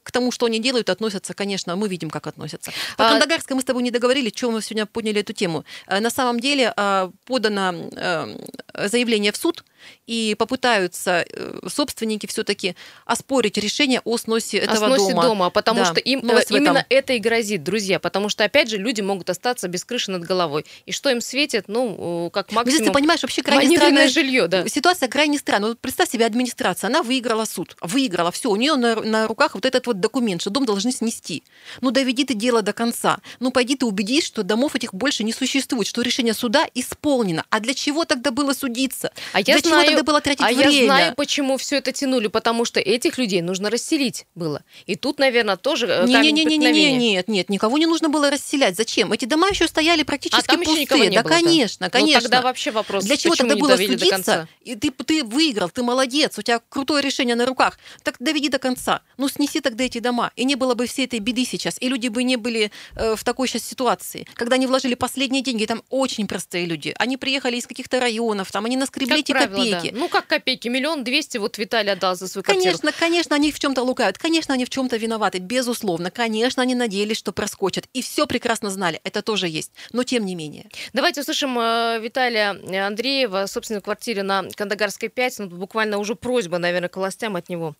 к 0.08 0.10
тому, 0.10 0.32
что 0.32 0.46
они 0.46 0.58
делают, 0.58 0.88
относятся, 0.88 1.34
конечно, 1.34 1.76
мы 1.76 1.86
видим, 1.88 2.08
как 2.08 2.26
относятся. 2.26 2.72
По 2.96 3.06
а... 3.06 3.10
Кандагарской 3.10 3.54
мы 3.54 3.60
с 3.60 3.64
тобой 3.64 3.82
не 3.82 3.90
договорились, 3.90 4.32
чем 4.32 4.52
мы 4.52 4.62
сегодня 4.62 4.86
подняли 4.86 5.20
эту 5.20 5.34
тему. 5.34 5.64
Э, 5.86 6.00
на 6.00 6.10
самом 6.10 6.40
деле 6.40 6.72
э, 6.74 7.10
подано 7.26 7.74
э, 7.92 8.88
заявление 8.88 9.32
в 9.32 9.36
суд, 9.36 9.64
и 10.06 10.34
попытаются 10.38 11.24
э, 11.28 11.60
собственники 11.68 12.26
все-таки 12.26 12.74
оспорить 13.04 13.56
решение 13.56 14.00
о 14.04 14.16
сносе 14.18 14.58
этого 14.58 14.86
о 14.86 14.96
сносе 14.96 15.10
дома. 15.12 15.22
дома, 15.22 15.50
потому 15.50 15.80
да. 15.80 15.86
что 15.86 16.00
им 16.00 16.20
э, 16.28 16.42
именно 16.50 16.84
это 16.88 17.12
и 17.12 17.18
грозит, 17.18 17.62
друзья, 17.62 17.98
потому 17.98 18.28
что 18.28 18.44
опять 18.44 18.68
же 18.68 18.76
люди 18.76 19.00
могут 19.00 19.30
остаться 19.30 19.68
без 19.68 19.84
крыши 19.84 20.10
над 20.10 20.24
головой. 20.24 20.64
И 20.86 20.92
что 20.92 21.10
им 21.10 21.20
светит, 21.20 21.64
ну, 21.68 22.30
как 22.32 22.52
максимум. 22.52 22.76
Здесь 22.76 22.86
ты 22.88 22.92
понимаешь, 22.92 23.22
вообще 23.22 23.42
крайне 23.42 23.76
странная 23.76 24.08
жилье, 24.08 24.48
да. 24.48 24.66
Ситуация 24.68 25.08
крайне 25.08 25.38
странная. 25.38 25.70
Вот 25.70 25.80
представь 25.80 26.10
себе 26.10 26.26
администрация, 26.26 26.88
она 26.88 27.02
выиграла 27.02 27.44
суд, 27.44 27.76
выиграла 27.80 28.30
все, 28.30 28.50
у 28.50 28.56
нее 28.56 28.76
на, 28.76 28.96
на 28.96 29.26
руках 29.26 29.54
вот 29.54 29.64
этот 29.64 29.86
вот 29.86 30.00
документ, 30.00 30.40
что 30.40 30.50
дом 30.50 30.64
должны 30.64 30.92
снести. 30.92 31.42
Ну 31.80 31.90
доведи 31.90 32.24
ты 32.24 32.34
дело 32.34 32.62
до 32.62 32.72
конца. 32.72 33.18
Ну 33.40 33.50
пойди 33.50 33.76
ты 33.76 33.86
убедись, 33.86 34.24
что 34.24 34.42
домов 34.42 34.74
этих 34.74 34.94
больше 34.94 35.24
не 35.24 35.32
существует, 35.32 35.86
что 35.86 36.02
решение 36.02 36.34
суда 36.34 36.66
исполнено. 36.74 37.44
А 37.50 37.60
для 37.60 37.74
чего 37.74 38.04
тогда 38.04 38.30
было 38.30 38.52
судиться? 38.52 39.12
А 39.32 39.40
я 39.40 39.58
для 39.58 39.67
знаю, 39.68 39.86
тогда 39.86 40.02
было 40.02 40.20
тратить 40.20 40.42
а 40.42 40.48
время? 40.48 40.70
я 40.70 40.84
знаю, 40.84 41.14
почему 41.16 41.56
все 41.56 41.76
это 41.76 41.92
тянули, 41.92 42.28
потому 42.28 42.64
что 42.64 42.80
этих 42.80 43.18
людей 43.18 43.42
нужно 43.42 43.70
расселить 43.70 44.26
было. 44.34 44.62
И 44.86 44.96
тут, 44.96 45.18
наверное, 45.18 45.56
тоже 45.56 46.04
не, 46.06 46.14
не, 46.20 46.32
не, 46.32 46.44
не, 46.44 46.58
не, 46.58 46.72
не, 46.72 46.96
Нет, 46.96 47.28
нет, 47.28 47.48
никого 47.48 47.78
не 47.78 47.86
нужно 47.86 48.08
было 48.08 48.30
расселять. 48.30 48.76
Зачем? 48.76 49.12
Эти 49.12 49.24
дома 49.24 49.48
еще 49.48 49.66
стояли 49.68 50.02
практически 50.02 50.40
а 50.40 50.52
там 50.52 50.62
пустые. 50.62 50.82
Еще 50.82 51.10
не 51.10 51.16
да, 51.16 51.22
было 51.22 51.32
конечно, 51.32 51.90
конечно. 51.90 52.20
Ну, 52.20 52.22
тогда 52.22 52.42
вообще 52.42 52.70
вопрос, 52.70 53.04
Для 53.04 53.16
чего 53.16 53.34
тогда 53.34 53.56
было 53.56 53.76
судиться? 53.76 54.48
И 54.62 54.74
ты, 54.74 54.90
ты 54.90 55.24
выиграл, 55.24 55.70
ты 55.70 55.82
молодец, 55.82 56.38
у 56.38 56.42
тебя 56.42 56.60
крутое 56.68 57.02
решение 57.02 57.34
на 57.34 57.46
руках. 57.46 57.78
Так 58.02 58.16
доведи 58.18 58.48
до 58.48 58.58
конца. 58.58 59.02
Ну, 59.16 59.28
снеси 59.28 59.60
тогда 59.60 59.84
эти 59.84 59.98
дома. 59.98 60.32
И 60.36 60.44
не 60.44 60.54
было 60.54 60.74
бы 60.74 60.86
всей 60.86 61.06
этой 61.06 61.18
беды 61.18 61.44
сейчас. 61.44 61.76
И 61.80 61.88
люди 61.88 62.08
бы 62.08 62.22
не 62.22 62.36
были 62.36 62.70
э, 62.94 63.16
в 63.16 63.24
такой 63.24 63.48
сейчас 63.48 63.64
ситуации. 63.64 64.26
Когда 64.34 64.56
они 64.56 64.66
вложили 64.66 64.94
последние 64.94 65.42
деньги, 65.42 65.64
там 65.66 65.82
очень 65.90 66.26
простые 66.26 66.66
люди. 66.66 66.94
Они 66.98 67.16
приехали 67.16 67.56
из 67.56 67.66
каких-то 67.66 68.00
районов, 68.00 68.50
там 68.52 68.64
они 68.64 68.76
наскребли 68.76 69.10
как 69.10 69.18
эти 69.18 69.32
правило, 69.32 69.56
копейки. 69.58 69.94
Да. 69.94 69.98
Ну, 69.98 70.08
как 70.08 70.26
копейки? 70.26 70.68
Миллион 70.68 71.04
двести 71.04 71.38
вот 71.38 71.58
Виталий 71.58 71.92
отдал 71.92 72.16
за 72.16 72.28
свою 72.28 72.42
квартиру. 72.42 72.64
Конечно, 72.64 72.92
конечно, 72.92 73.36
они 73.36 73.52
в 73.52 73.58
чем-то 73.58 73.82
лукают. 73.82 74.18
Конечно, 74.18 74.54
они 74.54 74.64
в 74.64 74.70
чем-то 74.70 74.96
виноваты, 74.96 75.38
безусловно. 75.38 76.10
Конечно, 76.10 76.62
они 76.62 76.74
надеялись, 76.74 77.16
что 77.16 77.32
проскочат. 77.32 77.86
И 77.92 78.02
все 78.02 78.26
прекрасно 78.26 78.70
знали. 78.70 79.00
Это 79.04 79.22
тоже 79.22 79.48
есть. 79.48 79.72
Но 79.92 80.04
тем 80.04 80.24
не 80.24 80.34
менее. 80.34 80.68
Давайте 80.92 81.20
услышим 81.20 81.58
э, 81.58 81.98
Виталия 82.00 82.86
Андреева, 82.86 83.46
собственно, 83.46 83.80
квартире 83.80 84.22
на 84.22 84.44
Кандагарской 84.54 85.08
5. 85.08 85.38
Ну, 85.40 85.46
буквально 85.48 85.98
уже 85.98 86.14
просьба, 86.14 86.58
наверное, 86.58 86.88
к 86.88 86.96
властям 86.96 87.36
от 87.36 87.48
него. 87.48 87.74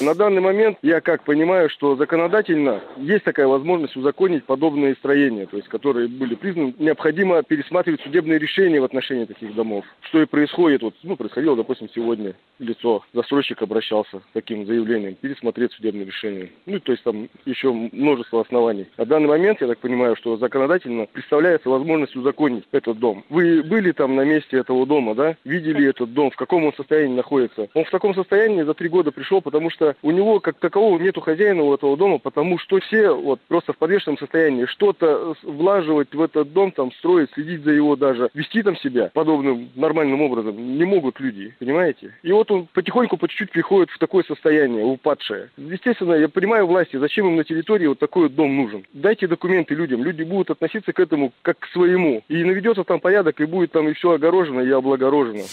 На 0.00 0.14
данный 0.14 0.40
момент 0.40 0.78
я 0.82 1.00
как 1.00 1.22
понимаю, 1.22 1.70
что 1.70 1.94
законодательно 1.94 2.80
есть 2.96 3.24
такая 3.24 3.46
возможность 3.46 3.96
узаконить 3.96 4.44
подобные 4.44 4.94
строения, 4.96 5.46
то 5.46 5.56
есть 5.56 5.68
которые 5.68 6.08
были 6.08 6.34
признаны. 6.34 6.74
Необходимо 6.78 7.42
пересматривать 7.44 8.00
судебные 8.00 8.40
решения 8.40 8.80
в 8.80 8.84
отношении 8.84 9.24
таких 9.24 9.54
домов. 9.54 9.84
Что 10.00 10.20
и 10.20 10.26
происходит, 10.26 10.82
вот, 10.82 10.94
ну, 11.04 11.16
происходило, 11.16 11.56
допустим, 11.56 11.88
сегодня 11.94 12.34
лицо, 12.58 13.04
застройщик 13.12 13.62
обращался 13.62 14.18
с 14.18 14.32
таким 14.32 14.66
заявлением, 14.66 15.14
пересмотреть 15.14 15.72
судебные 15.72 16.06
решения. 16.06 16.50
Ну, 16.66 16.80
то 16.80 16.92
есть 16.92 17.04
там 17.04 17.28
еще 17.44 17.72
множество 17.72 18.40
оснований. 18.40 18.86
На 18.96 19.04
данный 19.04 19.28
момент, 19.28 19.60
я 19.60 19.68
так 19.68 19.78
понимаю, 19.78 20.16
что 20.16 20.36
законодательно 20.36 21.06
представляется 21.06 21.70
возможность 21.70 22.16
узаконить 22.16 22.64
этот 22.72 22.98
дом. 22.98 23.24
Вы 23.28 23.62
были 23.62 23.92
там 23.92 24.16
на 24.16 24.24
месте 24.24 24.58
этого 24.58 24.86
дома, 24.86 25.14
да? 25.14 25.36
Видели 25.44 25.88
этот 25.88 26.12
дом, 26.12 26.30
в 26.30 26.36
каком 26.36 26.64
он 26.64 26.72
состоянии 26.74 27.14
находится? 27.14 27.68
Он 27.74 27.84
в 27.84 27.90
таком 27.90 28.14
состоянии 28.14 28.62
за 28.62 28.74
три 28.74 28.88
года 28.88 29.12
пришел, 29.12 29.40
потому 29.40 29.70
что 29.70 29.83
что 29.84 29.96
у 30.02 30.10
него 30.10 30.40
как 30.40 30.58
такового 30.58 30.98
нету 30.98 31.20
хозяина 31.20 31.62
у 31.62 31.74
этого 31.74 31.96
дома, 31.96 32.18
потому 32.18 32.58
что 32.58 32.80
все 32.80 33.10
вот 33.10 33.40
просто 33.48 33.72
в 33.72 33.78
подвешенном 33.78 34.18
состоянии 34.18 34.66
что-то 34.66 35.34
влаживать 35.42 36.14
в 36.14 36.20
этот 36.20 36.52
дом, 36.52 36.72
там 36.72 36.92
строить, 36.92 37.30
следить 37.32 37.62
за 37.62 37.72
его 37.72 37.96
даже, 37.96 38.30
вести 38.34 38.62
там 38.62 38.76
себя 38.76 39.10
подобным 39.12 39.70
нормальным 39.74 40.22
образом 40.22 40.78
не 40.78 40.84
могут 40.84 41.20
люди, 41.20 41.54
понимаете? 41.58 42.14
И 42.22 42.32
вот 42.32 42.50
он 42.50 42.68
потихоньку, 42.72 43.16
по 43.16 43.28
чуть-чуть 43.28 43.50
приходит 43.50 43.90
в 43.90 43.98
такое 43.98 44.24
состояние, 44.24 44.84
упадшее. 44.84 45.50
Естественно, 45.56 46.14
я 46.14 46.28
понимаю 46.28 46.66
власти, 46.66 46.96
зачем 46.96 47.26
им 47.26 47.36
на 47.36 47.44
территории 47.44 47.86
вот 47.86 47.98
такой 47.98 48.24
вот 48.24 48.34
дом 48.34 48.56
нужен. 48.56 48.84
Дайте 48.92 49.26
документы 49.26 49.74
людям, 49.74 50.02
люди 50.02 50.22
будут 50.22 50.50
относиться 50.50 50.92
к 50.92 51.00
этому 51.00 51.32
как 51.42 51.58
к 51.58 51.66
своему. 51.68 52.22
И 52.28 52.44
наведется 52.44 52.84
там 52.84 53.00
порядок, 53.00 53.40
и 53.40 53.44
будет 53.44 53.72
там 53.72 53.88
и 53.88 53.92
все 53.92 54.12
огорожено, 54.12 54.60
и 54.60 54.70
облагорожено. 54.70 55.44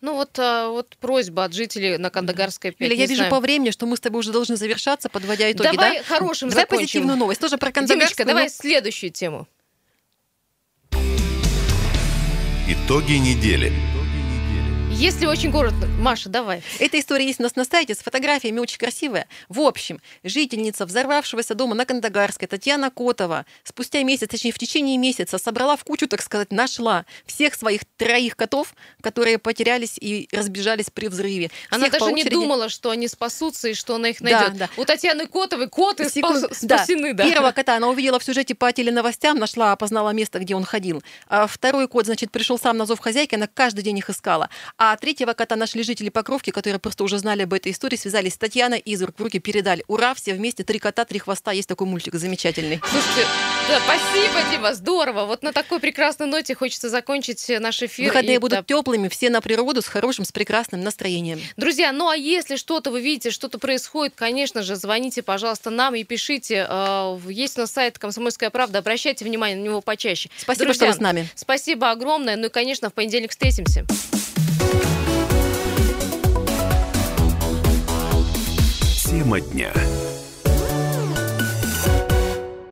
Ну 0.00 0.14
вот, 0.14 0.38
а, 0.38 0.68
вот 0.68 0.96
просьба 0.98 1.44
от 1.44 1.52
жителей 1.52 1.98
на 1.98 2.08
Кандагарской 2.08 2.70
5. 2.70 2.88
Или 2.88 2.96
я 2.96 3.04
вижу 3.04 3.18
знаю. 3.18 3.30
по 3.30 3.40
времени, 3.40 3.70
что 3.70 3.84
мы 3.86 3.96
с 3.96 4.00
тобой 4.00 4.20
уже 4.20 4.32
должны 4.32 4.56
завершаться, 4.56 5.10
подводя 5.10 5.52
итоги, 5.52 5.76
давай 5.76 5.98
да? 5.98 6.04
хорошим 6.04 6.48
Давай 6.48 6.62
закончим. 6.62 6.84
позитивную 6.84 7.18
новость, 7.18 7.40
тоже 7.40 7.58
про 7.58 7.70
Кандагарскую. 7.70 8.00
Димочка, 8.00 8.24
давай 8.24 8.48
следующую 8.48 9.10
тему. 9.10 9.46
Итоги 12.66 13.14
недели. 13.14 13.72
Если 15.00 15.24
очень 15.24 15.50
коротко, 15.50 15.86
Маша, 15.98 16.28
давай. 16.28 16.62
Эта 16.78 17.00
история 17.00 17.24
есть 17.24 17.40
у 17.40 17.42
нас 17.42 17.56
на 17.56 17.64
сайте 17.64 17.94
с 17.94 18.00
фотографиями, 18.00 18.58
очень 18.58 18.76
красивая. 18.76 19.28
В 19.48 19.60
общем, 19.60 19.98
жительница 20.24 20.84
взорвавшегося 20.84 21.54
дома 21.54 21.74
на 21.74 21.86
Кандагарской 21.86 22.46
Татьяна 22.46 22.90
Котова 22.90 23.46
спустя 23.64 24.02
месяц, 24.02 24.28
точнее 24.28 24.52
в 24.52 24.58
течение 24.58 24.98
месяца, 24.98 25.38
собрала 25.38 25.78
в 25.78 25.84
кучу, 25.84 26.06
так 26.06 26.20
сказать, 26.20 26.52
нашла 26.52 27.06
всех 27.24 27.54
своих 27.54 27.80
троих 27.96 28.36
котов, 28.36 28.74
которые 29.00 29.38
потерялись 29.38 29.96
и 29.98 30.28
разбежались 30.32 30.90
при 30.90 31.08
взрыве. 31.08 31.50
Она 31.70 31.88
всех 31.88 31.98
даже 31.98 32.12
не 32.12 32.24
думала, 32.24 32.68
что 32.68 32.90
они 32.90 33.08
спасутся 33.08 33.68
и 33.68 33.74
что 33.74 33.94
она 33.94 34.10
их 34.10 34.20
найдет. 34.20 34.52
Да, 34.52 34.68
да. 34.76 34.82
У 34.82 34.84
Татьяны 34.84 35.26
Котовой 35.26 35.70
коты 35.70 36.10
Секунд... 36.10 36.54
спасены. 36.54 37.14
Да. 37.14 37.24
Да. 37.24 37.30
Первого 37.30 37.52
кота 37.52 37.76
она 37.76 37.88
увидела 37.88 38.18
в 38.18 38.24
сюжете 38.24 38.54
по 38.54 38.70
теленовостям, 38.70 39.38
нашла, 39.38 39.72
опознала 39.72 40.10
место, 40.10 40.40
где 40.40 40.54
он 40.54 40.64
ходил. 40.64 41.02
А 41.26 41.46
второй 41.46 41.88
кот, 41.88 42.04
значит, 42.04 42.30
пришел 42.30 42.58
сам 42.58 42.76
на 42.76 42.84
зов 42.84 42.98
хозяйки, 42.98 43.34
она 43.34 43.46
каждый 43.46 43.80
день 43.80 43.96
их 43.96 44.10
искала. 44.10 44.50
А 44.76 44.89
А 44.90 44.96
третьего 44.96 45.34
кота 45.34 45.54
нашли 45.54 45.84
жители 45.84 46.08
Покровки, 46.08 46.50
которые 46.50 46.80
просто 46.80 47.04
уже 47.04 47.18
знали 47.18 47.42
об 47.42 47.54
этой 47.54 47.70
истории, 47.70 47.94
связались 47.94 48.34
с 48.34 48.38
Татьяной 48.38 48.80
из 48.80 49.00
рук 49.00 49.14
в 49.20 49.22
руки 49.22 49.38
передали. 49.38 49.84
Ура, 49.86 50.14
все 50.14 50.34
вместе, 50.34 50.64
три 50.64 50.80
кота, 50.80 51.04
три 51.04 51.20
хвоста. 51.20 51.52
Есть 51.52 51.68
такой 51.68 51.86
мультик 51.86 52.16
замечательный. 52.16 52.80
Слушайте, 52.90 53.24
да, 53.68 53.78
спасибо, 53.84 54.50
Дима, 54.50 54.74
здорово. 54.74 55.26
Вот 55.26 55.44
на 55.44 55.52
такой 55.52 55.78
прекрасной 55.78 56.26
ноте 56.26 56.56
хочется 56.56 56.88
закончить 56.88 57.48
наш 57.60 57.80
эфир. 57.84 58.08
Выходные 58.08 58.34
И, 58.34 58.38
будут 58.38 58.58
да, 58.58 58.64
теплыми, 58.64 59.06
все 59.06 59.30
на 59.30 59.40
природу 59.40 59.80
с 59.80 59.86
хорошим, 59.86 60.24
с 60.24 60.32
прекрасным 60.32 60.82
настроением. 60.82 61.40
Друзья, 61.56 61.92
ну 61.92 62.08
а 62.08 62.16
если 62.16 62.56
что-то 62.56 62.90
вы 62.90 63.00
видите, 63.00 63.30
что-то 63.30 63.60
происходит, 63.60 64.14
конечно 64.16 64.64
же, 64.64 64.74
звоните, 64.74 65.22
пожалуйста, 65.22 65.70
нам 65.70 65.94
и 65.94 66.02
пишите. 66.02 66.66
Э, 66.68 67.16
Есть 67.28 67.58
у 67.58 67.60
нас 67.60 67.70
сайт 67.70 67.96
«Комсомольская 68.00 68.50
правда», 68.50 68.80
обращайте 68.80 69.24
внимание 69.24 69.56
на 69.56 69.62
него 69.62 69.82
почаще. 69.82 70.30
Спасибо, 70.36 70.64
Друзья, 70.64 70.86
что 70.86 70.92
вы 70.94 70.98
с 70.98 71.00
нами. 71.00 71.28
Спасибо 71.36 71.92
огромное. 71.92 72.34
Ну 72.34 72.46
и, 72.46 72.50
конечно, 72.50 72.90
в 72.90 72.92
понедельник 72.92 73.30
встретимся. 73.30 73.86
Тема 79.10 79.40
дня. 79.40 79.72